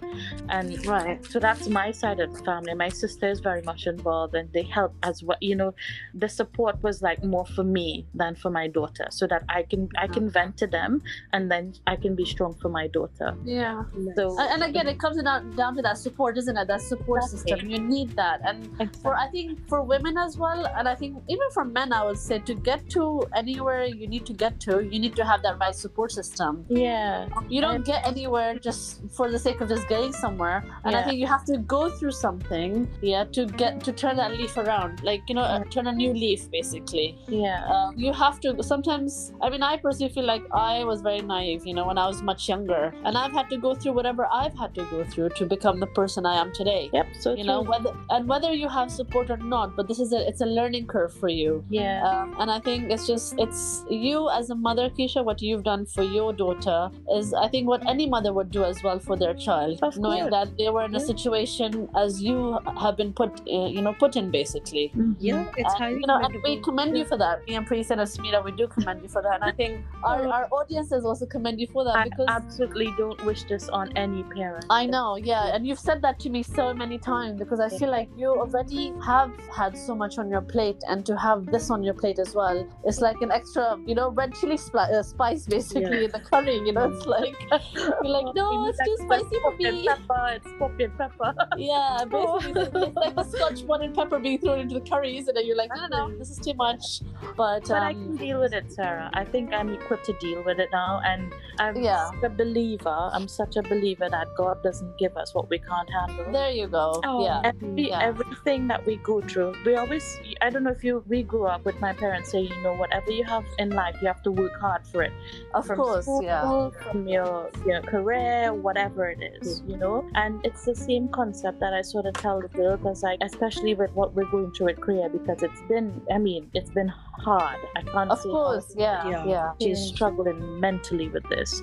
and 0.49 0.85
Right. 0.85 1.23
so 1.25 1.39
that's 1.39 1.67
my 1.67 1.91
side 1.91 2.19
of 2.19 2.33
the 2.33 2.43
family 2.43 2.73
my 2.73 2.89
sister 2.89 3.29
is 3.29 3.39
very 3.39 3.61
much 3.63 3.87
involved 3.87 4.24
and 4.33 4.51
they 4.53 4.63
help 4.63 4.93
as 5.03 5.21
well 5.23 5.37
you 5.41 5.55
know 5.55 5.73
the 6.13 6.27
support 6.29 6.81
was 6.83 7.01
like 7.01 7.23
more 7.23 7.45
for 7.45 7.63
me 7.63 8.05
than 8.13 8.35
for 8.35 8.49
my 8.49 8.67
daughter 8.67 9.07
so 9.09 9.27
that 9.27 9.43
i 9.49 9.61
can 9.63 9.87
i 9.97 10.07
can 10.07 10.29
vent 10.29 10.57
to 10.57 10.67
them 10.67 11.01
and 11.33 11.51
then 11.51 11.73
i 11.87 11.95
can 11.95 12.15
be 12.15 12.25
strong 12.25 12.53
for 12.55 12.69
my 12.69 12.87
daughter 12.87 13.35
Yeah. 13.45 13.83
so 14.15 14.37
And, 14.39 14.49
and 14.55 14.63
again, 14.69 14.87
it 14.87 14.99
comes 14.99 15.21
down 15.21 15.55
down 15.55 15.75
to 15.77 15.81
that 15.81 15.97
support, 15.97 16.37
isn't 16.37 16.57
it? 16.57 16.67
That 16.67 16.81
support 16.81 17.23
Exactly. 17.23 17.51
system. 17.51 17.69
You 17.69 17.79
need 17.79 18.09
that, 18.15 18.37
and 18.47 18.57
for 19.01 19.15
I 19.15 19.27
think 19.29 19.67
for 19.69 19.81
women 19.81 20.17
as 20.17 20.37
well, 20.37 20.65
and 20.77 20.87
I 20.87 20.95
think 20.95 21.11
even 21.33 21.47
for 21.55 21.63
men, 21.65 21.93
I 21.93 22.01
would 22.05 22.17
say 22.17 22.39
to 22.49 22.53
get 22.69 22.89
to 22.95 23.03
anywhere 23.35 23.83
you 23.85 24.07
need 24.07 24.25
to 24.31 24.33
get 24.33 24.59
to, 24.65 24.73
you 24.91 24.99
need 25.05 25.15
to 25.21 25.25
have 25.31 25.41
that 25.43 25.55
right 25.59 25.75
support 25.85 26.11
system. 26.11 26.65
yeah 26.69 27.27
You 27.53 27.61
don't 27.65 27.75
And- 27.81 27.85
get 27.85 28.05
anywhere 28.11 28.51
just 28.67 28.83
for 29.17 29.25
the 29.33 29.39
sake 29.39 29.59
of 29.61 29.67
just 29.69 29.87
getting 29.93 30.13
somewhere, 30.13 30.57
and 30.85 30.95
I 30.95 31.01
think 31.05 31.17
you 31.23 31.27
have 31.35 31.45
to 31.51 31.57
go 31.75 31.81
through 31.97 32.15
something, 32.25 32.71
yeah, 33.01 33.23
to 33.37 33.41
get 33.63 33.73
to 33.87 33.91
turn 34.03 34.14
that 34.15 34.31
leaf 34.39 34.57
around, 34.57 35.03
like 35.03 35.23
you 35.29 35.35
know, 35.35 35.41
uh, 35.41 35.63
turn 35.65 35.87
a 35.87 35.93
new 35.93 36.13
leaf, 36.13 36.49
basically. 36.51 37.17
yeah 37.27 37.65
Um, 37.75 37.93
you 37.97 38.11
have 38.13 38.39
to 38.43 38.49
sometimes 38.63 39.31
i 39.45 39.49
mean 39.53 39.63
i 39.67 39.77
personally 39.83 40.11
feel 40.15 40.25
like 40.25 40.43
i 40.61 40.83
was 40.89 41.01
very 41.07 41.21
naive 41.31 41.65
you 41.69 41.73
know 41.77 41.85
when 41.89 41.97
i 42.03 42.05
was 42.11 42.21
much 42.29 42.47
younger 42.51 42.81
and 43.03 43.17
i've 43.21 43.31
had 43.39 43.49
to 43.53 43.57
go 43.65 43.71
through 43.79 43.93
whatever 43.99 44.27
i've 44.39 44.55
had 44.61 44.73
to 44.79 44.83
go 44.91 44.99
through 45.11 45.29
to 45.39 45.45
become 45.53 45.79
the 45.83 45.89
person 45.99 46.25
i 46.31 46.35
am 46.43 46.51
today 46.59 46.81
yep 46.97 47.07
so 47.23 47.33
you 47.39 47.45
know 47.49 47.61
whether 47.71 47.91
and 48.17 48.27
whether 48.33 48.51
you 48.61 48.69
have 48.77 48.91
support 48.99 49.29
or 49.35 49.37
not 49.55 49.75
but 49.77 49.87
this 49.91 49.99
is 50.05 50.13
a 50.19 50.21
it's 50.29 50.41
a 50.47 50.49
learning 50.59 50.85
curve 50.93 51.13
for 51.23 51.29
you 51.41 51.51
yeah 51.69 52.03
um, 52.09 52.35
and 52.39 52.51
I 52.57 52.59
think 52.67 52.91
it's 52.91 53.07
just 53.07 53.35
it's 53.45 53.61
you 53.89 54.29
as 54.29 54.49
a 54.49 54.55
mother, 54.67 54.85
Keisha. 54.97 55.23
What 55.29 55.41
you've 55.41 55.63
done 55.63 55.85
for 55.85 56.03
your 56.03 56.31
daughter 56.41 56.79
is, 57.17 57.33
I 57.33 57.47
think, 57.53 57.67
what 57.67 57.85
any 57.93 58.05
mother 58.15 58.31
would 58.37 58.51
do 58.51 58.63
as 58.63 58.81
well 58.83 58.99
for 59.07 59.15
their 59.23 59.33
child, 59.45 59.79
Of 59.81 59.97
knowing 59.97 60.21
course. 60.29 60.31
that 60.35 60.57
they 60.59 60.69
were 60.69 60.83
in 60.85 60.95
a 60.95 60.99
situation 60.99 61.87
as 62.03 62.21
you 62.21 62.59
have 62.83 62.95
been 62.97 63.13
put, 63.13 63.31
uh, 63.57 63.67
you 63.77 63.81
know, 63.81 63.93
put 63.93 64.04
in 64.15 64.31
basically. 64.31 64.91
Mhm. 64.95 65.15
Yeah, 65.19 65.45
it's 65.57 65.73
And, 65.73 65.83
highly 65.83 65.99
you 66.01 66.07
know, 66.07 66.15
and 66.21 66.33
we 66.35 66.39
commendable. 66.41 66.63
commend 66.63 66.97
you 66.97 67.05
for 67.05 67.17
that. 67.17 67.45
Me 67.47 67.55
and 67.55 67.65
Priest 67.65 67.91
and 67.91 68.01
Asmita, 68.01 68.43
we 68.43 68.51
do 68.51 68.67
commend 68.67 69.01
you 69.01 69.09
for 69.09 69.21
that. 69.21 69.35
And 69.35 69.43
I 69.43 69.51
think 69.51 69.83
our, 70.03 70.27
our 70.27 70.47
audiences 70.51 71.05
also 71.05 71.25
commend 71.25 71.59
you 71.59 71.67
for 71.67 71.83
that 71.85 71.95
I 71.97 72.03
because 72.05 72.27
absolutely 72.29 72.93
don't 72.97 73.23
wish 73.25 73.43
this 73.45 73.69
on 73.69 73.91
any 73.97 74.23
parent. 74.23 74.65
I 74.69 74.85
know, 74.85 75.15
yeah, 75.17 75.55
and 75.55 75.65
you've 75.67 75.79
said 75.79 76.01
that 76.03 76.19
to 76.21 76.29
me 76.29 76.43
so 76.43 76.73
many 76.73 76.97
times 76.97 77.39
because 77.39 77.59
I 77.59 77.69
feel 77.69 77.89
like 77.89 78.09
you 78.15 78.29
already 78.29 78.93
have 79.05 79.31
had 79.51 79.77
so 79.77 79.95
much 79.95 80.17
on 80.19 80.29
your 80.29 80.41
plate, 80.41 80.83
and 80.87 81.05
to 81.05 81.17
have 81.17 81.45
this 81.47 81.69
on 81.71 81.83
your 81.83 81.93
plate 81.95 82.19
as 82.19 82.35
well, 82.35 82.67
it's 82.83 83.01
like 83.01 83.21
an 83.21 83.31
extra, 83.31 83.77
you 83.85 83.95
know, 83.95 84.09
red 84.11 84.33
chili 84.35 84.57
spli- 84.57 84.91
uh, 84.91 85.01
spice 85.03 85.45
basically 85.47 85.97
Yeah. 85.99 86.05
in 86.05 86.11
the 86.11 86.19
curry. 86.19 86.55
You 86.57 86.73
know, 86.73 86.91
it's 86.91 87.05
like 87.05 87.35
you're 87.73 88.11
like, 88.17 88.35
no, 88.41 88.67
it's 88.69 88.77
too 88.85 88.97
spicy 89.05 89.39
for 89.41 89.51
Poppy 89.51 89.65
and 89.65 89.77
me. 89.77 89.87
Pepper, 89.87 90.27
it's 90.35 90.47
poppy 90.59 90.83
and 90.85 90.97
pepper. 90.97 91.33
Yeah, 91.57 92.03
basically, 92.09 92.61
it's, 92.61 92.75
it's 92.75 92.95
like 92.95 93.15
the 93.15 93.23
Scotch 93.23 93.65
bonnet 93.67 93.94
pepper 93.95 94.19
being 94.19 94.39
thrown 94.39 94.59
into 94.59 94.75
the 94.75 94.81
curry, 94.81 95.17
isn't 95.17 95.35
it? 95.37 95.45
You're 95.45 95.55
like, 95.55 95.71
no, 95.75 95.87
no, 95.87 96.07
no, 96.07 96.17
this 96.17 96.29
is 96.29 96.37
too 96.37 96.53
much. 96.53 97.01
But, 97.37 97.67
But 97.67 97.71
I 97.71 97.91
um, 97.91 97.95
can 97.95 98.15
deal 98.17 98.39
with 98.39 98.53
it, 98.53 98.71
Sarah. 98.71 99.09
I 99.13 99.23
think 99.25 99.53
I'm 99.53 99.69
equipped 99.69 100.05
to 100.05 100.13
deal 100.19 100.43
with 100.43 100.59
it 100.59 100.69
now, 100.71 101.01
and 101.05 101.33
I'm 101.59 101.75
Yeah. 101.81 102.11
such 102.11 102.23
a 102.23 102.29
believer. 102.29 103.09
I'm 103.13 103.27
such 103.27 103.55
a 103.55 103.61
believer 103.63 104.09
that 104.09 104.27
God 104.35 104.61
doesn't 104.63 104.97
give 104.97 105.15
us 105.17 105.33
what 105.33 105.49
we 105.49 105.59
can't 105.59 105.89
handle. 105.89 106.31
there 106.31 106.51
you 106.51 106.67
go. 106.67 107.01
Oh. 107.05 107.23
Yeah. 107.23 107.41
Every, 107.45 107.89
Yeah. 107.89 108.01
everything 108.01 108.67
that 108.67 108.85
we 108.85 108.97
go 108.97 109.21
through, 109.21 109.53
we 109.65 109.75
always, 109.75 110.19
I 110.41 110.49
don't 110.49 110.63
know 110.63 110.71
if 110.71 110.83
you, 110.83 111.03
we 111.07 111.23
grew 111.23 111.45
up 111.45 111.63
with 111.65 111.79
my 111.79 111.93
parents 111.93 112.31
saying, 112.31 112.49
you 112.49 112.61
know, 112.61 112.73
whatever 112.73 113.11
you 113.11 113.23
have 113.23 113.45
in 113.59 113.69
life, 113.69 113.95
you 114.01 114.07
have 114.07 114.21
to 114.23 114.31
work 114.31 114.59
hard 114.59 114.85
for 114.87 115.03
it. 115.03 115.13
Of 115.53 115.67
from 115.67 115.77
course, 115.77 116.05
school, 116.05 116.23
yeah. 116.23 116.69
from 116.91 117.07
your, 117.07 117.49
your 117.65 117.81
career, 117.81 118.53
whatever 118.53 119.09
it 119.09 119.19
is, 119.21 119.61
you 119.67 119.77
know? 119.77 120.05
And 120.15 120.43
it's 120.45 120.65
the 120.65 120.75
same 120.75 121.07
concept 121.09 121.59
that 121.59 121.73
I 121.73 121.81
sort 121.81 122.05
of 122.05 122.13
tell 122.15 122.41
the 122.41 122.49
girl, 122.49 122.77
because 122.77 123.03
like, 123.03 123.19
especially 123.21 123.73
with 123.75 123.84
what 123.93 124.13
we're 124.13 124.29
going 124.31 124.51
through 124.51 124.69
at 124.69 124.77
Kriya, 124.77 125.11
because 125.11 125.43
it's 125.43 125.61
been, 125.67 126.01
I 126.13 126.17
mean, 126.17 126.49
it's 126.53 126.69
been 126.71 126.87
hard. 126.87 127.59
I 127.75 127.81
can't 127.81 128.09
Of 128.11 128.21
course, 128.21 128.73
yeah, 128.77 129.07
Yeah. 129.09 129.25
yeah. 129.25 129.51
She's 129.61 129.79
struggling 129.79 130.59
mentally 130.59 131.09
with 131.09 131.27
this. 131.29 131.61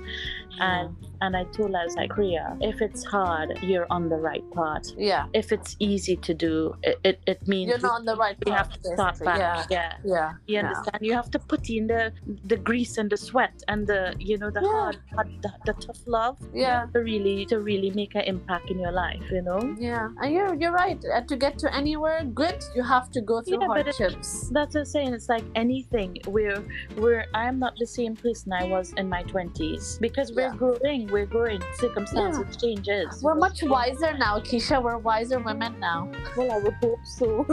And 0.61 0.95
and 1.21 1.37
I 1.37 1.45
told 1.45 1.71
her, 1.73 1.79
I 1.79 1.85
was 1.85 1.95
like, 1.95 2.11
Kriya, 2.11 2.57
if 2.61 2.83
it's 2.83 3.05
hard, 3.05 3.57
you're 3.63 3.87
on 3.91 4.09
the 4.09 4.17
right 4.17 4.43
path. 4.53 4.87
Yeah. 4.99 5.27
If 5.33 5.53
it's 5.53 5.77
easy 5.79 6.17
to 6.17 6.35
do, 6.35 6.75
it, 6.83 6.99
it, 7.05 7.21
it 7.29 7.47
means 7.47 7.69
You're 7.71 7.79
not 7.79 8.01
on 8.01 8.05
the 8.05 8.17
right 8.17 8.37
path. 8.45 8.57
have 8.57 8.71
to 8.83 8.89
start 8.95 9.19
back. 9.21 9.39
Yeah. 9.39 9.65
Yeah. 9.71 9.93
Yeah. 10.05 10.33
You 10.47 10.59
understand? 10.61 10.99
You 11.01 11.13
have 11.15 11.31
to 11.31 11.39
put 11.39 11.71
in 11.71 11.87
the 11.87 12.13
the 12.47 12.57
grease 12.57 12.99
and 12.99 13.09
the 13.09 13.17
sweat 13.17 13.63
and 13.69 13.87
the 13.87 14.15
you 14.19 14.37
know 14.37 14.51
the 14.51 14.63
Yeah. 14.63 14.71
hard, 14.73 14.97
hard 15.15 15.29
the, 15.43 15.53
the 15.67 15.73
tough 15.75 16.01
love 16.07 16.39
Yeah. 16.53 16.87
to 16.93 16.99
really 17.01 17.47
to 17.47 17.61
really 17.61 17.91
make 17.91 18.15
an 18.17 18.23
impact 18.23 18.71
in 18.71 18.79
your 18.81 18.93
life. 18.93 19.23
You 19.31 19.43
know. 19.43 19.61
Yeah, 19.79 20.09
and 20.21 20.33
you're 20.35 20.55
you're 20.55 20.73
right. 20.73 21.01
Uh, 21.05 21.21
to 21.23 21.37
get 21.37 21.57
to 21.61 21.73
anywhere 21.75 22.25
good, 22.25 22.65
you 22.75 22.83
have 22.83 23.11
to 23.13 23.21
go 23.21 23.41
through 23.43 23.61
Yeah, 23.61 23.69
but 23.69 23.87
it- 23.87 23.97
hardships. 23.97 24.49
That's 24.51 24.75
what 24.75 24.81
I'm 24.81 24.87
saying. 24.87 25.15
It's 25.15 25.29
like 25.29 25.45
anything. 25.55 26.19
We're 26.27 26.63
we're 26.97 27.27
I'm 27.33 27.59
not 27.61 27.75
the 27.79 27.87
same 27.87 28.17
person 28.17 28.53
I 28.53 28.65
was 28.65 28.93
in 28.97 29.09
my 29.09 29.23
twenties 29.23 29.99
because 30.01 30.33
we're 30.43 30.51
Yeah. 30.51 30.57
growing. 30.57 31.07
We're 31.09 31.27
growing. 31.27 31.63
Circumstances 31.79 32.57
changes. 32.57 33.23
We're 33.23 33.35
much 33.35 33.63
wiser 33.63 34.17
now, 34.17 34.39
Keisha. 34.39 34.83
We're 34.83 34.99
wiser 34.99 35.39
women 35.39 35.79
now. 35.81 36.11
Well, 36.37 36.51
I 36.53 36.59
would 36.59 36.75
hope 36.75 37.05
so. 37.05 37.27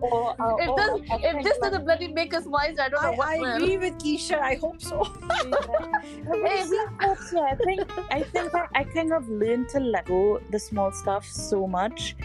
or, 0.00 0.34
or, 0.40 0.62
If 0.62 0.76
this 0.76 0.90
if 1.24 1.44
this 1.44 1.58
doesn't 1.58 1.84
bloody 1.84 2.08
make 2.08 2.34
us 2.34 2.44
wiser, 2.46 2.82
I 2.82 2.88
don't 2.88 3.02
know 3.02 3.12
I, 3.12 3.16
what 3.16 3.28
I 3.28 3.38
will. 3.38 3.56
agree 3.56 3.78
with 3.78 3.94
Keisha. 3.98 4.38
I 4.40 4.54
hope 4.56 4.80
so. 4.80 5.04
Hey, 6.44 6.64
we 6.70 6.78
hope 7.00 7.18
so. 7.18 7.42
I 7.42 7.54
think 7.56 7.80
I 8.10 8.22
think 8.22 8.54
I, 8.54 8.66
I 8.74 8.84
kind 8.84 9.12
of 9.12 9.28
learned 9.28 9.68
to 9.70 9.80
let 9.80 10.06
go 10.06 10.40
the 10.50 10.58
small 10.58 10.92
stuff 10.92 11.24
so 11.26 11.66
much, 11.66 12.16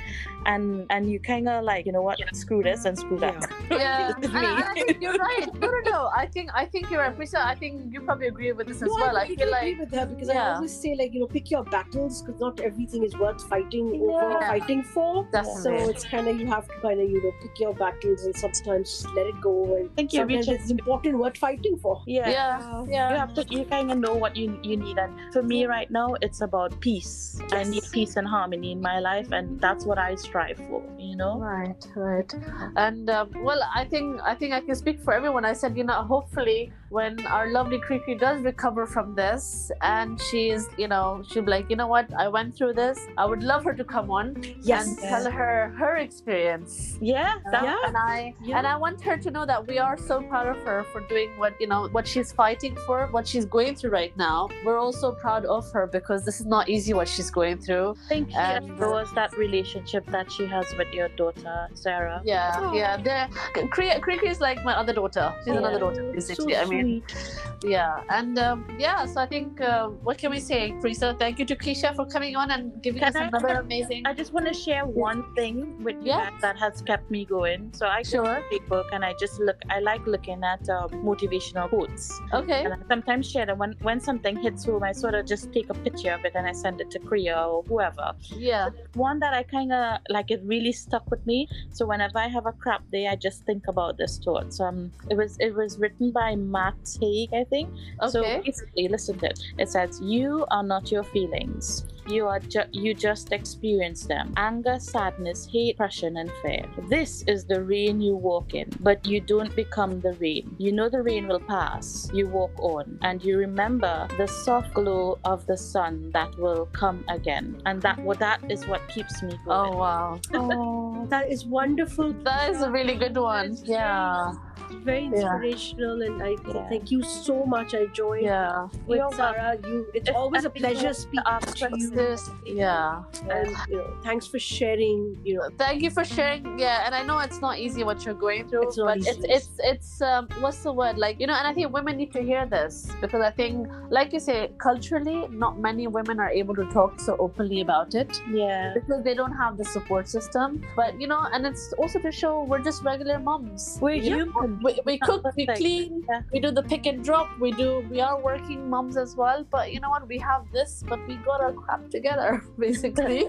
and 0.45 0.85
and 0.89 1.09
you 1.09 1.19
kind 1.19 1.47
of 1.49 1.63
like 1.63 1.85
you 1.85 1.91
know 1.91 2.01
what 2.01 2.19
screw 2.33 2.61
this 2.63 2.85
and 2.85 2.97
screw 2.97 3.19
that. 3.19 3.49
Yeah, 3.71 4.11
This 4.21 4.25
and, 4.25 4.25
is 4.25 4.31
me. 4.33 4.39
and 4.39 4.63
I 4.63 4.73
think 4.73 5.01
you're 5.01 5.13
right. 5.13 5.47
No, 5.59 5.67
no, 5.69 5.79
no. 5.91 6.09
I 6.15 6.25
think 6.27 6.49
I 6.53 6.65
think 6.65 6.89
you're 6.89 7.01
right, 7.01 7.17
Prisha. 7.17 7.37
I 7.45 7.55
think 7.55 7.93
you 7.93 8.01
probably 8.01 8.27
agree 8.27 8.51
with 8.51 8.67
this 8.67 8.81
as 8.81 8.89
no, 8.89 8.95
well. 8.95 9.17
I 9.17 9.21
I 9.21 9.27
completely 9.27 9.45
feel 9.45 9.53
agree 9.55 9.79
with 9.79 9.91
her 9.93 10.05
because 10.05 10.29
I 10.29 10.37
always 10.55 10.71
say 10.73 10.95
like 10.95 11.13
you 11.13 11.21
know 11.21 11.27
pick 11.27 11.49
your 11.51 11.63
battles 11.63 12.21
because 12.21 12.39
not 12.39 12.59
everything 12.59 13.03
is 13.03 13.15
worth 13.17 13.43
fighting 13.47 13.87
over 14.09 14.29
Yeah. 14.31 14.47
fighting 14.47 14.83
for. 14.83 15.25
So 15.33 15.41
definitely. 15.41 15.93
it's 15.93 16.05
kind 16.05 16.27
of 16.27 16.39
you 16.39 16.47
have 16.47 16.67
to 16.67 16.73
kind 16.81 16.99
of 16.99 17.09
you 17.09 17.21
know 17.23 17.31
pick 17.41 17.59
your 17.59 17.73
battles 17.73 18.25
and 18.25 18.35
sometimes 18.35 18.89
just 18.91 19.07
let 19.15 19.27
it 19.27 19.39
go 19.41 19.75
and 19.75 19.95
think 19.95 20.13
you 20.13 20.19
sometimes 20.19 20.47
reach 20.47 20.59
it's 20.59 20.71
important 20.71 21.17
worth 21.17 21.37
fighting 21.37 21.77
for. 21.77 22.01
Yeah. 22.07 22.29
yeah, 22.29 23.09
You 23.11 23.15
have 23.17 23.33
to. 23.35 23.45
You 23.49 23.65
kind 23.65 23.91
of 23.91 23.97
know 23.97 24.13
what 24.13 24.35
you 24.35 24.59
you 24.63 24.77
need, 24.77 24.97
and 24.97 25.13
for 25.33 25.43
me 25.43 25.65
right 25.65 25.89
now, 25.91 26.15
it's 26.21 26.41
about 26.41 26.79
peace. 26.79 27.39
I 27.51 27.63
need 27.63 27.83
peace 27.91 28.15
and 28.17 28.27
harmony 28.27 28.71
in 28.71 28.81
my 28.81 28.99
life, 28.99 29.31
and 29.31 29.59
that's 29.59 29.85
what 29.85 29.97
I 29.97 30.15
strive 30.33 30.57
for. 30.67 30.81
You 30.97 31.15
know. 31.15 31.33
Right, 31.39 31.81
right. 31.95 32.31
And 32.75 33.09
um, 33.09 33.29
well, 33.47 33.61
I 33.75 33.85
think 33.85 34.19
I 34.31 34.33
think 34.39 34.51
I 34.53 34.61
can 34.67 34.75
speak 34.83 34.97
for 35.05 35.13
everyone. 35.13 35.45
I 35.45 35.53
said, 35.61 35.77
you 35.77 35.83
know, 35.83 35.99
hopefully 36.13 36.71
when 36.89 37.13
our 37.27 37.45
lovely 37.57 37.79
Creepy 37.79 38.15
does 38.15 38.43
recover 38.43 38.85
from 38.85 39.15
this 39.15 39.71
and 39.81 40.19
she's, 40.29 40.67
you 40.77 40.87
know, 40.87 41.23
she'll 41.27 41.41
be 41.43 41.51
like, 41.57 41.67
you 41.69 41.75
know 41.75 41.87
what, 41.95 42.07
I 42.23 42.27
went 42.27 42.55
through 42.55 42.73
this. 42.73 42.97
I 43.17 43.25
would 43.25 43.43
love 43.51 43.63
her 43.67 43.73
to 43.81 43.83
come 43.95 44.09
on 44.19 44.25
Yes. 44.61 44.87
and 44.87 44.99
tell 44.99 45.25
her 45.39 45.53
her 45.79 45.97
experience. 46.07 46.97
Yeah, 47.01 47.33
that, 47.51 47.63
Yeah. 47.63 47.77
And 47.87 47.97
I 47.97 48.33
Yeah. 48.41 48.57
and 48.57 48.65
I 48.73 48.75
want 48.85 49.01
her 49.09 49.17
to 49.25 49.29
know 49.35 49.45
that 49.51 49.61
we 49.71 49.77
are 49.87 49.97
so 50.09 50.15
proud 50.31 50.47
of 50.53 50.59
her 50.67 50.79
for 50.91 51.01
doing 51.13 51.29
what 51.41 51.53
you 51.61 51.67
know 51.67 51.81
what 51.97 52.05
she's 52.07 52.31
fighting 52.31 52.75
for, 52.85 52.97
what 53.15 53.25
she's 53.31 53.45
going 53.57 53.73
through 53.77 53.93
right 54.01 54.15
now. 54.27 54.37
We're 54.65 54.81
also 54.87 55.07
proud 55.25 55.43
of 55.57 55.63
her 55.75 55.85
because 55.97 56.19
this 56.27 56.37
is 56.41 56.47
not 56.57 56.69
easy 56.75 56.93
what 56.99 57.07
she's 57.15 57.31
going 57.39 57.57
through. 57.65 57.87
thank 58.09 58.23
think 58.23 58.29
she 58.31 58.37
And, 58.37 58.69
uh, 58.71 58.73
adores 58.75 59.09
that 59.19 59.31
relationship 59.45 60.03
that 60.15 60.22
she 60.31 60.45
has 60.45 60.65
with 60.77 60.91
your 60.93 61.09
daughter, 61.09 61.67
Sarah. 61.73 62.21
Yeah, 62.25 62.55
Oh. 62.59 62.73
yeah. 62.73 62.97
They're, 62.97 63.27
Kri- 63.69 63.99
Kriki 64.05 64.29
is 64.29 64.39
like 64.41 64.63
my 64.63 64.73
other 64.75 64.93
daughter. 64.93 65.33
She's 65.39 65.47
Yeah. 65.53 65.59
another 65.59 65.79
daughter, 65.79 66.19
So. 66.21 66.43
I 66.55 66.65
mean, 66.65 67.03
sweet. 67.07 67.71
yeah, 67.71 68.03
and 68.09 68.37
um, 68.39 68.65
yeah. 68.79 69.05
So 69.05 69.21
I 69.21 69.25
think 69.27 69.61
uh, 69.61 69.87
what 70.07 70.17
can 70.17 70.31
we 70.31 70.39
say, 70.39 70.71
Prisa? 70.81 71.17
Thank 71.19 71.39
you 71.39 71.45
to 71.45 71.55
Keisha 71.55 71.95
for 71.95 72.05
coming 72.05 72.35
on 72.35 72.51
and 72.51 72.81
giving 72.81 72.99
Can 72.99 73.09
us 73.09 73.15
I- 73.15 73.25
another 73.27 73.47
can- 73.47 73.57
amazing. 73.65 74.05
I 74.05 74.13
just 74.13 74.33
want 74.33 74.47
to 74.47 74.53
share 74.53 74.85
one 74.85 75.23
thing 75.35 75.83
with 75.83 75.95
you 76.01 76.11
Yeah. 76.13 76.29
that 76.41 76.57
has 76.57 76.81
kept 76.81 77.09
me 77.11 77.25
going. 77.25 77.71
So 77.73 77.87
I 77.87 78.03
go 78.03 78.09
Sure. 78.09 78.23
to 78.35 78.43
Facebook 78.51 78.85
and 78.93 79.03
I 79.05 79.13
just 79.19 79.39
look. 79.39 79.57
I 79.69 79.79
like 79.79 80.05
looking 80.07 80.43
at 80.43 80.69
um, 80.69 80.89
motivational 81.09 81.69
quotes. 81.69 82.19
Okay. 82.33 82.63
And 82.65 82.73
I 82.73 82.77
sometimes 82.87 83.29
share 83.29 83.45
them 83.45 83.57
when 83.57 83.75
when 83.81 83.99
something 83.99 84.35
hits 84.37 84.65
home. 84.65 84.83
I 84.83 84.91
sort 84.91 85.15
of 85.15 85.25
just 85.25 85.51
take 85.53 85.69
a 85.69 85.73
picture 85.73 86.11
of 86.11 86.25
it 86.25 86.33
and 86.35 86.45
I 86.47 86.51
send 86.51 86.81
it 86.81 86.89
to 86.91 86.99
Kriya 86.99 87.37
or 87.47 87.63
whoever. 87.63 88.11
Yeah. 88.35 88.69
One 88.95 89.19
that 89.19 89.33
I 89.33 89.43
kind 89.43 89.71
of 89.73 89.99
like 90.13 90.31
it 90.31 90.41
really 90.45 90.71
stuck 90.71 91.09
with 91.11 91.25
me. 91.25 91.47
So 91.71 91.85
whenever 91.85 92.17
I 92.19 92.27
have 92.27 92.45
a 92.45 92.51
crap 92.53 92.89
day, 92.91 93.07
I 93.07 93.15
just 93.15 93.43
think 93.45 93.67
about 93.67 93.97
this 93.97 94.19
thought. 94.23 94.53
So 94.53 94.65
um, 94.65 94.91
it 95.09 95.17
was 95.17 95.37
it 95.39 95.53
was 95.53 95.77
written 95.77 96.11
by 96.11 96.35
Matt 96.35 96.75
Haig, 97.01 97.33
I 97.33 97.43
think. 97.43 97.69
Okay. 98.01 98.09
So 98.09 98.23
basically, 98.45 98.87
listen 98.87 99.19
to 99.19 99.25
it. 99.27 99.39
It 99.57 99.69
says, 99.69 99.99
"You 100.01 100.45
are 100.51 100.63
not 100.63 100.91
your 100.91 101.03
feelings. 101.03 101.85
You 102.07 102.27
are 102.27 102.39
ju- 102.39 102.69
you 102.71 102.93
just 102.93 103.31
experience 103.31 104.05
them. 104.05 104.33
Anger, 104.37 104.77
sadness, 104.79 105.47
hate, 105.51 105.73
depression, 105.73 106.17
and 106.17 106.31
fear. 106.41 106.65
This 106.89 107.23
is 107.27 107.45
the 107.45 107.63
rain 107.63 108.01
you 108.01 108.15
walk 108.15 108.53
in, 108.53 108.69
but 108.79 109.05
you 109.05 109.21
don't 109.21 109.55
become 109.55 110.01
the 110.01 110.13
rain. 110.13 110.55
You 110.57 110.71
know 110.71 110.89
the 110.89 111.01
rain 111.01 111.27
will 111.27 111.39
pass. 111.39 112.09
You 112.13 112.27
walk 112.27 112.51
on, 112.59 112.99
and 113.01 113.23
you 113.23 113.37
remember 113.37 114.07
the 114.17 114.27
soft 114.27 114.73
glow 114.73 115.17
of 115.23 115.45
the 115.47 115.57
sun 115.57 116.11
that 116.13 116.37
will 116.37 116.67
come 116.73 117.03
again. 117.09 117.61
And 117.65 117.81
that 117.81 117.99
what 117.99 118.19
that 118.19 118.39
is 118.49 118.65
what 118.67 118.87
keeps 118.89 119.21
me 119.23 119.31
going. 119.45 119.73
Oh 119.73 119.77
wow, 119.77 120.19
Oh, 120.33 121.05
that 121.09 121.31
is 121.31 121.45
wonderful. 121.45 122.13
that 122.23 122.49
is 122.49 122.61
a 122.61 122.69
really 122.71 122.95
good 122.95 123.17
one. 123.17 123.57
Yeah. 123.63 124.33
Very 124.83 125.03
Yeah. 125.03 125.09
inspirational, 125.13 126.01
and 126.01 126.21
I 126.23 126.29
Yeah. 126.47 126.67
thank 126.69 126.91
you 126.91 127.03
so 127.03 127.45
much. 127.45 127.73
I 127.75 127.85
joined 127.87 128.23
Yeah. 128.25 128.67
with 128.87 128.97
You're 128.99 129.11
Sarah. 129.13 129.57
You, 129.67 129.87
it's 129.93 130.09
If 130.09 130.15
always 130.15 130.45
a 130.45 130.49
pleasure 130.49 130.89
to 130.89 130.93
speaking 130.93 131.23
ask 131.25 131.57
to 131.57 131.69
you. 131.77 131.87
Seriously, 131.87 132.33
Yeah. 132.45 133.03
And 133.29 133.49
you 133.69 133.77
know, 133.77 133.93
thanks 134.03 134.27
for 134.27 134.39
sharing. 134.39 135.17
You 135.23 135.35
know, 135.37 135.49
Thank 135.57 135.81
you 135.83 135.89
for 135.91 136.03
sharing. 136.03 136.57
Yeah, 136.59 136.85
and 136.85 136.93
I 136.95 137.03
know 137.03 137.19
it's 137.19 137.39
not 137.41 137.59
easy 137.59 137.83
what 137.83 138.03
you're 138.05 138.13
going 138.27 138.47
through, 138.49 138.63
It's 138.63 138.77
not 138.77 138.85
but 138.87 138.97
easy. 138.97 139.09
it's 139.11 139.25
it's 139.37 139.49
it's 139.71 140.01
um 140.01 140.27
what's 140.41 140.61
the 140.63 140.71
word 140.71 140.97
like 140.97 141.19
you 141.19 141.27
know, 141.27 141.33
and 141.33 141.47
I 141.47 141.53
think 141.53 141.71
women 141.73 141.97
need 141.97 142.11
to 142.13 142.21
hear 142.21 142.45
this 142.45 142.91
because 143.01 143.21
I 143.21 143.31
think, 143.31 143.67
like 143.89 144.13
you 144.13 144.19
say, 144.19 144.51
culturally, 144.57 145.27
not 145.29 145.59
many 145.59 145.87
women 145.87 146.19
are 146.19 146.29
able 146.29 146.55
to 146.55 146.65
talk 146.77 146.99
so 146.99 147.15
openly 147.17 147.61
about 147.61 147.95
it 147.95 148.11
Yeah. 148.31 148.73
because 148.73 149.03
they 149.03 149.13
don't 149.13 149.33
have 149.43 149.57
the 149.57 149.65
support 149.65 150.07
system. 150.07 150.61
But 150.75 150.99
you 150.99 151.07
know, 151.07 151.21
and 151.33 151.45
it's 151.45 151.73
also 151.77 151.99
to 151.99 152.11
show 152.11 152.43
we're 152.43 152.59
just 152.69 152.83
regular 152.83 153.19
moms. 153.19 153.77
We're 153.81 153.93
You 153.95 154.09
know, 154.09 154.25
human. 154.25 154.59
We, 154.63 154.79
we 154.85 154.97
cook, 155.07 155.25
we 155.35 155.45
clean, 155.45 156.03
Yeah. 156.09 156.21
we 156.31 156.39
do 156.39 156.51
the 156.51 156.63
pick 156.63 156.85
and 156.85 157.03
drop. 157.03 157.29
We 157.39 157.51
do. 157.51 157.85
We 157.89 157.99
are 158.01 158.19
working 158.21 158.69
moms 158.69 158.97
as 158.97 159.15
well. 159.15 159.45
But 159.51 159.73
you 159.73 159.79
know 159.79 159.89
what? 159.89 160.07
We 160.07 160.17
have 160.19 160.45
this, 160.51 160.83
but 160.87 161.05
we 161.07 161.15
got 161.17 161.41
our 161.41 161.53
crap 161.53 161.89
together, 161.89 162.43
basically, 162.59 163.27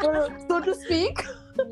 so, 0.00 0.28
so 0.48 0.60
to 0.60 0.74
speak. 0.74 1.24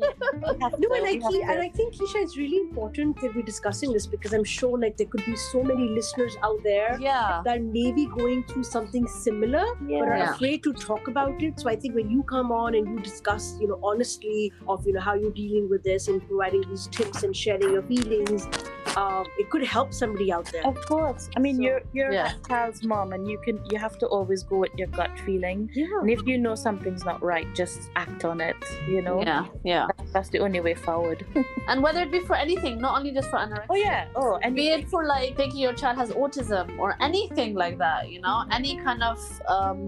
No, 0.79 0.93
and 0.95 1.05
I, 1.05 1.13
We 1.13 1.19
have 1.21 1.31
Ke- 1.31 1.35
to- 1.35 1.41
and 1.51 1.59
I 1.61 1.69
think 1.69 1.93
Keisha, 1.95 2.15
it's 2.23 2.37
really 2.37 2.57
important 2.57 3.19
that 3.21 3.35
we're 3.35 3.41
discussing 3.43 3.91
this 3.93 4.05
because 4.07 4.33
I'm 4.33 4.43
sure 4.43 4.77
like 4.77 4.97
there 4.97 5.07
could 5.07 5.25
be 5.25 5.35
so 5.35 5.63
many 5.63 5.87
listeners 5.89 6.35
out 6.43 6.61
there 6.63 6.97
Yeah. 6.99 7.41
that 7.45 7.61
may 7.61 7.91
be 7.91 8.05
going 8.07 8.43
through 8.43 8.63
something 8.63 9.07
similar 9.07 9.65
but 9.81 10.07
are 10.07 10.17
Yeah. 10.17 10.33
afraid 10.35 10.63
to 10.63 10.73
talk 10.73 11.07
about 11.07 11.41
it. 11.41 11.59
So 11.59 11.69
I 11.69 11.75
think 11.75 11.95
when 11.95 12.09
you 12.09 12.23
come 12.23 12.51
on 12.51 12.75
and 12.75 12.87
you 12.89 12.99
discuss, 12.99 13.57
you 13.61 13.67
know, 13.67 13.79
honestly 13.83 14.51
of 14.67 14.85
you 14.85 14.93
know 14.93 15.01
how 15.01 15.13
you're 15.15 15.31
dealing 15.43 15.69
with 15.69 15.83
this 15.83 16.07
and 16.07 16.25
providing 16.27 16.63
these 16.69 16.87
tips 16.87 17.23
and 17.23 17.35
sharing 17.35 17.71
your 17.75 17.83
feelings, 17.83 18.47
um, 18.97 19.25
it 19.37 19.49
could 19.49 19.63
help 19.63 19.93
somebody 19.93 20.31
out 20.31 20.45
there. 20.51 20.65
Of 20.65 20.77
course. 20.85 21.29
I 21.35 21.39
mean, 21.39 21.57
So, 21.57 21.63
you're 21.63 21.81
you're 21.93 22.11
yeah. 22.13 22.33
a 22.43 22.47
child's 22.47 22.83
mom, 22.91 23.11
and 23.13 23.27
you 23.31 23.37
can 23.45 23.59
you 23.71 23.77
have 23.85 23.97
to 24.03 24.05
always 24.07 24.41
go 24.51 24.57
with 24.63 24.71
your 24.81 24.87
gut 24.99 25.11
feeling. 25.25 25.69
Yeah. 25.73 25.87
And 26.01 26.09
if 26.09 26.21
you 26.29 26.37
know 26.37 26.55
something's 26.55 27.03
not 27.09 27.21
right, 27.31 27.47
just 27.61 27.89
act 27.95 28.23
on 28.31 28.39
it. 28.49 28.55
You 28.93 29.01
know. 29.01 29.17
Yeah. 29.21 29.45
Yeah. 29.63 29.74
That- 29.87 30.13
That's 30.13 30.29
the 30.35 30.39
only 30.45 30.61
way 30.67 30.75
forward. 30.87 31.19
And 31.69 31.77
whether 31.85 32.01
it 32.05 32.11
be 32.11 32.21
for 32.29 32.35
anything, 32.45 32.73
not 32.85 32.93
only 32.97 33.11
just 33.11 33.29
for 33.31 33.37
anorexia. 33.43 33.65
oh 33.73 33.79
yeah. 33.87 34.01
Oh, 34.15 34.33
and 34.43 34.55
Be 34.55 34.65
it 34.75 34.83
for 34.93 35.01
like 35.15 35.35
thinking 35.39 35.59
your 35.67 35.73
child 35.81 35.97
has 35.97 36.09
autism 36.11 36.65
or 36.77 36.89
anything 37.09 37.51
like 37.63 37.77
that, 37.85 38.01
you 38.13 38.19
know, 38.25 38.37
any 38.51 38.73
kind 38.87 39.01
of 39.11 39.17
um, 39.55 39.79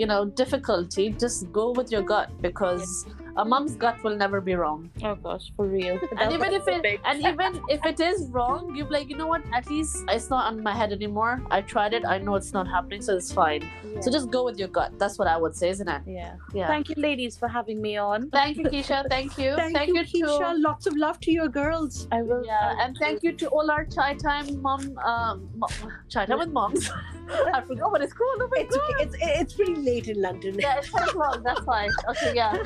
you 0.00 0.06
know, 0.10 0.20
difficulty, 0.42 1.04
just 1.24 1.38
go 1.52 1.66
with 1.78 1.88
your 1.94 2.02
gut 2.12 2.28
because 2.46 3.06
a 3.36 3.44
mom's 3.44 3.74
gut 3.76 4.02
will 4.04 4.16
never 4.16 4.40
be 4.40 4.54
wrong. 4.54 4.90
oh 5.04 5.14
gosh, 5.14 5.52
for 5.56 5.66
real. 5.66 5.98
and 6.18 6.32
even 6.32 6.52
if 6.52 6.66
it 6.68 7.00
and 7.04 7.20
even 7.22 7.60
if 7.68 7.84
it 7.86 7.98
is 8.00 8.28
wrong 8.30 8.74
you're 8.76 8.88
like 8.88 9.08
you 9.08 9.16
know 9.16 9.26
what 9.26 9.42
at 9.52 9.68
least 9.70 10.04
it's 10.08 10.28
not 10.30 10.46
on 10.52 10.62
my 10.62 10.74
head 10.74 10.92
anymore 10.92 11.42
i 11.50 11.60
tried 11.60 11.92
it 11.94 12.04
i 12.04 12.18
know 12.18 12.34
it's 12.34 12.52
not 12.52 12.66
happening 12.68 13.00
so 13.00 13.16
it's 13.16 13.32
fine 13.32 13.62
so 14.00 14.10
just 14.10 14.30
go 14.30 14.44
with 14.44 14.58
your 14.58 14.68
gut 14.68 14.92
that's 14.98 15.18
what 15.18 15.28
i 15.28 15.36
would 15.36 15.54
say 15.56 15.68
isn't 15.68 15.88
it 15.88 16.02
yeah. 16.06 16.34
yeah 16.52 16.66
Thank 16.66 16.88
you, 16.90 16.94
ladies, 16.96 17.36
for 17.36 17.48
having 17.48 17.80
me 17.80 17.96
on. 17.96 18.28
thank 18.30 18.56
you 18.58 18.64
keisha 18.64 19.04
thank 19.14 19.38
you 19.38 19.54
Thank, 19.56 19.88
you, 19.88 19.94
Keisha. 20.12 20.52
to 20.54 20.58
Lots 20.58 20.86
of 20.86 20.96
love 20.96 21.18
to 21.20 21.30
your 21.32 21.48
girls. 21.48 22.06
I 22.12 22.22
will. 22.22 22.44
yeah 22.44 22.76
and 22.80 22.96
thank 22.98 23.22
you 23.22 23.32
to 23.32 23.48
all 23.48 23.70
our 23.70 23.84
chai 23.84 24.14
time 24.14 24.60
mom 24.62 24.98
um 24.98 25.48
mo- 25.56 25.68
chai 26.08 26.26
time 26.26 26.38
with 26.38 26.50
moms 26.50 26.90
i 27.54 27.60
forgot 27.62 27.90
what 27.92 28.02
it's 28.02 28.12
called 28.12 28.40
oh 28.42 28.48
my 28.54 28.60
It's 28.62 28.76
God. 28.76 28.94
okay. 28.94 29.04
It's 29.04 29.16
it's 29.40 29.54
pretty 29.54 29.76
late 29.76 30.08
in 30.08 30.20
London. 30.20 30.56
yeah 30.58 30.78
it's 30.78 30.92
10 30.92 31.08
o'clock 31.08 31.40
that's 31.44 31.64
fine 31.64 31.90
okay 32.10 32.32
yeah 32.34 32.56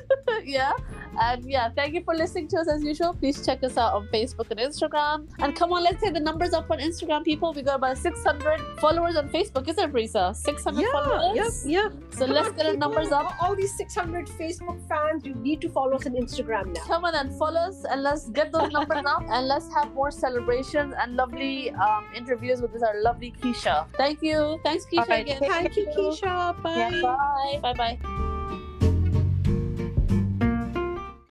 yeah. 0.44 0.72
And 1.18 1.48
yeah 1.50 1.70
thank 1.70 1.94
you 1.94 2.02
for 2.04 2.14
listening 2.14 2.46
to 2.48 2.58
us 2.58 2.68
as 2.68 2.82
usual. 2.84 3.14
Please 3.14 3.44
check 3.44 3.62
us 3.64 3.76
out 3.78 3.94
on 3.94 4.06
facebook 4.12 4.50
and 4.50 4.60
instagram. 4.60 5.26
And 5.38 5.56
come 5.56 5.72
on 5.72 5.82
let's 5.82 6.00
say 6.02 6.10
the 6.10 6.20
numbers 6.20 6.52
up 6.52 6.70
on 6.70 6.78
instagram 6.78 7.24
people. 7.24 7.52
We 7.52 7.62
got 7.62 7.76
about 7.76 7.98
600 7.98 8.60
followers 8.80 9.16
on 9.16 9.28
facebook 9.30 9.68
isn't 9.68 9.82
it 9.82 9.92
Brisa? 9.92 10.36
600 10.36 10.80
Yeah, 10.80 10.92
followers? 10.92 11.66
yep, 11.66 11.92
yep. 11.92 12.14
so 12.14 12.26
let's 12.26 12.50
get 12.50 12.66
the 12.72 12.76
numbers 12.76 13.12
up. 13.12 13.34
All 13.40 13.56
these 13.56 13.74
600 13.76 14.26
Facebook 14.26 14.86
fans, 14.88 15.24
you 15.24 15.34
need 15.34 15.60
to 15.62 15.68
follow 15.70 15.94
us 15.96 16.06
on 16.06 16.12
Instagram 16.12 16.74
now. 16.74 16.84
come 16.84 17.04
on 17.04 17.14
and 17.14 17.32
follow 17.38 17.60
us 17.60 17.84
and 17.84 18.02
let's 18.02 18.28
get 18.30 18.52
those 18.52 18.70
numbers 18.70 19.04
up 19.06 19.22
and 19.28 19.48
let's 19.48 19.72
have 19.74 19.92
more 19.94 20.10
celebrations 20.10 20.94
and 21.00 21.16
lovely 21.16 21.70
um, 21.70 22.04
interviews 22.14 22.60
with 22.60 22.72
this 22.72 22.82
our 22.82 23.00
lovely 23.02 23.32
keisha. 23.40 23.86
Thank 23.96 24.22
you. 24.22 24.60
Thanks 24.64 24.84
keisha 24.84 24.98
Alright, 25.00 25.26
again. 25.26 25.40
Thank 25.50 25.76
you, 25.76 25.86
Keisha. 25.86 26.62
Bye. 26.62 26.76
Yeah, 26.76 27.00
bye. 27.02 27.58
Bye 27.62 27.74
bye 27.74 28.35